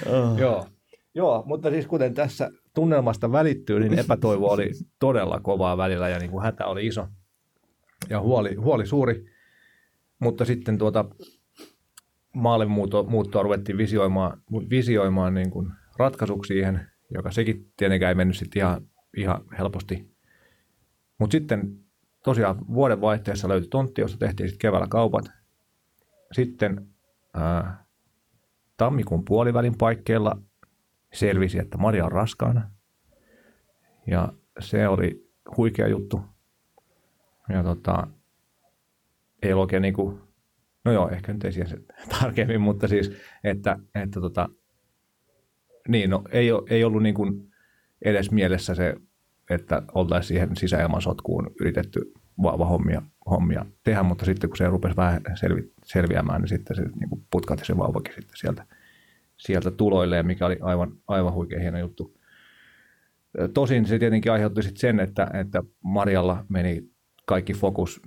oh. 0.07 0.38
Joo. 0.41 0.66
Joo, 1.14 1.42
mutta 1.46 1.70
siis 1.70 1.86
kuten 1.86 2.14
tässä 2.14 2.50
tunnelmasta 2.74 3.32
välittyy, 3.32 3.80
niin 3.80 3.98
epätoivo 3.98 4.50
oli 4.50 4.70
todella 4.98 5.40
kovaa 5.40 5.76
välillä 5.76 6.08
ja 6.08 6.18
niin 6.18 6.30
kuin 6.30 6.42
hätä 6.42 6.66
oli 6.66 6.86
iso 6.86 7.06
ja 8.11 8.20
huoli, 8.20 8.54
huoli 8.54 8.86
suuri. 8.86 9.24
Mutta 10.18 10.44
sitten 10.44 10.78
tuota 10.78 11.04
maailmanmuuttoa 12.34 13.42
ruvettiin 13.42 13.78
visioimaan, 13.78 14.42
visioimaan 14.70 15.34
niin 15.34 15.50
kuin 15.50 15.70
ratkaisuksi 15.96 16.54
siihen, 16.54 16.80
joka 17.14 17.30
sekin 17.30 17.72
tietenkään 17.76 18.08
ei 18.08 18.14
mennyt 18.14 18.36
sitten 18.36 18.61
ihan, 18.61 18.86
ihan 19.16 19.44
helposti. 19.58 20.11
Mutta 21.18 21.32
sitten 21.32 21.78
tosiaan 22.24 22.66
vuoden 22.74 23.00
vaihteessa 23.00 23.48
löytyi 23.48 23.68
tontti, 23.68 24.00
josta 24.00 24.18
tehtiin 24.18 24.48
sitten 24.48 24.68
keväällä 24.68 24.86
kaupat. 24.90 25.30
Sitten 26.32 26.86
ää, 27.34 27.84
tammikuun 28.76 29.24
puolivälin 29.24 29.78
paikkeilla 29.78 30.36
selvisi, 31.12 31.58
että 31.58 31.78
Maria 31.78 32.04
on 32.04 32.12
raskaana. 32.12 32.70
Ja 34.06 34.32
se 34.58 34.88
oli 34.88 35.30
huikea 35.56 35.88
juttu. 35.88 36.22
Ja 37.48 37.62
tota, 37.62 38.06
ei 39.42 39.52
ole 39.52 39.61
oikein 39.61 39.82
niin 39.82 39.94
kuin, 39.94 40.20
no 40.84 40.92
joo, 40.92 41.08
ehkä 41.08 41.32
nyt 41.32 41.44
ei 41.44 41.52
siihen 41.52 41.84
tarkemmin, 42.20 42.61
mutta 42.61 42.88
siis, 42.88 43.12
että, 43.44 43.78
että 43.94 44.20
tota, 44.20 44.48
niin, 45.88 46.11
no 46.11 46.24
ei, 46.32 46.48
ei 46.70 46.84
ollut 46.84 47.02
niin 47.02 47.14
kuin 47.14 47.52
edes 48.02 48.30
mielessä 48.30 48.74
se, 48.74 48.94
että 49.50 49.82
oltaisiin 49.94 50.28
siihen 50.28 50.56
sisäilman 50.56 51.02
sotkuun 51.02 51.50
yritetty 51.61 52.12
vahva 52.42 52.64
hommia, 52.64 53.02
hommia 53.30 53.66
tehdä, 53.84 54.02
mutta 54.02 54.24
sitten 54.24 54.50
kun 54.50 54.56
se 54.56 54.66
rupesi 54.66 54.96
vähän 54.96 55.22
selvi, 55.34 55.72
selviämään, 55.84 56.40
niin 56.40 56.48
sitten 56.48 56.76
se 56.76 56.82
niin 56.82 57.08
kuin 57.08 57.26
putkahti 57.30 57.64
se 57.64 57.76
vauvakin 57.76 58.14
sitten 58.14 58.36
sieltä, 58.36 58.66
sieltä 59.41 59.70
tuloilleen, 59.70 60.26
mikä 60.26 60.47
oli 60.47 60.59
aivan, 60.61 60.93
aivan 61.09 61.32
huikea 61.32 61.61
hieno 61.61 61.78
juttu. 61.78 62.16
Tosin 63.55 63.86
se 63.86 63.99
tietenkin 63.99 64.32
aiheutti 64.32 64.62
sitten 64.62 64.80
sen, 64.80 65.01
että, 65.01 65.30
että 65.34 65.62
Marjalla 65.84 66.45
meni 66.49 66.91
kaikki 67.26 67.53
fokus 67.53 68.03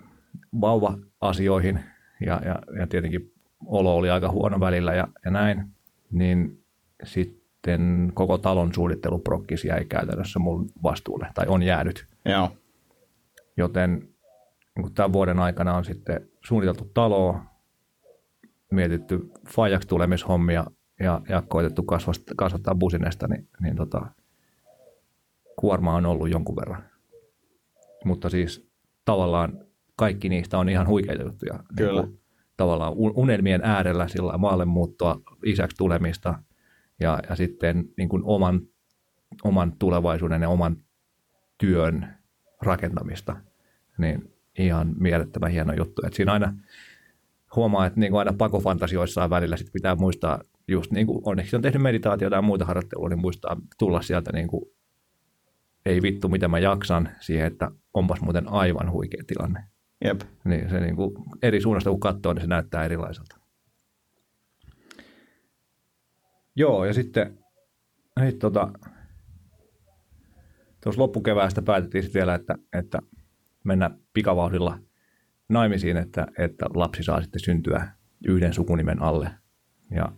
vauva-asioihin 0.61 1.79
ja, 2.25 2.41
ja, 2.45 2.59
ja 2.79 2.88
tietenkin 2.88 3.34
olo 3.65 3.95
oli 3.95 4.09
aika 4.09 4.31
huono 4.31 4.59
välillä 4.59 4.93
ja, 4.93 5.07
ja 5.25 5.31
näin, 5.31 5.63
niin 6.11 6.63
sitten 7.03 8.11
koko 8.13 8.38
talon 8.38 8.73
suunnitteluprokkis 8.73 9.65
jäi 9.65 9.86
käytännössä 9.86 10.39
mun 10.39 10.69
vastuulle, 10.84 11.27
tai 11.34 11.45
on 11.47 11.63
jäänyt. 11.63 12.05
Joo. 12.25 12.51
Joten 13.57 14.07
niin 14.77 14.93
tämän 14.93 15.13
vuoden 15.13 15.39
aikana 15.39 15.75
on 15.75 15.86
sitten 15.86 16.29
suunniteltu 16.45 16.91
taloa, 16.93 17.45
mietitty 18.71 19.31
fajaksi 19.49 19.88
tulemishommia 19.88 20.65
ja, 21.03 21.21
ja 21.29 21.41
koitettu 21.41 21.83
kasvasta, 21.83 22.33
kasvattaa 22.37 22.75
businesta, 22.75 23.27
niin, 23.27 23.47
niin 23.61 23.75
tota, 23.75 24.05
kuorma 25.59 25.95
on 25.95 26.05
ollut 26.05 26.29
jonkun 26.29 26.55
verran. 26.55 26.83
Mutta 28.05 28.29
siis 28.29 28.69
tavallaan 29.05 29.65
kaikki 29.95 30.29
niistä 30.29 30.57
on 30.57 30.69
ihan 30.69 30.87
huikeita 30.87 31.23
juttuja. 31.23 31.63
Kyllä. 31.77 32.01
Niin 32.01 32.11
kuin, 32.11 32.21
tavallaan 32.57 32.93
unelmien 32.95 33.61
äärellä 33.63 34.07
sillä 34.07 34.37
maalle 34.37 34.65
muuttoa, 34.65 35.21
isäksi 35.45 35.77
tulemista 35.77 36.39
ja, 36.99 37.19
ja 37.29 37.35
sitten 37.35 37.85
niin 37.97 38.09
kuin 38.09 38.21
oman, 38.25 38.61
oman 39.43 39.73
tulevaisuuden 39.79 40.41
ja 40.41 40.49
oman 40.49 40.77
työn 41.57 42.07
rakentamista. 42.61 43.35
Niin 43.97 44.33
ihan 44.57 44.95
mielettömän 44.99 45.51
hieno 45.51 45.73
juttu. 45.73 46.01
Et 46.05 46.13
siinä 46.13 46.33
aina 46.33 46.53
huomaa, 47.55 47.85
että 47.85 47.99
niin 47.99 48.11
kuin 48.11 48.19
aina 48.19 48.33
pakofantasioissaan 48.37 49.29
välillä 49.29 49.57
sit 49.57 49.71
pitää 49.73 49.95
muistaa, 49.95 50.41
just 50.68 50.91
niin 50.91 51.07
kuin 51.07 51.22
onneksi 51.26 51.55
on 51.55 51.61
tehnyt 51.61 51.82
meditaatiota 51.82 52.36
ja 52.36 52.41
muuta 52.41 52.66
harjoittelua, 52.66 53.09
niin 53.09 53.22
muistaa 53.22 53.57
tulla 53.80 54.01
sieltä 54.01 54.32
niin 54.32 54.47
kuin, 54.47 54.66
ei 55.86 56.01
vittu 56.01 56.30
mitä 56.30 56.47
mä 56.47 56.59
jaksan 56.59 57.09
siihen, 57.20 57.47
että 57.47 57.72
onpas 57.93 58.22
muuten 58.22 58.49
aivan 58.49 58.91
huikea 58.91 59.24
tilanne. 59.28 59.64
Jep. 60.05 60.22
Niin 60.43 60.70
se 60.70 60.80
niin 60.80 60.95
kuin 60.95 61.16
eri 61.41 61.61
suunnasta 61.61 61.89
kun 61.89 61.99
katsoo, 61.99 62.34
niin 62.34 62.41
se 62.41 62.47
näyttää 62.47 62.86
erilaiselta. 62.86 63.38
Joo, 66.55 66.86
ja 66.86 66.93
sitten 66.93 67.38
niin, 68.20 68.39
tota, 68.39 68.74
tuossa 70.84 71.01
loppukeväästä 71.01 71.61
päätettiin 71.61 72.03
sitten 72.03 72.20
vielä, 72.20 72.36
että, 72.36 72.55
että 72.74 72.99
mennä 73.64 73.91
pikavauhdilla 74.14 74.80
naimisiin, 75.49 75.97
että, 75.97 76.28
että 76.38 76.66
lapsi 76.74 77.03
saa 77.03 77.22
sitten 77.22 77.39
syntyä 77.39 77.88
yhden 78.28 78.53
sukunimen 78.53 79.01
alle. 79.01 79.32
Ja 79.91 80.11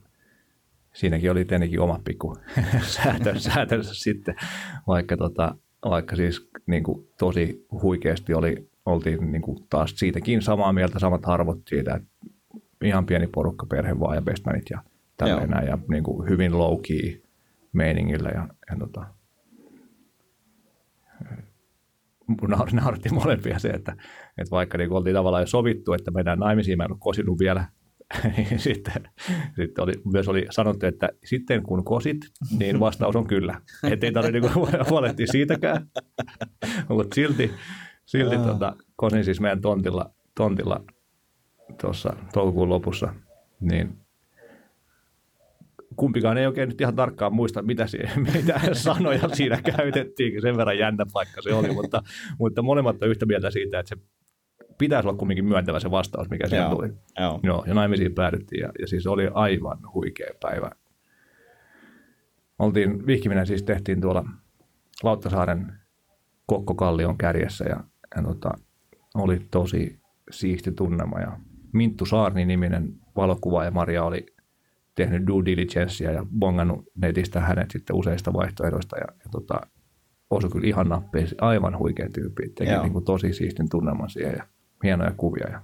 siinäkin 0.96 1.32
oli 1.32 1.46
tietenkin 1.46 1.80
oma 1.80 2.00
pikku 2.04 2.38
säätö, 2.96 3.40
säätönsä 3.40 3.94
sitten, 3.94 4.36
vaikka, 4.88 5.18
tota, 5.18 5.56
vaikka 5.90 6.16
siis 6.16 6.50
niin 6.66 6.84
kuin, 6.84 7.08
tosi 7.20 7.66
huikeasti 7.72 8.34
oli, 8.34 8.70
oltiin 8.86 9.32
niin 9.32 9.42
kuin, 9.42 9.58
taas 9.70 9.94
siitäkin 9.96 10.42
samaa 10.42 10.74
mieltä, 10.74 11.00
samat 11.00 11.22
arvot 11.26 11.60
siitä, 11.68 11.96
että 11.96 12.08
ihan 12.84 13.06
pieni 13.06 13.28
porukka, 13.28 13.66
perhe 13.66 14.00
vaan 14.00 14.16
ja 14.16 14.22
bestmanit 14.22 14.66
ja 14.70 14.84
tällainen 15.18 15.68
ja 15.68 15.78
niin 15.88 16.04
kuin, 16.04 16.30
hyvin 16.30 16.58
low 16.58 16.82
key 16.88 17.24
meiningillä 17.74 18.30
ja, 18.30 18.48
ja 18.70 18.78
tota, 18.80 19.06
nauratti 22.72 23.10
molempia 23.10 23.60
se, 23.60 23.70
että, 23.70 23.92
että 24.38 24.52
vaikka 24.52 24.78
niin 24.78 24.92
oltiin 24.92 25.14
tavallaan 25.14 25.44
jo 25.44 25.48
sovittu, 25.48 25.94
että 25.94 26.12
mennään 26.12 26.40
naimisiin, 26.40 26.78
mä 26.78 26.84
en 26.84 26.92
ole 26.92 26.98
kosinut 27.00 27.40
vielä, 27.40 27.66
niin 28.38 28.60
sitten, 28.68 29.10
sitten 29.56 29.84
oli, 29.84 29.94
myös 30.14 30.28
oli 30.28 30.46
sanottu, 30.50 30.86
että 30.86 31.10
sitten 31.26 31.64
kun 31.64 31.86
kosit, 31.86 32.18
niin 32.60 32.80
vastaus 32.80 33.16
on 33.16 33.28
kyllä. 33.28 33.62
Että 33.84 34.06
ei 34.06 34.12
tarvitse 34.12 34.40
niin 34.40 34.56
huolehtia 34.90 35.28
siitäkään, 35.28 35.88
mutta 36.90 37.16
silti, 37.16 37.52
silti 38.06 38.38
tuota, 38.38 38.76
kosin 38.96 39.24
siis 39.24 39.42
meidän 39.42 39.62
tontilla, 39.62 40.14
tontilla 40.36 40.84
tuossa 41.82 42.14
toukokuun 42.34 42.70
lopussa, 42.70 43.14
niin 43.60 44.06
kumpikaan 45.96 46.38
ei 46.38 46.48
oikein 46.48 46.70
nyt 46.70 46.82
ihan 46.82 46.96
tarkkaan 46.96 47.34
muista, 47.34 47.62
mitä, 47.62 47.88
se, 47.88 47.98
mitä 48.34 48.60
sanoja 48.74 49.30
siinä 49.30 49.62
käytettiin, 49.62 50.42
sen 50.42 50.58
verran 50.58 50.78
jännä 50.78 51.06
paikka 51.14 51.42
se 51.42 51.54
oli, 51.54 51.72
mutta, 51.74 52.04
mutta 52.40 52.62
molemmat 52.62 53.04
on 53.04 53.10
yhtä 53.10 53.26
mieltä 53.26 53.52
siitä, 53.52 53.80
että 53.80 53.96
se 53.96 54.02
pitäisi 54.78 55.08
olla 55.08 55.18
kumminkin 55.18 55.46
myöntävä 55.46 55.80
se 55.80 55.92
vastaus, 55.92 56.30
mikä 56.30 56.48
siihen 56.48 56.70
tuli. 56.70 56.94
Joo. 57.20 57.40
Joo, 57.44 57.64
ja 57.68 57.74
naimisiin 57.74 58.16
päädyttiin, 58.16 58.62
ja, 58.62 58.70
ja 58.80 58.88
siis 58.88 59.08
oli 59.08 59.30
aivan 59.34 59.78
huikea 59.94 60.32
päivä. 60.42 60.72
Oltiin, 62.60 63.06
vihkiminen 63.06 63.48
siis 63.48 63.64
tehtiin 63.64 64.02
tuolla 64.02 64.26
Lauttasaaren 65.04 65.74
Kokkokallion 66.46 67.18
kärjessä, 67.18 67.66
ja, 67.66 67.84
ja 68.16 68.24
tota, 68.24 68.52
oli 69.16 69.42
tosi 69.52 70.00
siisti 70.32 70.72
tunnelma, 70.72 71.20
ja 71.20 71.40
Minttu 71.74 72.06
Saarni-niminen 72.06 72.94
valokuvaaja 73.16 73.72
Maria 73.72 74.04
oli 74.04 74.26
tehnyt 74.96 75.28
due 75.28 75.46
diligencea 75.46 76.12
ja 76.12 76.26
bongannut 76.40 76.86
netistä 76.96 77.40
hänet 77.40 77.72
sitten 77.72 77.96
useista 77.96 78.34
vaihtoehdoista 78.34 78.98
ja, 78.98 79.06
ja 79.10 79.30
tota, 79.32 79.62
osui 80.30 80.50
kyllä 80.50 80.68
ihan 80.68 80.90
nappeisi. 80.90 81.36
Aivan 81.42 81.78
huikea 81.78 82.10
tyyppi. 82.10 82.50
Teki 82.50 82.72
niin 82.82 82.94
kuin 82.94 83.06
tosi 83.06 83.34
siistin 83.34 83.70
tunnelman 83.70 84.10
siihen 84.10 84.34
ja 84.38 84.44
hienoja 84.86 85.12
kuvia. 85.18 85.50
Ja 85.52 85.62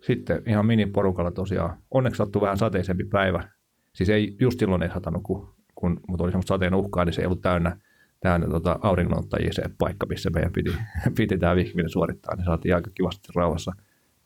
sitten 0.00 0.42
ihan 0.46 0.66
miniporukalla 0.66 1.30
tosiaan. 1.30 1.78
Onneksi 1.90 2.18
sattui 2.18 2.42
vähän 2.42 2.56
sateisempi 2.56 3.04
päivä. 3.04 3.48
Siis 3.92 4.08
ei 4.08 4.36
just 4.40 4.58
silloin 4.58 4.82
ei 4.82 4.90
satanut, 4.90 5.22
kun, 5.22 5.54
kun 5.74 6.00
mutta 6.08 6.24
oli 6.24 6.32
semmoista 6.32 6.54
sateen 6.54 6.74
uhkaa, 6.74 7.04
niin 7.04 7.12
se 7.12 7.22
ei 7.22 7.26
ollut 7.26 7.42
täynnä, 7.42 7.76
täynnä 8.20 8.46
tota 8.48 8.78
auringonottajia 8.82 9.52
se 9.52 9.62
paikka, 9.78 10.06
missä 10.06 10.30
meidän 10.30 10.52
piti, 10.52 10.70
piti 11.16 11.38
tämä 11.38 11.56
vihkiminen 11.56 11.90
suorittaa. 11.90 12.36
Niin 12.36 12.44
saatiin 12.44 12.74
aika 12.74 12.90
kivasti 12.94 13.28
rauhassa 13.34 13.72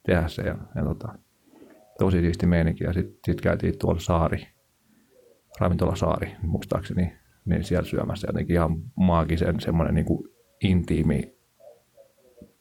tehdä 0.06 0.28
se. 0.28 0.42
Ja, 0.42 0.58
ja 0.74 0.84
tota, 0.84 1.08
tosi 1.98 2.20
siisti 2.20 2.46
meininki. 2.46 2.84
Ja 2.84 2.92
sitten 2.92 3.18
sit 3.26 3.40
käytiin 3.40 3.78
tuolla 3.78 4.00
saari, 4.00 4.48
ravintola 5.60 5.96
saari, 5.96 6.36
muistaakseni, 6.42 7.12
niin 7.44 7.64
siellä 7.64 7.88
syömässä 7.88 8.28
jotenkin 8.28 8.56
ihan 8.56 8.82
maagisen 8.96 9.60
semmoinen 9.60 9.94
niin 9.94 10.06
kuin 10.06 10.28
intiimi 10.62 11.33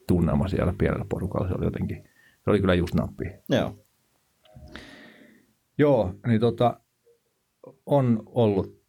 tunnelma 0.07 0.47
siellä 0.47 0.73
pienellä 0.77 1.05
porukalla. 1.09 1.47
Se 1.47 1.53
oli 1.57 1.65
jotenkin, 1.65 2.03
se 2.43 2.49
oli 2.49 2.59
kyllä 2.59 2.73
just 2.73 2.93
nappi. 2.93 3.25
Joo. 3.49 3.79
Joo, 5.77 6.13
niin 6.27 6.39
tota, 6.39 6.79
on 7.85 8.23
ollut 8.25 8.83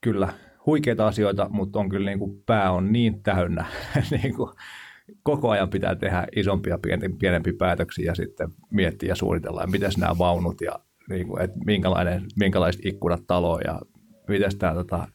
kyllä 0.00 0.32
huikeita 0.66 1.06
asioita, 1.06 1.48
mutta 1.48 1.78
on 1.78 1.88
kyllä 1.88 2.10
niin 2.10 2.18
kuin 2.18 2.42
pää 2.46 2.72
on 2.72 2.92
niin 2.92 3.22
täynnä 3.22 3.66
niin 4.22 4.34
kuin 4.36 4.50
koko 5.22 5.50
ajan 5.50 5.70
pitää 5.70 5.94
tehdä 5.94 6.26
isompia, 6.36 6.78
pienempiä 7.18 7.52
päätöksiä 7.58 8.04
ja 8.04 8.14
sitten 8.14 8.48
miettiä 8.70 9.08
ja 9.08 9.14
suunnitella, 9.14 9.66
miten 9.66 9.90
nämä 9.98 10.18
vaunut 10.18 10.60
ja 10.60 10.72
niin 11.08 11.26
kuin, 11.26 11.42
että 11.42 11.58
minkälainen, 11.64 12.22
minkälaiset 12.38 12.86
ikkunat 12.86 13.26
taloon 13.26 13.60
ja 13.64 13.80
miten 14.28 14.58
tämä 14.58 14.74
tota, 14.74 15.08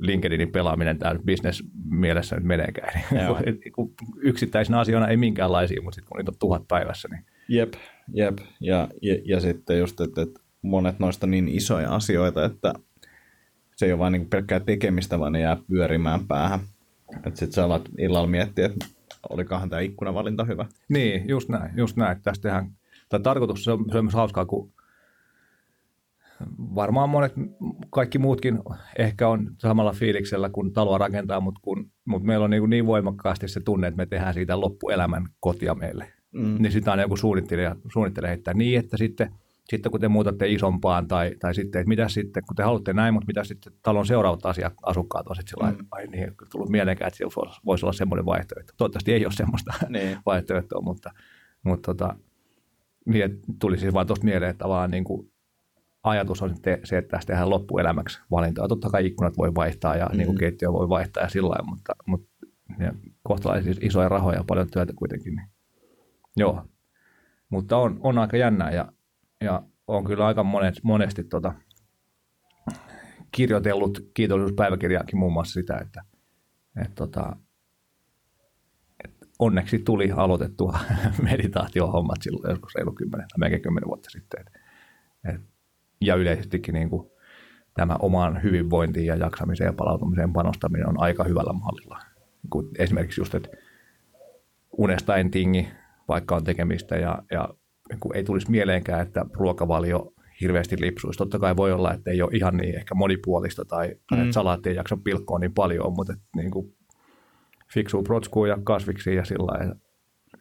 LinkedInin 0.00 0.52
pelaaminen 0.52 0.98
täällä 0.98 1.20
business 1.26 1.64
mielessä 1.90 2.36
nyt 2.36 2.44
meneekään. 2.44 3.02
Yksittäisinä 4.20 4.80
asioina 4.80 5.08
ei 5.08 5.16
minkäänlaisia, 5.16 5.82
mutta 5.82 5.94
sitten 5.94 6.08
kun 6.08 6.18
niitä 6.18 6.30
on 6.30 6.38
tuhat 6.38 6.68
päivässä. 6.68 7.08
Niin... 7.10 7.24
Jep, 7.48 7.72
jep. 8.12 8.38
Ja, 8.60 8.88
ja, 9.02 9.16
ja 9.24 9.40
sitten 9.40 9.78
just, 9.78 10.00
että, 10.00 10.22
että 10.22 10.40
monet 10.62 10.98
noista 10.98 11.26
niin 11.26 11.48
isoja 11.48 11.94
asioita, 11.94 12.44
että 12.44 12.74
se 13.76 13.86
ei 13.86 13.92
ole 13.92 13.98
vain 13.98 14.12
niin 14.12 14.28
pelkkää 14.28 14.60
tekemistä, 14.60 15.18
vaan 15.18 15.32
ne 15.32 15.40
jää 15.40 15.56
pyörimään 15.68 16.26
päähän. 16.26 16.60
Että 17.16 17.30
sitten 17.30 17.52
sä 17.52 17.64
alat 17.64 17.88
illalla 17.98 18.28
miettiä, 18.28 18.66
että 18.66 18.86
olikohan 19.30 19.70
tämä 19.70 19.80
ikkunavalinta 19.80 20.44
hyvä. 20.44 20.66
Niin, 20.88 21.28
just 21.28 21.48
näin. 21.48 21.70
Just 21.76 21.96
näin. 21.96 22.22
Tästä 22.22 22.42
tehdään, 22.42 22.70
tai 23.08 23.20
tarkoitus 23.20 23.64
se 23.64 23.72
on, 23.72 23.84
se 23.92 23.98
on 23.98 24.04
myös 24.04 24.14
hauskaa, 24.14 24.46
kun 24.46 24.72
varmaan 26.74 27.08
monet, 27.08 27.32
kaikki 27.90 28.18
muutkin 28.18 28.58
ehkä 28.98 29.28
on 29.28 29.50
samalla 29.58 29.92
fiiliksellä, 29.92 30.48
kun 30.48 30.72
taloa 30.72 30.98
rakentaa, 30.98 31.40
mutta, 31.40 31.60
kun, 31.62 31.90
mutta 32.04 32.26
meillä 32.26 32.44
on 32.44 32.50
niin, 32.50 32.70
niin 32.70 32.86
voimakkaasti 32.86 33.48
se 33.48 33.60
tunne, 33.60 33.86
että 33.86 33.96
me 33.96 34.06
tehdään 34.06 34.34
siitä 34.34 34.60
loppuelämän 34.60 35.26
kotia 35.40 35.74
meille. 35.74 36.12
Mm. 36.32 36.56
Niin 36.58 36.72
sitä 36.72 36.92
on 36.92 36.98
joku 36.98 37.16
suunnittelija, 37.16 37.76
suunnittelija 37.92 38.28
heittää 38.28 38.54
niin, 38.54 38.78
että 38.78 38.96
sitten 38.96 39.30
sitten 39.70 39.92
kun 39.92 40.00
te 40.00 40.08
muutatte 40.08 40.48
isompaan 40.48 41.08
tai, 41.08 41.34
tai 41.40 41.54
sitten, 41.54 41.80
että 41.80 41.88
mitä 41.88 42.08
sitten, 42.08 42.42
kun 42.46 42.56
te 42.56 42.62
haluatte 42.62 42.92
näin, 42.92 43.14
mutta 43.14 43.26
mitä 43.26 43.44
sitten 43.44 43.72
talon 43.82 44.06
seuraavat 44.06 44.46
asiat, 44.46 44.74
asukkaat 44.82 45.26
on 45.26 45.36
sitten 45.36 45.50
sillä 45.50 45.70
mm. 45.70 45.86
ai 45.90 46.06
niin, 46.06 46.34
tullut 46.50 46.68
mieleenkään, 46.68 47.08
että 47.08 47.16
siellä 47.16 47.58
voisi 47.66 47.86
olla 47.86 47.92
semmoinen 47.92 48.26
vaihtoehto. 48.26 48.72
Toivottavasti 48.76 49.12
ei 49.12 49.26
ole 49.26 49.32
semmoista 49.32 49.72
niin. 49.88 50.18
vaihtoehtoa, 50.26 50.80
mutta, 50.80 51.10
mutta 51.62 51.94
tota, 51.94 52.14
niin, 53.06 53.40
tuli 53.60 53.78
siis 53.78 53.94
vaan 53.94 54.06
tuosta 54.06 54.24
mieleen, 54.24 54.50
että 54.50 54.68
vaan 54.68 54.90
niin 54.90 55.04
kuin 55.04 55.30
ajatus 56.02 56.42
on 56.42 56.50
sitten 56.50 56.80
se, 56.84 56.98
että 56.98 57.10
tässä 57.10 57.26
tehdään 57.26 57.50
loppuelämäksi 57.50 58.20
valintoja. 58.30 58.68
Totta 58.68 58.90
kai 58.90 59.06
ikkunat 59.06 59.36
voi 59.38 59.54
vaihtaa 59.54 59.96
ja 59.96 60.06
mm. 60.06 60.16
niin 60.16 60.26
kuin 60.26 60.38
keittiö 60.38 60.72
voi 60.72 60.88
vaihtaa 60.88 61.22
ja 61.22 61.28
sillä 61.28 61.48
lailla, 61.48 61.70
mutta, 61.70 61.92
mutta 62.06 62.28
kohtalaisesti 63.22 63.86
isoja 63.86 64.08
rahoja 64.08 64.38
ja 64.38 64.44
paljon 64.46 64.70
työtä 64.70 64.92
kuitenkin. 64.96 65.36
Niin. 65.36 65.48
Joo, 66.36 66.64
mutta 67.50 67.76
on, 67.76 68.00
on 68.02 68.18
aika 68.18 68.36
jännää 68.36 68.70
ja, 68.70 68.92
ja 69.40 69.62
on 69.86 70.04
kyllä 70.04 70.26
aika 70.26 70.44
monet, 70.44 70.74
monesti 70.82 71.24
tota, 71.24 71.54
kirjoitellut 73.32 74.10
kiitollisuuspäiväkirjaakin 74.14 75.18
muun 75.18 75.32
muassa 75.32 75.52
sitä, 75.52 75.78
että 75.78 76.02
et, 76.82 76.94
tota, 76.94 77.36
et 79.04 79.14
onneksi 79.38 79.78
tuli 79.78 80.12
aloitettua 80.12 80.78
meditaatiohommat 81.30 82.22
silloin 82.22 82.50
joskus 82.50 82.74
reilu 82.74 82.92
10 82.92 83.28
tai 83.28 83.38
melkein 83.38 83.62
10 83.62 83.88
vuotta 83.88 84.10
sitten. 84.10 84.40
Et, 84.40 84.52
et, 85.34 85.40
ja 86.00 86.14
yleisestikin 86.14 86.74
niin 86.74 86.90
kuin, 86.90 87.10
tämä 87.74 87.96
omaan 88.00 88.42
hyvinvointiin 88.42 89.06
ja 89.06 89.16
jaksamiseen 89.16 89.68
ja 89.68 89.72
palautumiseen 89.72 90.32
panostaminen 90.32 90.88
on 90.88 91.00
aika 91.00 91.24
hyvällä 91.24 91.52
mallilla. 91.52 91.98
Niin 92.42 92.68
esimerkiksi 92.78 93.20
just, 93.20 93.34
että 93.34 93.48
unesta 94.72 95.16
en 95.16 95.30
tingi, 95.30 95.68
vaikka 96.08 96.36
on 96.36 96.44
tekemistä 96.44 96.96
ja, 96.96 97.22
ja 97.30 97.48
niin 97.88 98.14
ei 98.14 98.24
tulisi 98.24 98.50
mieleenkään, 98.50 99.02
että 99.02 99.26
ruokavalio 99.34 100.12
hirveästi 100.40 100.76
lipsuisi. 100.80 101.18
Totta 101.18 101.38
kai 101.38 101.56
voi 101.56 101.72
olla, 101.72 101.94
että 101.94 102.10
ei 102.10 102.22
ole 102.22 102.30
ihan 102.32 102.56
niin 102.56 102.76
ehkä 102.76 102.94
monipuolista 102.94 103.64
tai, 103.64 103.96
mm. 104.12 104.20
että 104.20 104.32
salaatti 104.32 104.68
ei 104.68 104.76
jaksa 104.76 104.96
pilkkoa 105.04 105.38
niin 105.38 105.54
paljon, 105.54 105.92
mutta 105.92 106.12
että, 106.12 106.24
niin 106.36 106.50
kuin 106.50 106.74
fiksuu 107.74 108.02
protskuu 108.02 108.46
ja 108.46 108.58
kasviksi 108.64 109.14
ja 109.14 109.24
sillä 109.24 109.46
lailla, 109.46 109.74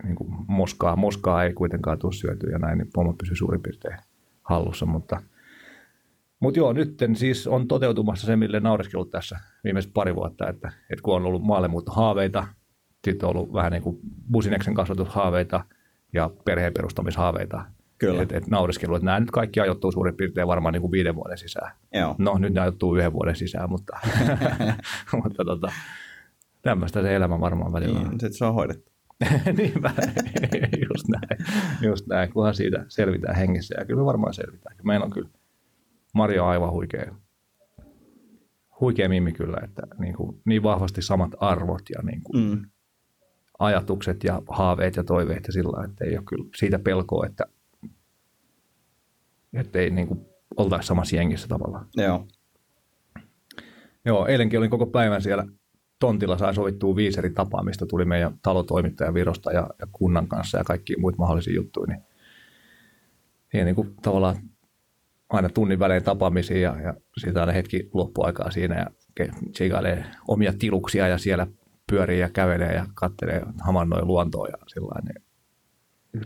niin 0.03 0.16
kuin 0.16 0.30
moskaa, 0.47 0.95
moskaa 0.95 1.43
ei 1.43 1.53
kuitenkaan 1.53 1.99
tule 1.99 2.14
syötyä 2.14 2.51
ja 2.51 2.60
näin, 2.60 2.78
niin 2.78 2.89
pomot 2.93 3.18
pysyy 3.18 3.36
suurin 3.36 3.62
piirtein 3.62 3.97
hallussa, 4.43 4.86
mutta 4.86 5.22
mutta 6.39 6.59
joo, 6.59 6.73
nyt 6.73 7.03
siis 7.13 7.47
on 7.47 7.67
toteutumassa 7.67 8.27
se, 8.27 8.35
mille 8.35 8.59
naureskellut 8.59 9.11
tässä 9.11 9.39
viimeiset 9.63 9.93
pari 9.93 10.15
vuotta, 10.15 10.49
että, 10.49 10.71
että 10.89 11.03
kun 11.03 11.15
on 11.15 11.25
ollut 11.25 11.89
haaveita, 11.89 12.47
sitten 13.03 13.29
on 13.29 13.35
ollut 13.35 13.53
vähän 13.53 13.71
niin 13.71 13.83
kuin 13.83 13.99
busineksen 14.31 14.73
kasvatushaaveita 14.73 15.65
ja 16.13 16.29
perheen 16.45 16.73
perustamishaaveita. 16.73 17.65
Kyllä. 17.97 18.21
Et, 18.21 18.31
et 18.31 18.47
naureskelu, 18.47 18.95
että 18.95 19.05
nämä 19.05 19.19
nyt 19.19 19.31
kaikki 19.31 19.59
ajoittuu 19.59 19.91
suurin 19.91 20.15
piirtein 20.15 20.47
varmaan 20.47 20.73
niin 20.73 20.81
kuin 20.81 20.91
viiden 20.91 21.15
vuoden 21.15 21.38
sisään. 21.38 21.71
Joo. 21.93 22.15
No 22.17 22.38
nyt 22.38 22.53
ne 22.53 22.61
ajoittuu 22.61 22.95
yhden 22.95 23.13
vuoden 23.13 23.35
sisään, 23.35 23.69
mutta, 23.69 23.97
mutta 25.23 25.45
tota, 25.45 25.71
tämmöistä 26.61 27.01
se 27.01 27.15
elämä 27.15 27.39
varmaan 27.39 27.73
välillä 27.73 27.99
niin, 27.99 28.07
on. 28.07 28.11
Sitten 28.11 28.33
se 28.33 28.45
on 28.45 28.53
hoidettu. 28.53 28.91
Niinpä, 29.57 29.91
just 30.89 31.07
näin, 31.07 31.45
just 31.81 32.07
näin, 32.07 32.33
kunhan 32.33 32.55
siitä 32.55 32.85
selvitään 32.88 33.35
hengissä 33.35 33.75
ja 33.77 33.85
kyllä 33.85 33.99
me 33.99 34.05
varmaan 34.05 34.33
selvitään. 34.33 34.75
Meillä 34.83 35.05
on 35.05 35.11
kyllä 35.11 35.29
Mario 36.14 36.43
on 36.43 36.49
aivan 36.49 36.72
huikea, 36.72 37.16
huikea 38.80 39.10
mimmi 39.10 39.32
kyllä, 39.32 39.58
että 39.64 39.82
niin, 39.99 40.16
kuin, 40.16 40.41
niin 40.45 40.64
vahvasti 40.64 41.01
samat 41.01 41.32
arvot 41.39 41.84
ja 41.95 42.01
niin 42.03 42.24
kuin, 42.24 42.43
mm 42.43 42.66
ajatukset 43.60 44.24
ja 44.24 44.41
haaveet 44.49 44.95
ja 44.95 45.03
toiveet 45.03 45.47
ja 45.47 45.53
sillä 45.53 45.86
että 45.86 46.05
ei 46.05 46.18
ole 46.18 46.24
kyllä 46.30 46.45
siitä 46.55 46.80
pelkoa, 46.80 47.26
että, 47.26 47.45
että 49.53 49.80
ei 49.80 49.89
niin 49.89 50.08
kuin 50.08 50.26
oltaisi 50.58 50.88
samassa 50.88 51.16
jengissä 51.16 51.47
tavallaan. 51.47 51.88
Joo. 51.95 52.28
Joo, 54.05 54.26
eilenkin 54.26 54.60
olin 54.60 54.70
koko 54.70 54.86
päivän 54.86 55.22
siellä 55.22 55.45
tontilla, 55.99 56.38
sai 56.38 56.55
sovittua 56.55 56.95
viisi 56.95 57.20
eri 57.20 57.30
tapaamista, 57.30 57.86
tuli 57.86 58.05
meidän 58.05 58.39
talotoimittaja 58.41 59.14
Virosta 59.14 59.51
ja, 59.51 59.70
ja 59.80 59.88
kunnan 59.91 60.28
kanssa 60.28 60.58
ja 60.58 60.64
kaikki 60.64 60.95
muut 60.97 61.18
mahdollisia 61.18 61.55
juttuja, 61.55 61.88
niin, 61.88 62.03
niin, 63.53 63.66
niin 63.66 63.76
kuin 63.76 63.95
tavallaan 64.01 64.36
aina 65.30 65.49
tunnin 65.49 65.80
välein 65.80 66.03
tapaamisia 66.03 66.57
ja, 66.57 66.82
ja 66.82 66.93
siitä 67.17 67.39
aina 67.39 67.51
hetki 67.51 67.89
loppuaikaa 67.93 68.51
siinä 68.51 68.75
ja 68.75 68.86
tseikailee 69.51 70.05
omia 70.28 70.53
tiluksia 70.59 71.07
ja 71.07 71.17
siellä 71.17 71.47
pyörii 71.89 72.19
ja 72.19 72.30
kävelee 72.30 72.73
ja 72.73 72.86
katselee, 72.93 73.41
hamannoi 73.61 74.05
luontoa 74.05 74.47
ja 74.47 74.57
sillä 74.67 75.01
niin 75.03 75.28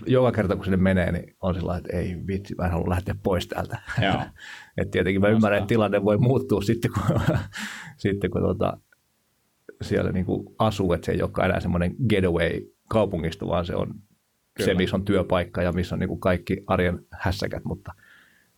joka 0.06 0.32
kerta 0.32 0.56
kun 0.56 0.66
sinne 0.66 0.78
menee, 0.78 1.12
niin 1.12 1.36
on 1.42 1.56
sillä 1.56 1.78
että 1.78 1.98
ei 1.98 2.18
vitsi, 2.28 2.56
mä 2.56 2.66
en 2.66 2.72
halua 2.72 2.90
lähteä 2.90 3.16
pois 3.24 3.48
täältä. 3.48 3.78
Et 4.78 4.92
tietenkin 4.92 5.22
mä 5.22 5.28
ymmärrän, 5.28 5.58
että 5.58 5.68
tilanne 5.68 6.04
voi 6.04 6.18
muuttua 6.18 6.62
sitten, 6.62 6.92
kun, 6.92 7.22
sitten, 7.98 8.32
kun 8.32 8.42
tota, 8.42 8.78
siellä 9.82 10.12
niin 10.12 10.26
kuin 10.26 10.56
asuu, 10.60 10.94
että 10.94 11.06
se 11.06 11.12
ei 11.12 11.22
olekaan 11.22 11.50
enää 11.50 11.60
semmoinen 11.60 11.96
getaway 12.10 12.52
kaupungista, 12.90 13.48
vaan 13.48 13.66
se 13.66 13.76
on 13.76 13.88
kyllä. 14.54 14.66
se, 14.66 14.74
missä 14.74 14.96
on 14.96 15.06
työpaikka 15.06 15.62
ja 15.62 15.72
missä 15.72 15.96
on 15.96 16.00
niin 16.00 16.10
kuin 16.10 16.20
kaikki 16.20 16.64
arjen 16.68 17.00
hässäkät, 17.12 17.64
mutta, 17.64 17.94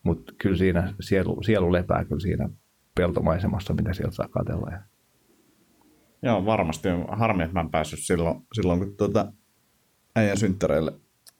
mutta 0.04 0.34
kyllä 0.38 0.58
siinä 0.58 0.94
sielu, 1.00 1.44
sielu 1.44 1.72
lepää 1.72 2.06
kyllä 2.06 2.22
siinä 2.22 2.50
peltomaisemassa, 2.96 3.74
mitä 3.74 3.94
sieltä 3.94 4.16
saa 4.16 4.28
katsella. 4.28 4.72
Ja 4.72 4.82
Joo, 6.24 6.46
varmasti 6.46 6.90
on 6.90 7.06
harmi, 7.10 7.44
että 7.44 7.54
mä 7.54 7.62
en 7.62 7.70
päässyt 7.70 8.00
silloin, 8.00 8.42
silloin 8.54 8.80
kun 8.80 8.98
tuota, 8.98 9.34
äijän 10.16 10.38
synttäreille 10.38 10.94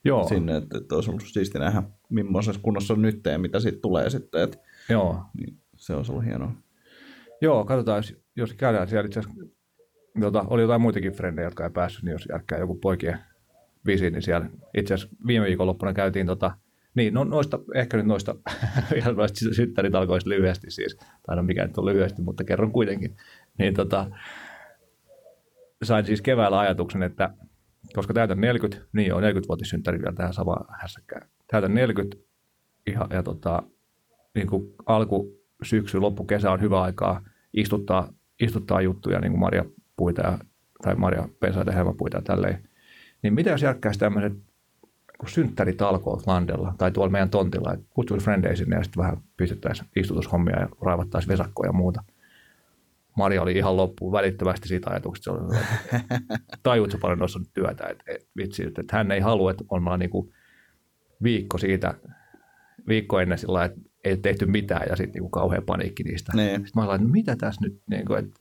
Joo. 0.04 0.28
sinne, 0.28 0.56
että, 0.56 0.78
että 0.78 0.94
olisi 0.94 1.10
ollut 1.10 1.22
siisti 1.26 1.58
nähdä, 1.58 1.82
millaisessa 2.10 2.60
kunnossa 2.62 2.94
on 2.94 3.02
nyt 3.02 3.20
ja 3.24 3.38
mitä 3.38 3.60
siitä 3.60 3.78
tulee 3.82 4.10
sitten. 4.10 4.42
Että, 4.42 4.58
Joo. 4.88 5.22
Niin 5.38 5.58
se 5.76 5.94
olisi 5.94 6.12
ollut 6.12 6.24
hienoa. 6.24 6.52
Joo, 7.40 7.64
katsotaan, 7.64 7.98
jos, 7.98 8.16
jos 8.36 8.54
käydään 8.54 8.88
siellä 8.88 9.06
itse 9.06 9.20
asiassa, 9.20 9.40
tota, 10.20 10.44
oli 10.48 10.62
jotain 10.62 10.80
muitakin 10.80 11.12
frendejä, 11.12 11.46
jotka 11.46 11.64
ei 11.64 11.70
päässyt, 11.70 12.02
niin 12.02 12.12
jos 12.12 12.26
järkkää 12.30 12.58
joku 12.58 12.74
poikien 12.74 13.18
visi, 13.86 14.10
niin 14.10 14.22
siellä 14.22 14.50
itse 14.76 14.94
asiassa 14.94 15.16
viime 15.26 15.46
viikonloppuna 15.46 15.92
käytiin 15.92 16.26
tota, 16.26 16.56
niin, 16.94 17.14
no 17.14 17.24
noista, 17.24 17.58
ehkä 17.74 17.96
nyt 17.96 18.06
noista 18.06 18.34
ihan 18.96 19.16
noista 19.16 19.54
synttäritalkoista 19.54 20.30
lyhyesti 20.30 20.70
siis, 20.70 20.96
tai 21.26 21.36
no 21.36 21.42
mikä 21.42 21.66
nyt 21.66 21.78
on 21.78 21.86
lyhyesti, 21.86 22.22
mutta 22.22 22.44
kerron 22.44 22.72
kuitenkin. 22.72 23.16
Niin 23.58 23.74
tota, 23.74 24.10
sain 25.82 26.06
siis 26.06 26.22
keväällä 26.22 26.58
ajatuksen, 26.58 27.02
että 27.02 27.30
koska 27.94 28.14
täytän 28.14 28.40
40, 28.40 28.86
niin 28.92 29.08
joo, 29.08 29.20
40-vuotissynttäri 29.20 29.98
vielä 29.98 30.14
tähän 30.14 30.34
samaan 30.34 30.66
hässäkkään. 30.80 31.28
Täytän 31.50 31.74
40 31.74 32.16
ja, 32.86 33.06
ja 33.10 33.22
tota, 33.22 33.62
niin 34.34 34.46
kuin 34.46 34.74
alku 34.86 35.44
syksy, 35.62 35.98
loppu 35.98 36.24
kesä 36.24 36.50
on 36.50 36.60
hyvä 36.60 36.82
aikaa 36.82 37.22
istuttaa, 37.52 38.12
istuttaa 38.40 38.80
juttuja, 38.80 39.20
niin 39.20 39.32
kuin 39.32 39.40
Maria 39.40 39.64
puita 39.96 40.22
ja, 40.22 40.38
tai 40.82 40.94
Maria 40.94 41.28
pensaita 41.40 41.72
helmapuita 41.72 42.16
ja 42.16 42.22
tälleen. 42.22 42.68
Niin 43.22 43.34
mitä 43.34 43.50
jos 43.50 43.62
järkkäisi 43.62 43.98
tämmöiset 43.98 44.32
synttäritalkoot 45.26 46.26
landella 46.26 46.74
tai 46.78 46.90
tuolla 46.90 47.12
meidän 47.12 47.30
tontilla, 47.30 47.72
että 47.72 47.86
kutsuisi 47.90 48.24
frendejä 48.24 48.56
sinne 48.56 48.76
ja 48.76 48.84
sitten 48.84 49.02
vähän 49.02 49.16
pistettäisiin 49.36 49.88
istutushommia 49.96 50.60
ja 50.60 50.68
raivattaisiin 50.82 51.32
vesakkoja 51.32 51.68
ja 51.68 51.72
muuta– 51.72 52.02
Maria 53.16 53.42
oli 53.42 53.52
ihan 53.52 53.76
loppuun 53.76 54.12
välittömästi 54.12 54.68
siitä 54.68 54.90
ajatuksesta. 54.90 55.30
Tajuutko 56.62 56.98
paljon 56.98 57.18
noissa 57.18 57.38
on 57.38 57.46
työtä, 57.54 57.86
että, 57.86 58.04
että 58.06 58.26
vitsi, 58.36 58.64
että 58.64 58.96
hän 58.96 59.12
ei 59.12 59.20
halua, 59.20 59.50
että 59.50 59.64
on 59.68 59.98
niin 59.98 60.10
kuin 60.10 60.32
viikko 61.22 61.58
siitä, 61.58 61.94
viikko 62.88 63.20
ennen 63.20 63.38
sillä 63.38 63.64
että 63.64 63.80
ei 64.04 64.16
tehty 64.16 64.46
mitään 64.46 64.86
ja 64.88 64.96
sitten 64.96 65.22
niin 65.22 65.30
kauhean 65.30 65.62
paniikki 65.66 66.02
niistä. 66.02 66.32
Niin. 66.34 66.54
Sitten 66.54 66.70
mä 66.74 66.82
olin, 66.82 66.94
että 66.94 67.06
no 67.06 67.12
mitä 67.12 67.36
tässä 67.36 67.60
nyt, 67.64 67.82
niin 67.90 68.04
kuin, 68.06 68.18
että 68.18 68.40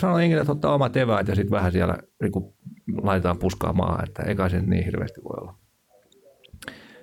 sanoin 0.00 0.20
henkilö, 0.20 0.40
että 0.40 0.52
ottaa 0.52 0.74
omat 0.74 0.96
eväät 0.96 1.28
ja 1.28 1.34
sitten 1.34 1.50
vähän 1.50 1.72
siellä 1.72 1.98
niin 2.22 2.32
kuin, 2.32 2.54
laitetaan 3.02 3.38
puskaa 3.38 3.72
maahan, 3.72 4.08
että 4.08 4.22
eikä 4.22 4.48
se 4.48 4.60
niin 4.60 4.84
hirveästi 4.84 5.20
voi 5.24 5.36
olla. 5.40 5.54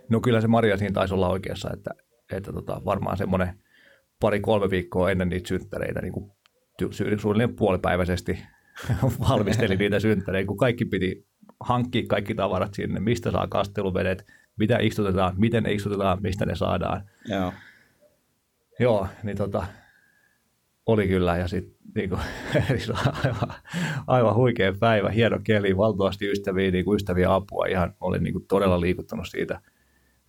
No 0.10 0.20
kyllä 0.20 0.42
se 0.42 0.48
Maria 0.48 0.78
siinä 0.78 0.94
taisi 0.94 1.14
olla 1.14 1.30
oikeassa, 1.30 1.70
että, 1.74 1.92
että 2.32 2.54
tota, 2.54 2.82
varmaan 2.86 3.18
semmoinen 3.18 3.60
pari-kolme 4.20 4.70
viikkoa 4.70 5.12
ennen 5.12 5.30
niitä 5.30 5.48
synttäreitä 5.48 6.02
niin 6.02 6.14
kuin 6.14 6.32
suunnilleen 7.18 7.56
puolipäiväisesti 7.56 8.40
valmisteli 9.30 9.76
niitä 9.76 10.00
synttäreitä, 10.00 10.48
kun 10.48 10.58
kaikki 10.58 10.86
piti 10.86 11.28
hankkia 11.60 12.04
kaikki 12.08 12.36
tavarat 12.36 12.74
sinne, 12.74 13.00
mistä 13.00 13.32
saa 13.32 13.48
kasteluvedet, 13.48 14.26
mitä 14.58 14.78
istutetaan, 14.82 15.34
miten 15.38 15.64
ne 15.64 15.74
istutetaan, 15.74 16.22
mistä 16.22 16.46
ne 16.46 16.56
saadaan. 16.56 17.10
Joo. 17.28 17.54
Joo, 18.80 19.08
niin 19.24 19.38
tota, 19.38 19.66
oli 20.86 21.08
kyllä 21.08 21.38
ja 21.38 21.48
sitten 21.48 21.76
niinku, 21.96 22.18
aivan, 23.24 23.54
aivan 24.08 24.36
huikea 24.36 24.74
päivä, 24.80 25.10
hieno 25.10 25.40
keli, 25.44 25.78
valtavasti 25.78 26.32
ystäviä, 26.32 26.72
niinku, 26.72 26.96
ystäviä 26.96 27.34
apua, 27.34 27.66
ihan 27.66 27.94
olin 28.02 28.24
niinku, 28.24 28.40
todella 28.40 28.82
liikuttunut 28.82 29.28
siitä, 29.28 29.62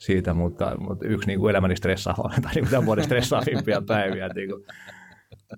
siitä 0.05 0.35
mutta, 0.35 0.77
mutta 0.79 1.07
yksi 1.09 1.27
niinku, 1.27 1.49
elämäni 1.49 1.77
stressaava, 1.77 2.31
tai 2.43 2.55
niinku, 2.55 2.71
tämän 2.71 2.87
vuoden 2.87 3.05
stressaavimpia 3.05 3.83
päiviä. 3.89 4.29
Niinku, 4.29 4.65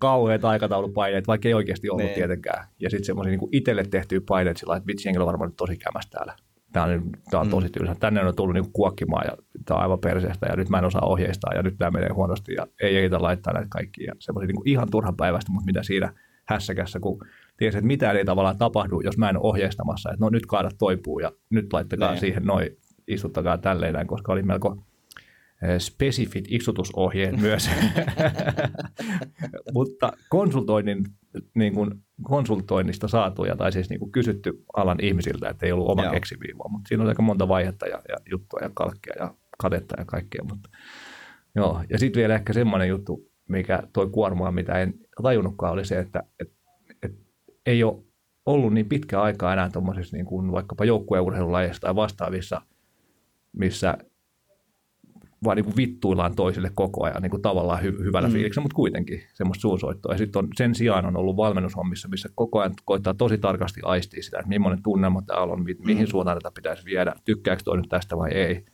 kauheat 0.00 0.44
aikataulupaineet, 0.44 1.26
vaikka 1.26 1.48
ei 1.48 1.54
oikeasti 1.54 1.90
ollut 1.90 2.04
niin. 2.04 2.14
tietenkään. 2.14 2.66
Ja 2.80 2.90
sitten 2.90 3.04
semmoisia 3.04 3.30
niin 3.30 3.48
itselle 3.52 3.84
tehtyjä 3.84 4.20
paineita 4.28 4.58
sillä 4.58 4.76
että 4.76 4.86
vitsi, 4.86 5.08
on 5.18 5.26
varmaan 5.26 5.50
nyt 5.50 5.56
tosi 5.56 5.76
kämästä 5.76 6.10
täällä, 6.10 6.34
tämä 6.72 6.86
on, 6.86 7.10
tämä 7.30 7.40
on 7.40 7.48
tosi 7.48 7.68
tylsä. 7.68 7.94
Tänne 8.00 8.24
on 8.24 8.36
tullut 8.36 8.54
niin 8.54 8.72
kuokkimaan 8.72 9.24
ja 9.26 9.36
tämä 9.64 9.76
on 9.76 9.82
aivan 9.82 9.98
perseestä 9.98 10.46
ja 10.46 10.56
nyt 10.56 10.68
mä 10.68 10.78
en 10.78 10.84
osaa 10.84 11.06
ohjeistaa 11.06 11.54
ja 11.54 11.62
nyt 11.62 11.74
tämä 11.78 11.90
menee 11.90 12.12
huonosti 12.12 12.54
ja 12.54 12.66
ei 12.80 12.96
ehditä 12.96 13.22
laittaa 13.22 13.52
näitä 13.52 13.68
kaikkia. 13.70 14.14
Semmoisia 14.18 14.46
niin 14.46 14.68
ihan 14.68 14.90
turhan 14.90 15.16
päivästä, 15.16 15.52
mutta 15.52 15.66
mitä 15.66 15.82
siinä 15.82 16.12
hässäkässä, 16.44 17.00
kun 17.00 17.18
tiesi, 17.56 17.78
että 17.78 17.86
mitään 17.86 18.16
ei 18.16 18.24
tavallaan 18.24 18.58
tapahdu, 18.58 19.00
jos 19.00 19.18
mä 19.18 19.30
en 19.30 19.36
ole 19.36 19.44
ohjeistamassa, 19.44 20.10
että 20.10 20.24
no 20.24 20.28
nyt 20.28 20.46
kaada 20.46 20.70
toipuu 20.78 21.18
ja 21.18 21.32
nyt 21.50 21.72
laittakaa 21.72 22.10
Niin. 22.10 22.20
siihen 22.20 22.44
noin, 22.44 22.76
istuttakaa 23.08 23.58
tälleen 23.58 24.06
koska 24.06 24.32
oli 24.32 24.42
melko 24.42 24.76
eh, 25.62 25.78
spesifit 25.78 26.44
istutusohjeet 26.48 27.40
myös. 27.46 27.70
Mutta 29.74 30.12
konsultoinnin, 30.28 31.04
niin 31.54 31.74
kuin 31.74 31.90
konsultoinnista 32.22 33.08
saatuja, 33.08 33.56
tai 33.56 33.72
siis 33.72 33.90
niin 33.90 34.00
kuin 34.00 34.12
kysytty 34.12 34.64
alan 34.76 34.98
ihmisiltä, 35.00 35.48
että 35.48 35.66
ei 35.66 35.72
ollut 35.72 35.88
oma 35.88 36.04
Joo. 36.04 36.14
mutta 36.68 36.88
siinä 36.88 37.02
oli 37.02 37.10
aika 37.10 37.22
monta 37.22 37.48
vaihetta 37.48 37.86
ja, 37.86 38.02
ja 38.08 38.16
juttua 38.30 38.60
ja 38.62 38.70
kalkkia 38.74 39.14
ja 39.18 39.34
kadetta 39.58 39.94
ja 39.98 40.04
kaikkea. 40.04 40.44
Mutta, 40.44 40.68
joo. 41.54 41.82
Ja 41.90 41.98
sitten 41.98 42.20
vielä 42.20 42.34
ehkä 42.34 42.52
semmoinen 42.52 42.88
juttu, 42.88 43.30
mikä 43.48 43.82
toi 43.92 44.10
kuormaa, 44.10 44.52
mitä 44.52 44.80
en 44.80 44.94
tajunnutkaan, 45.22 45.72
oli 45.72 45.84
se, 45.84 45.98
että, 45.98 46.22
että, 46.40 46.54
että 47.02 47.18
ei 47.66 47.84
ole 47.84 48.02
ollut 48.46 48.72
niin 48.72 48.88
pitkä 48.88 49.22
aikaa 49.22 49.52
enää 49.52 49.70
tuommoisissa 49.70 50.16
niin 50.16 50.26
kuin 50.26 50.52
vaikkapa 50.52 50.84
joukkueurheilulajeissa 50.84 51.80
tai 51.80 51.96
vastaavissa, 51.96 52.62
missä 53.58 53.98
vaan 55.44 55.56
niin 55.56 55.64
kuin 55.64 55.76
vittuillaan 55.76 56.34
toisille 56.36 56.70
koko 56.74 57.04
ajan 57.04 57.22
niin 57.22 57.30
kuin 57.30 57.42
tavallaan 57.42 57.82
hy- 57.82 58.04
hyvällä 58.04 58.28
mm. 58.28 58.32
fiiliksellä, 58.32 58.64
mutta 58.64 58.74
kuitenkin 58.74 59.22
semmoista 59.34 59.62
suusoittoa. 59.62 60.14
Ja 60.14 60.18
sitten 60.18 60.48
sen 60.56 60.74
sijaan 60.74 61.06
on 61.06 61.16
ollut 61.16 61.36
valmennushommissa, 61.36 62.08
missä 62.08 62.28
koko 62.34 62.60
ajan 62.60 62.74
koittaa 62.84 63.14
tosi 63.14 63.38
tarkasti 63.38 63.80
aistia 63.84 64.22
sitä, 64.22 64.38
että 64.38 64.48
millainen 64.48 64.82
tunnelma 64.82 65.22
täällä 65.22 65.52
on, 65.52 65.64
mi- 65.64 65.76
mihin 65.84 66.06
suuntaan 66.06 66.38
tätä 66.38 66.50
pitäisi 66.54 66.84
viedä, 66.84 67.14
tykkääkö 67.24 67.62
toi 67.64 67.76
nyt 67.76 67.88
tästä 67.88 68.16
vai 68.16 68.30
ei. 68.30 68.64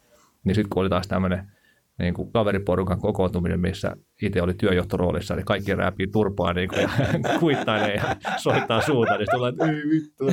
Niin 0.45 0.55
sitten 0.55 0.71
kun 0.71 0.83
oli 0.83 0.91
taas 0.91 1.09
tämmöinen 1.09 1.53
niin 1.99 2.15
kuin 2.15 2.33
kaveriporukan 2.33 3.01
kokoontuminen, 3.01 3.61
missä 3.61 3.97
itse 4.23 4.43
oli 4.43 4.55
työjohtoroolissa, 4.55 5.37
niin 5.37 5.47
kaikki 5.47 5.75
rääpii 5.75 6.07
turpaa 6.07 6.53
niin 6.53 6.69
kuin, 6.69 6.81
ja 6.81 6.89
kuittailee 7.41 7.95
ja 7.95 8.17
soittaa 8.37 8.81
suuntaan, 8.81 9.19
niin 9.19 9.27
sitten 9.27 9.37
ollaan, 9.37 9.53
että 9.53 9.67
ei 9.67 9.91
vittu, 9.91 10.25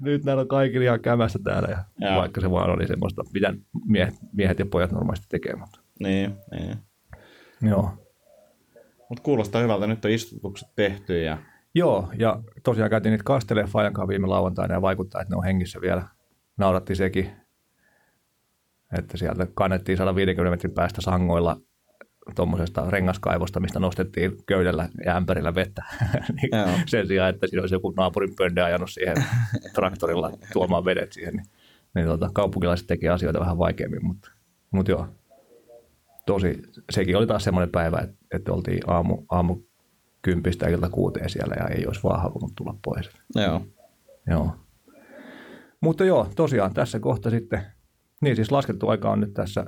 nyt 0.00 0.24
näillä 0.24 0.40
on 0.40 0.48
kaikilla 0.48 0.84
ihan 0.84 1.00
kämässä 1.00 1.38
täällä, 1.44 1.68
ja 1.68 1.84
Joo. 2.00 2.20
vaikka 2.20 2.40
se 2.40 2.50
vaan 2.50 2.70
oli 2.70 2.86
semmoista, 2.86 3.22
mitä 3.34 3.54
miehet, 3.86 4.14
miehet 4.32 4.58
ja 4.58 4.66
pojat 4.66 4.92
normaalisti 4.92 5.26
tekee. 5.28 5.56
Mutta. 5.56 5.80
Niin, 6.00 6.34
niin. 6.50 6.76
Joo. 7.62 7.90
Mutta 9.08 9.22
kuulostaa 9.22 9.62
hyvältä, 9.62 9.86
nyt 9.86 10.04
on 10.04 10.10
istutukset 10.10 10.68
tehty 10.76 11.22
ja 11.22 11.38
Joo, 11.74 12.08
ja 12.18 12.42
tosiaan 12.62 12.90
käytiin 12.90 13.10
niitä 13.10 13.24
kastelee 13.24 13.64
Fajan 13.64 13.92
kanssa 13.92 14.08
viime 14.08 14.26
lauantaina 14.26 14.74
ja 14.74 14.82
vaikuttaa, 14.82 15.20
että 15.20 15.34
ne 15.34 15.36
on 15.36 15.44
hengissä 15.44 15.80
vielä. 15.80 16.02
Nauratti 16.56 16.94
sekin, 16.94 17.30
että 18.98 19.16
sieltä 19.16 19.46
kannettiin 19.54 19.98
150 19.98 20.50
metrin 20.50 20.72
päästä 20.72 21.00
sangoilla 21.00 21.60
tuommoisesta 22.34 22.90
rengaskaivosta, 22.90 23.60
mistä 23.60 23.80
nostettiin 23.80 24.32
köydellä 24.46 24.88
ja 25.04 25.16
ämpärillä 25.16 25.54
vettä. 25.54 25.84
niin 26.36 26.48
Joo. 26.52 26.78
sen 26.86 27.06
sijaan, 27.06 27.30
että 27.30 27.46
siinä 27.46 27.62
olisi 27.62 27.74
joku 27.74 27.90
naapurin 27.96 28.34
pöndä 28.36 28.64
ajanut 28.64 28.90
siihen 28.90 29.16
traktorilla 29.74 30.32
tuomaan 30.52 30.84
vedet 30.84 31.12
siihen, 31.12 31.34
niin, 31.34 31.46
niin 31.94 32.06
tota, 32.06 32.30
kaupunkilaiset 32.32 32.86
tekee 32.86 33.10
asioita 33.10 33.40
vähän 33.40 33.58
vaikeammin, 33.58 34.06
mutta, 34.06 34.30
mutta 34.70 34.90
joo. 34.90 35.06
Tosi, 36.26 36.62
sekin 36.90 37.16
oli 37.16 37.26
taas 37.26 37.44
semmoinen 37.44 37.70
päivä, 37.70 37.98
että, 37.98 38.16
että 38.34 38.52
oltiin 38.52 38.80
aamu, 38.86 39.22
aamu 39.28 39.56
kympistä 40.22 40.68
ilta 40.68 40.88
kuuteen 40.90 41.30
siellä 41.30 41.54
ja 41.58 41.68
ei 41.68 41.86
olisi 41.86 42.02
vaan 42.02 42.22
halunnut 42.22 42.52
tulla 42.56 42.74
pois. 42.84 43.10
joo. 43.34 43.62
Joo. 44.26 44.56
Mutta 45.80 46.04
joo, 46.04 46.28
tosiaan 46.36 46.74
tässä 46.74 47.00
kohta 47.00 47.30
sitten, 47.30 47.62
niin 48.20 48.36
siis 48.36 48.52
laskettu 48.52 48.88
aika 48.88 49.10
on 49.10 49.20
nyt 49.20 49.34
tässä 49.34 49.66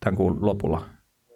tämän 0.00 0.16
kuun 0.16 0.46
lopulla, 0.46 0.84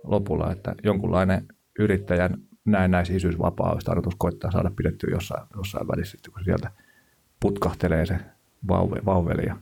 lopulla 0.04 0.52
että 0.52 0.74
jonkunlainen 0.84 1.46
yrittäjän 1.78 2.36
näennäisisyysvapaa 2.64 3.72
olisi 3.72 3.84
tarkoitus 3.84 4.14
koittaa 4.18 4.50
saada 4.50 4.70
pidettyä 4.76 5.10
jossain, 5.12 5.46
jossain 5.56 5.88
välissä, 5.88 6.12
sitten 6.12 6.32
kun 6.32 6.44
sieltä 6.44 6.70
putkahtelee 7.40 8.06
se 8.06 8.18
vauve, 8.68 8.96
vauveli 9.04 9.46
ja, 9.46 9.56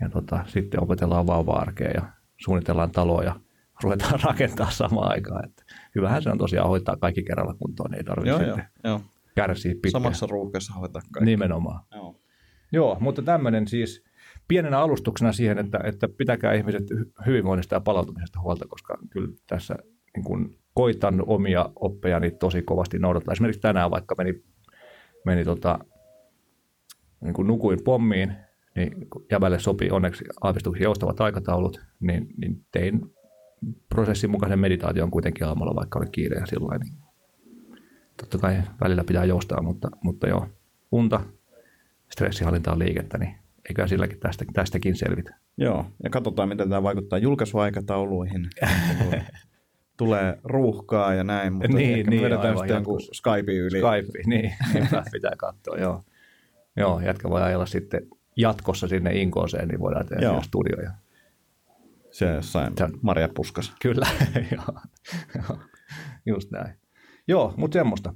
ja 0.00 0.08
tota, 0.08 0.44
sitten 0.46 0.82
opetellaan 0.82 1.26
vauva-arkea 1.26 1.90
ja 1.90 2.02
suunnitellaan 2.36 2.90
taloa 2.90 3.22
ja 3.22 3.40
ruvetaan 3.82 4.20
rakentaa 4.22 4.70
samaan 4.70 5.10
aikaan. 5.10 5.44
Että 5.44 5.62
hyvähän 5.94 6.22
se 6.22 6.30
on 6.30 6.38
tosiaan 6.38 6.68
hoitaa 6.68 6.96
kaikki 6.96 7.22
kerralla 7.22 7.54
kuntoon, 7.54 7.90
niin 7.90 7.98
ei 7.98 8.04
tarvitse 8.04 8.30
Joo, 8.30 8.38
sitten 8.38 8.68
joo, 8.84 8.92
joo. 8.92 9.00
kärsiä 9.34 9.72
pitkään. 9.72 9.90
Samassa 10.02 10.26
ruuhkassa 10.30 10.74
hoitaa 10.74 11.02
kaikki. 11.12 11.24
Nimenomaan. 11.30 11.80
Joo. 11.94 12.20
Joo, 12.72 12.96
mutta 13.00 13.22
tämmöinen 13.22 13.68
siis 13.68 14.04
pienenä 14.48 14.78
alustuksena 14.78 15.32
siihen, 15.32 15.58
että, 15.58 15.80
että 15.84 16.08
pitäkää 16.08 16.52
ihmiset 16.52 16.90
hy- 16.90 17.26
hyvinvoinnista 17.26 17.74
ja 17.74 17.80
palautumisesta 17.80 18.40
huolta, 18.40 18.66
koska 18.68 18.98
kyllä 19.10 19.28
tässä 19.46 19.76
niin 20.16 20.24
kuin 20.24 20.58
koitan 20.74 21.22
omia 21.26 21.70
oppejani 21.76 22.30
tosi 22.30 22.62
kovasti 22.62 22.98
noudattaa. 22.98 23.32
Esimerkiksi 23.32 23.60
tänään 23.60 23.90
vaikka 23.90 24.14
meni, 24.18 24.42
meni 25.24 25.44
tota, 25.44 25.78
niin 27.20 27.34
kuin 27.34 27.48
nukuin 27.48 27.78
pommiin, 27.84 28.32
niin 28.76 29.10
kun 29.10 29.26
jäbälle 29.30 29.58
sopii 29.58 29.90
onneksi 29.90 30.24
aavistuksen 30.42 30.82
joustavat 30.82 31.20
aikataulut, 31.20 31.80
niin, 32.00 32.26
niin 32.36 32.64
tein 32.72 33.00
prosessin 33.88 34.30
mukaisen 34.30 34.58
meditaation 34.58 35.10
kuitenkin 35.10 35.46
aamulla, 35.46 35.74
vaikka 35.74 35.98
oli 35.98 36.06
kiire 36.12 36.40
ja 36.40 36.46
sillä 36.46 36.78
niin 36.78 36.94
totta 38.16 38.38
kai 38.38 38.62
välillä 38.80 39.04
pitää 39.04 39.24
joustaa, 39.24 39.62
mutta, 39.62 39.88
mutta 40.02 40.28
joo, 40.28 40.46
unta, 40.92 41.20
stressihallintaan 42.12 42.78
liikettä, 42.78 43.18
niin 43.18 43.34
eiköhän 43.68 43.88
silläkin 43.88 44.20
tästä, 44.20 44.44
tästäkin 44.52 44.96
selvitä. 44.96 45.34
Joo, 45.58 45.86
ja 46.04 46.10
katsotaan, 46.10 46.48
miten 46.48 46.68
tämä 46.68 46.82
vaikuttaa 46.82 47.18
julkaisuaikatauluihin. 47.18 48.46
Tulee 49.96 50.38
ruuhkaa 50.44 51.14
ja 51.14 51.24
näin, 51.24 51.52
mutta 51.52 51.68
Niin, 51.68 51.98
ehkä 51.98 52.10
niin, 52.10 52.22
vedetään 52.22 52.56
sitten 52.58 52.74
jonkun. 52.74 53.00
Skype 53.00 53.52
yli. 53.52 53.78
Skype, 53.78 54.18
niin, 54.26 54.52
pitää 55.12 55.32
katsoa, 55.38 55.76
joo. 55.76 56.02
Joo, 56.76 57.00
jätkä 57.00 57.30
voi 57.30 57.42
ajella 57.42 57.66
sitten 57.66 58.00
jatkossa 58.36 58.88
sinne 58.88 59.12
Inkooseen, 59.12 59.68
niin 59.68 59.80
voidaan 59.80 60.06
tehdä 60.06 60.22
Joo. 60.22 60.42
studioja. 60.42 60.90
Se 62.10 62.26
jossain 62.26 62.72
on- 62.82 62.98
Maria 63.02 63.28
Puskas. 63.34 63.72
Kyllä, 63.82 64.06
joo. 64.56 64.80
Just 66.26 66.50
näin. 66.50 66.74
Joo, 67.28 67.54
mutta 67.56 67.74
semmoista. 67.78 68.14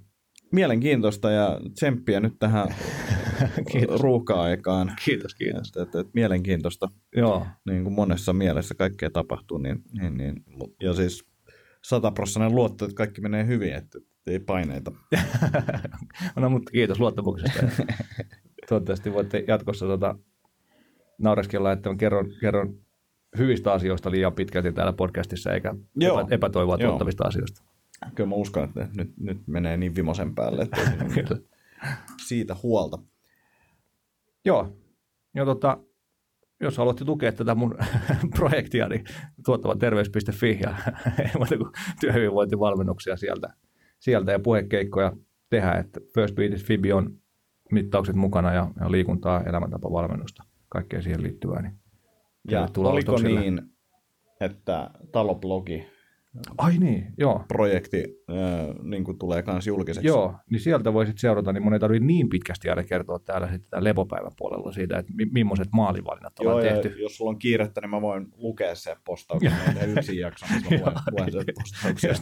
Mielenkiintoista 0.52 1.30
ja 1.30 1.60
tsemppiä 1.74 2.20
nyt 2.20 2.34
tähän. 2.38 2.68
ruuhka-aikaan. 4.02 4.92
Kiitos, 5.04 5.34
kiitos. 5.34 5.68
Että, 5.68 5.82
että, 5.82 6.00
että 6.00 6.10
mielenkiintoista, 6.14 6.88
Joo, 7.16 7.46
niin 7.66 7.84
kuin 7.84 7.94
monessa 7.94 8.32
mielessä 8.32 8.74
kaikkea 8.74 9.10
tapahtuu. 9.10 9.58
Niin, 9.58 9.82
niin, 10.00 10.16
niin. 10.16 10.44
Ja 10.82 10.94
siis 10.94 11.24
sataprosenttinen 11.84 12.54
luotto, 12.54 12.84
että 12.84 12.94
kaikki 12.94 13.20
menee 13.20 13.46
hyvin, 13.46 13.72
että, 13.72 13.98
että 13.98 14.30
ei 14.30 14.38
paineita. 14.38 14.92
no 16.36 16.50
mutta 16.50 16.70
kiitos 16.70 17.00
luottamuksesta. 17.00 17.60
Toivottavasti 18.68 19.12
voitte 19.12 19.44
jatkossa 19.48 19.86
tota, 19.86 20.14
naureskella, 21.18 21.72
että 21.72 21.90
mä 21.90 21.96
kerron, 21.96 22.32
kerron 22.40 22.78
hyvistä 23.38 23.72
asioista 23.72 24.10
liian 24.10 24.32
pitkälti 24.32 24.72
täällä 24.72 24.92
podcastissa, 24.92 25.52
eikä 25.52 25.74
Joo. 25.96 26.20
epä, 26.20 26.34
epätoivoa 26.34 26.76
Joo. 26.80 26.88
tuottavista 26.88 27.24
asioista. 27.24 27.62
Kyllä 28.14 28.28
mä 28.28 28.34
uskon, 28.34 28.64
että 28.64 28.88
nyt, 28.96 29.12
nyt 29.20 29.38
menee 29.46 29.76
niin 29.76 29.94
vimosen 29.94 30.34
päälle, 30.34 30.62
että 30.62 30.80
Kyllä. 31.14 31.40
siitä 32.26 32.56
huolta. 32.62 32.98
Joo. 34.44 34.76
Ja 35.34 35.44
tota, 35.44 35.78
jos 36.60 36.78
haluatte 36.78 37.04
tukea 37.04 37.32
tätä 37.32 37.54
mun 37.54 37.78
projektia, 38.36 38.88
niin 38.88 39.04
tuottava 39.44 39.76
terveys.fi 39.76 40.58
ja 40.62 40.74
ei 41.18 41.30
muuta 41.36 41.56
kuin 41.56 41.70
työhyvinvointivalmennuksia 42.00 43.16
sieltä, 43.16 43.48
sieltä 43.98 44.32
ja 44.32 44.38
puhekeikkoja 44.38 45.12
tehdä, 45.50 45.72
että 45.72 46.00
First 46.14 46.34
Beat 46.34 46.52
is 46.52 46.64
Fibi 46.64 46.92
on 46.92 47.20
mittaukset 47.72 48.16
mukana 48.16 48.54
ja, 48.54 48.70
ja 48.80 48.90
liikuntaa, 48.90 49.42
elämäntapavalmennusta, 49.42 50.44
kaikkea 50.68 51.02
siihen 51.02 51.22
liittyvää. 51.22 51.62
Niin 51.62 51.78
Ja 52.50 52.68
oliko 52.76 53.16
niin, 53.16 53.62
että 54.40 54.90
taloblogi 55.12 55.86
Ai 56.58 56.78
niin, 56.78 57.12
joo. 57.18 57.44
projekti 57.48 58.04
äh, 58.30 58.36
niin 58.82 59.04
kuin 59.04 59.18
tulee 59.18 59.44
myös 59.46 59.66
julkiseksi. 59.66 60.06
Joo, 60.06 60.34
niin 60.50 60.60
sieltä 60.60 60.92
voisit 60.92 61.18
seurata, 61.18 61.52
niin 61.52 61.62
mun 61.62 61.72
ei 61.72 61.80
tarvitse 61.80 62.06
niin 62.06 62.28
pitkästi 62.28 62.70
aina 62.70 62.82
kertoa 62.84 63.18
täällä 63.18 63.46
sitten 63.48 63.70
tämän 63.70 63.84
lepopäivän 63.84 64.32
puolella 64.38 64.72
siitä, 64.72 64.98
että 64.98 65.12
mi- 65.14 65.30
millaiset 65.32 65.68
maalivalinnat 65.72 66.32
Joo, 66.40 66.54
ollaan 66.54 66.74
tehty. 66.74 67.02
jos 67.02 67.16
sulla 67.16 67.30
on 67.30 67.38
kiirettä, 67.38 67.80
niin 67.80 67.90
mä 67.90 68.00
voin 68.00 68.26
lukea 68.36 68.74
sen 68.74 68.96
postauksen. 69.04 69.52
Yksin 69.96 70.18
jakson, 70.18 70.48
mä 70.52 70.60
luen, 70.70 70.94
luen 71.10 71.32
sen 71.32 71.44
postauksen. 71.54 72.16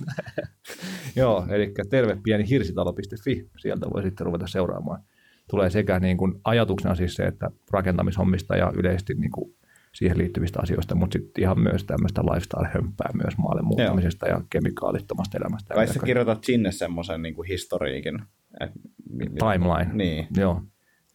Joo, 1.16 1.46
eli 1.50 1.72
tervepienihirsitalo.fi, 1.90 3.48
sieltä 3.59 3.86
voi 3.94 4.02
sitten 4.02 4.26
ruveta 4.26 4.46
seuraamaan. 4.46 5.02
Tulee 5.50 5.70
sekä 5.70 6.00
niin 6.00 6.16
kuin 6.16 6.34
ajatuksena 6.44 6.94
siis 6.94 7.14
se, 7.14 7.22
että 7.26 7.50
rakentamishommista 7.70 8.56
ja 8.56 8.72
yleisesti 8.76 9.14
niin 9.14 9.30
kuin 9.30 9.54
siihen 9.95 10.18
liittyvistä 10.18 10.61
asioista, 10.62 10.95
mutta 10.95 11.18
sitten 11.18 11.43
ihan 11.43 11.61
myös 11.61 11.84
tämmöistä 11.84 12.22
lifestyle-hömppää 12.22 13.11
myös 13.22 13.39
maalle 13.39 13.62
muuttamisesta 13.62 14.28
ja 14.28 14.41
kemikaalittomasta 14.51 15.39
elämästä. 15.39 15.74
Kai 15.74 15.86
sä 15.86 16.01
kirjoitat 16.05 16.45
sinne 16.45 16.72
semmoisen 16.72 17.22
niin 17.22 17.34
kuin 17.34 17.49
historiikin. 17.49 18.22
Et, 18.61 18.70
Timeline. 19.18 19.91
Niin, 19.93 20.26
Joo, 20.36 20.62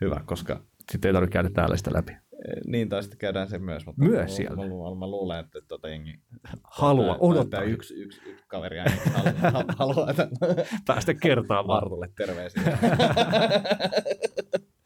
hyvä, 0.01 0.21
koska 0.25 0.61
sitten 0.91 1.09
ei 1.09 1.13
tarvitse 1.13 1.33
käydä 1.33 1.49
täällä 1.49 1.77
sitä 1.77 1.93
läpi. 1.93 2.13
Niin, 2.67 2.89
tai 2.89 3.03
sitten 3.03 3.19
käydään 3.19 3.49
se 3.49 3.57
myös. 3.57 3.85
Mutta 3.85 4.01
Myös 4.01 4.31
mä, 4.31 4.35
siellä? 4.35 4.55
Mä, 4.55 4.63
mä, 4.63 4.99
mä 4.99 5.07
luulen, 5.07 5.39
että 5.39 5.59
tota 5.67 5.89
jengi... 5.89 6.19
Halua, 6.63 7.17
odottaa. 7.19 7.61
Yksi, 7.61 7.93
yksi, 7.93 8.21
yksi 8.25 8.43
kaveri 8.47 8.79
ainakin 8.79 9.11
haluaa, 9.13 9.65
haluaa 9.77 10.09
että 10.09 10.27
Päästä 10.87 11.13
kertaamaan. 11.13 11.83
Artulle 11.83 12.09
terveisiä. 12.17 12.61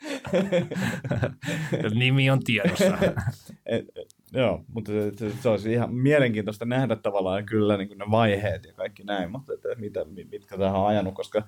Nimi 2.00 2.30
on 2.30 2.40
tiedossa. 2.44 2.98
Et, 3.66 3.86
joo, 4.34 4.64
mutta 4.74 4.92
se, 4.92 5.12
se, 5.16 5.32
se 5.42 5.50
olisi 5.50 5.72
ihan 5.74 5.94
mielenkiintoista 5.96 6.66
nähdä 6.66 6.96
tavallaan 6.96 7.46
kyllä 7.46 7.78
niin 7.78 7.88
kuin 7.88 7.98
ne 7.98 8.06
vaiheet 8.12 8.66
ja 8.66 8.74
kaikki 8.74 9.04
näin, 9.04 9.32
mutta 9.32 9.54
että 9.54 9.70
mitä, 9.78 10.06
mi- 10.06 10.28
mitkä 10.32 10.58
tähän 10.58 10.80
on 10.80 10.88
ajanut, 10.88 11.14
koska 11.14 11.44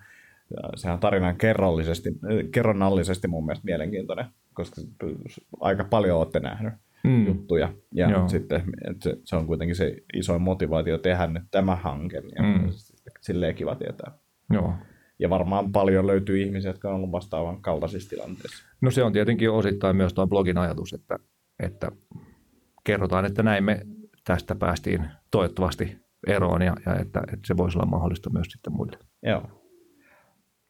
sehän 0.76 0.94
on 0.94 1.00
tarinan 1.00 1.36
kerrallisesti, 1.38 2.10
kerronnallisesti 2.52 3.28
mun 3.28 3.46
mielestä 3.46 3.66
mielenkiintoinen, 3.66 4.26
koska 4.54 4.82
aika 5.60 5.84
paljon 5.84 6.18
olette 6.20 6.40
nähnyt 6.40 6.74
Mm. 7.04 7.28
juttuja. 7.28 7.74
Ja 7.94 8.10
Joo. 8.10 8.28
sitten 8.30 8.64
että 8.90 9.04
se, 9.10 9.18
se 9.26 9.36
on 9.36 9.48
kuitenkin 9.48 9.76
se 9.76 9.96
isoin 10.14 10.42
motivaatio 10.42 10.98
tehdä 10.98 11.28
nyt 11.28 11.44
tämä 11.52 11.76
hanke, 11.76 12.18
ja 12.36 12.44
Mm. 12.44 12.48
mm. 12.62 12.70
silleen 13.22 13.56
kiva 13.56 13.76
tietää. 13.76 14.12
Joo. 14.54 14.74
Ja 15.20 15.30
varmaan 15.30 15.72
paljon 15.72 16.08
löytyy 16.08 16.42
ihmisiä, 16.42 16.70
jotka 16.70 16.90
on 16.90 16.96
ollut 16.96 17.12
vastaavan 17.12 17.62
kaltaisissa 17.62 18.10
tilanteissa. 18.10 18.66
No 18.82 18.92
se 18.92 19.04
on 19.04 19.14
tietenkin 19.14 19.52
osittain 19.52 19.96
myös 19.96 20.14
tuo 20.14 20.28
blogin 20.28 20.58
ajatus, 20.58 20.94
että, 20.94 21.20
että 21.60 21.92
kerrotaan, 22.84 23.26
että 23.26 23.44
näin 23.44 23.64
me 23.64 23.82
tästä 24.24 24.56
päästiin 24.56 25.06
toivottavasti 25.32 25.98
eroon 26.28 26.62
ja, 26.62 26.76
ja 26.86 26.96
että, 26.96 27.20
että 27.20 27.48
se 27.48 27.58
voisi 27.58 27.78
olla 27.78 27.88
mahdollista 27.88 28.30
myös 28.30 28.48
sitten 28.48 28.74
muille. 28.74 28.98
Joo. 29.24 29.44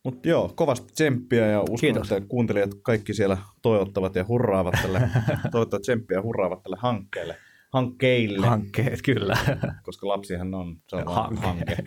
Mutta 0.04 0.30
joo, 0.30 0.52
kovasti 0.56 0.94
tsemppiä 0.94 1.46
ja 1.46 1.62
uskon, 1.62 1.78
Kiitos. 1.80 2.12
että 2.12 2.28
kuuntelijat 2.28 2.72
kaikki 2.82 3.14
siellä 3.14 3.38
toivottavat 3.62 4.16
ja 4.16 4.26
hurraavat 4.28 4.76
tälle, 4.82 5.00
toivottavat 5.52 5.82
tsemppiä 5.82 6.18
ja 6.18 6.22
hurraavat 6.22 6.64
tälle 6.64 6.78
hankkeelle, 6.80 7.36
hankkeille, 7.70 8.48
Hankkeet, 8.48 9.02
kyllä. 9.02 9.38
koska 9.84 10.08
lapsihan 10.08 10.54
on, 10.54 10.78
se 10.88 10.96
on 10.96 11.04
Hanke. 11.06 11.42
hanke. 11.42 11.78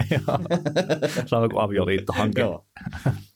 Sama 1.27 1.49
kuin 1.49 1.63
avioliittohanke. 1.63 2.41
joo. 2.41 2.67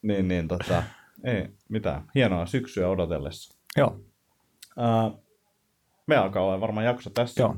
niin, 0.03 0.29
niin 0.29 0.49
tota, 0.49 0.83
ei 1.25 1.49
mitään. 1.69 2.03
Hienoa 2.15 2.47
syksyä 2.47 2.89
odotellessa. 2.89 3.59
Joo. 3.77 4.01
Uh, 4.77 5.25
me 6.07 6.17
alkaa 6.17 6.43
olla 6.43 6.61
varmaan 6.61 6.87
jakso 6.87 7.11
tässä. 7.11 7.43
Joo. 7.43 7.57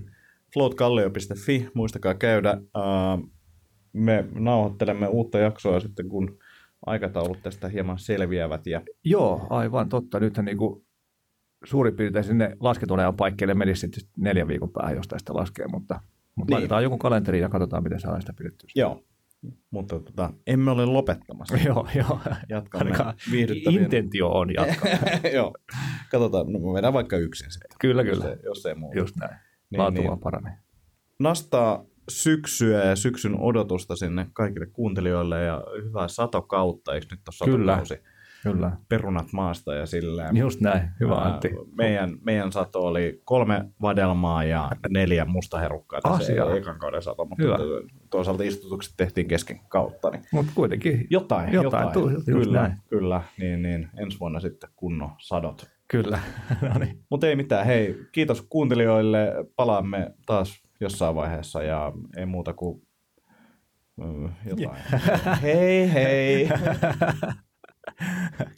floatkallio.fi, 0.53 1.69
muistakaa 1.75 2.15
käydä. 2.15 2.57
Uh, 2.57 3.31
me 3.93 4.25
nauhoittelemme 4.35 5.07
uutta 5.07 5.39
jaksoa 5.39 5.81
sitten, 5.81 6.09
kun 6.09 6.39
aikataulut 6.87 7.43
tästä 7.43 7.69
hieman 7.69 7.99
selviävät. 7.99 8.67
Ja 8.67 8.83
Joo, 9.05 9.47
aivan 9.51 9.89
totta. 9.89 10.21
Nythän 10.21 10.45
niin 10.45 10.59
kuin 10.59 10.87
suurin 11.65 11.97
piirtein 11.97 12.25
sinne 12.25 12.57
lasketunean 12.61 13.17
paikkeille 13.17 13.55
menisi 13.55 13.81
sitten 13.81 14.03
neljän 14.17 14.49
viikon 14.49 14.71
päähän, 14.71 14.97
jos 14.97 15.09
tästä 15.09 15.35
laskee, 15.35 15.67
mutta, 15.67 16.01
mutta 16.35 16.51
Niin. 16.51 16.55
laitetaan 16.55 16.83
joku 16.83 16.99
kalenteri 16.99 17.41
ja 17.41 17.49
katsotaan, 17.49 17.83
miten 17.83 18.01
saadaan 18.01 18.23
sitä 18.23 18.33
pidettyä. 18.33 18.69
Joo, 18.75 19.03
mutta 19.71 20.01
tota, 20.01 20.33
emme 20.47 20.71
ole 20.71 20.87
lopettamassa. 20.87 21.57
Joo, 21.67 21.89
joo. 21.95 22.21
Jatkamme 22.49 22.97
viihdyttävien... 23.31 23.83
Intentio 23.83 24.29
on 24.29 24.55
jatkaa. 24.55 24.91
Joo, 25.35 25.55
katsotaan, 26.11 26.53
no 26.53 26.59
me 26.59 26.75
vedään 26.75 26.93
vaikka 26.93 27.17
yksin 27.17 27.51
sitten, 27.51 27.71
kyllä, 27.81 28.03
jos, 28.03 28.19
kyllä. 28.19 28.31
ei, 28.31 28.39
jos 28.45 28.67
ei 28.67 28.75
muuta. 28.75 28.99
Just 28.99 29.17
näin. 29.17 29.37
Niin, 29.71 29.81
Laatu 29.81 30.01
niin. 30.01 30.19
paranee. 30.19 30.53
Nastaa 31.19 31.85
syksyä 32.09 32.85
ja 32.85 32.97
syksyn 32.97 33.41
odotusta 33.41 33.97
sinne 33.97 34.27
kaikille 34.33 34.67
kuuntelijoille 34.67 35.45
ja 35.45 35.65
hyvää 35.85 36.09
satokautta, 36.09 36.95
eikö 36.95 37.07
nyt 37.11 37.21
ole 37.29 37.35
satokausi? 37.35 37.97
Kyllä. 37.97 38.09
Perunat 38.89 39.27
maasta 39.33 39.75
ja 39.75 39.87
sillä 39.87 40.31
Just 40.35 40.61
näin. 40.61 40.91
Hyvä 41.01 41.15
Ää, 41.15 41.23
Antti. 41.25 41.51
Meidän, 41.77 42.11
meidän 42.25 42.53
sato 42.53 42.81
oli 42.81 43.21
kolme 43.25 43.65
vadelmaa 43.83 44.45
ja 44.45 44.71
neljä 44.89 45.25
mustaherukkaa 45.25 46.01
tässä 46.01 46.17
Asia. 46.17 46.55
ekan 46.57 46.79
kauden 46.79 47.03
sato, 47.03 47.25
mutta 47.25 47.43
Hyvä. 47.45 47.57
toisaalta 48.11 48.43
istutukset 48.43 48.95
tehtiin 48.97 49.29
kesken 49.29 49.61
kautta. 49.69 50.11
Niin 50.11 50.23
Mutta 50.33 50.53
kuitenkin. 50.55 51.07
jotain, 51.11 51.53
Jotain, 51.53 51.65
jotain. 51.87 51.93
tuli, 51.93 52.13
just 52.13 52.25
kyllä, 52.27 52.61
näin. 52.63 52.73
kyllä, 52.89 53.23
niin, 53.39 53.63
niin 53.63 53.89
ensi 53.99 54.21
vuonna 54.21 54.41
sitten 54.41 54.71
kunnon 54.77 55.11
sadot. 55.19 55.71
Kyllä. 55.89 56.19
no 56.73 56.79
niin. 56.79 57.05
Mutta 57.11 57.27
ei 57.27 57.37
mitään, 57.37 57.67
hei, 57.67 57.99
kiitos 58.13 58.43
kuuntelijoille, 58.43 59.33
palaamme 59.57 60.11
taas 60.27 60.63
jossain 60.81 61.15
vaiheessa 61.15 61.63
ja 61.63 61.93
ei 62.17 62.27
muuta 62.27 62.53
kuin 62.55 62.83
jotain. 64.45 64.79
hei 65.43 65.93
hei! 65.93 66.49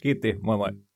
Kiitti. 0.01 0.33
Moi 0.41 0.57
moi. 0.57 0.90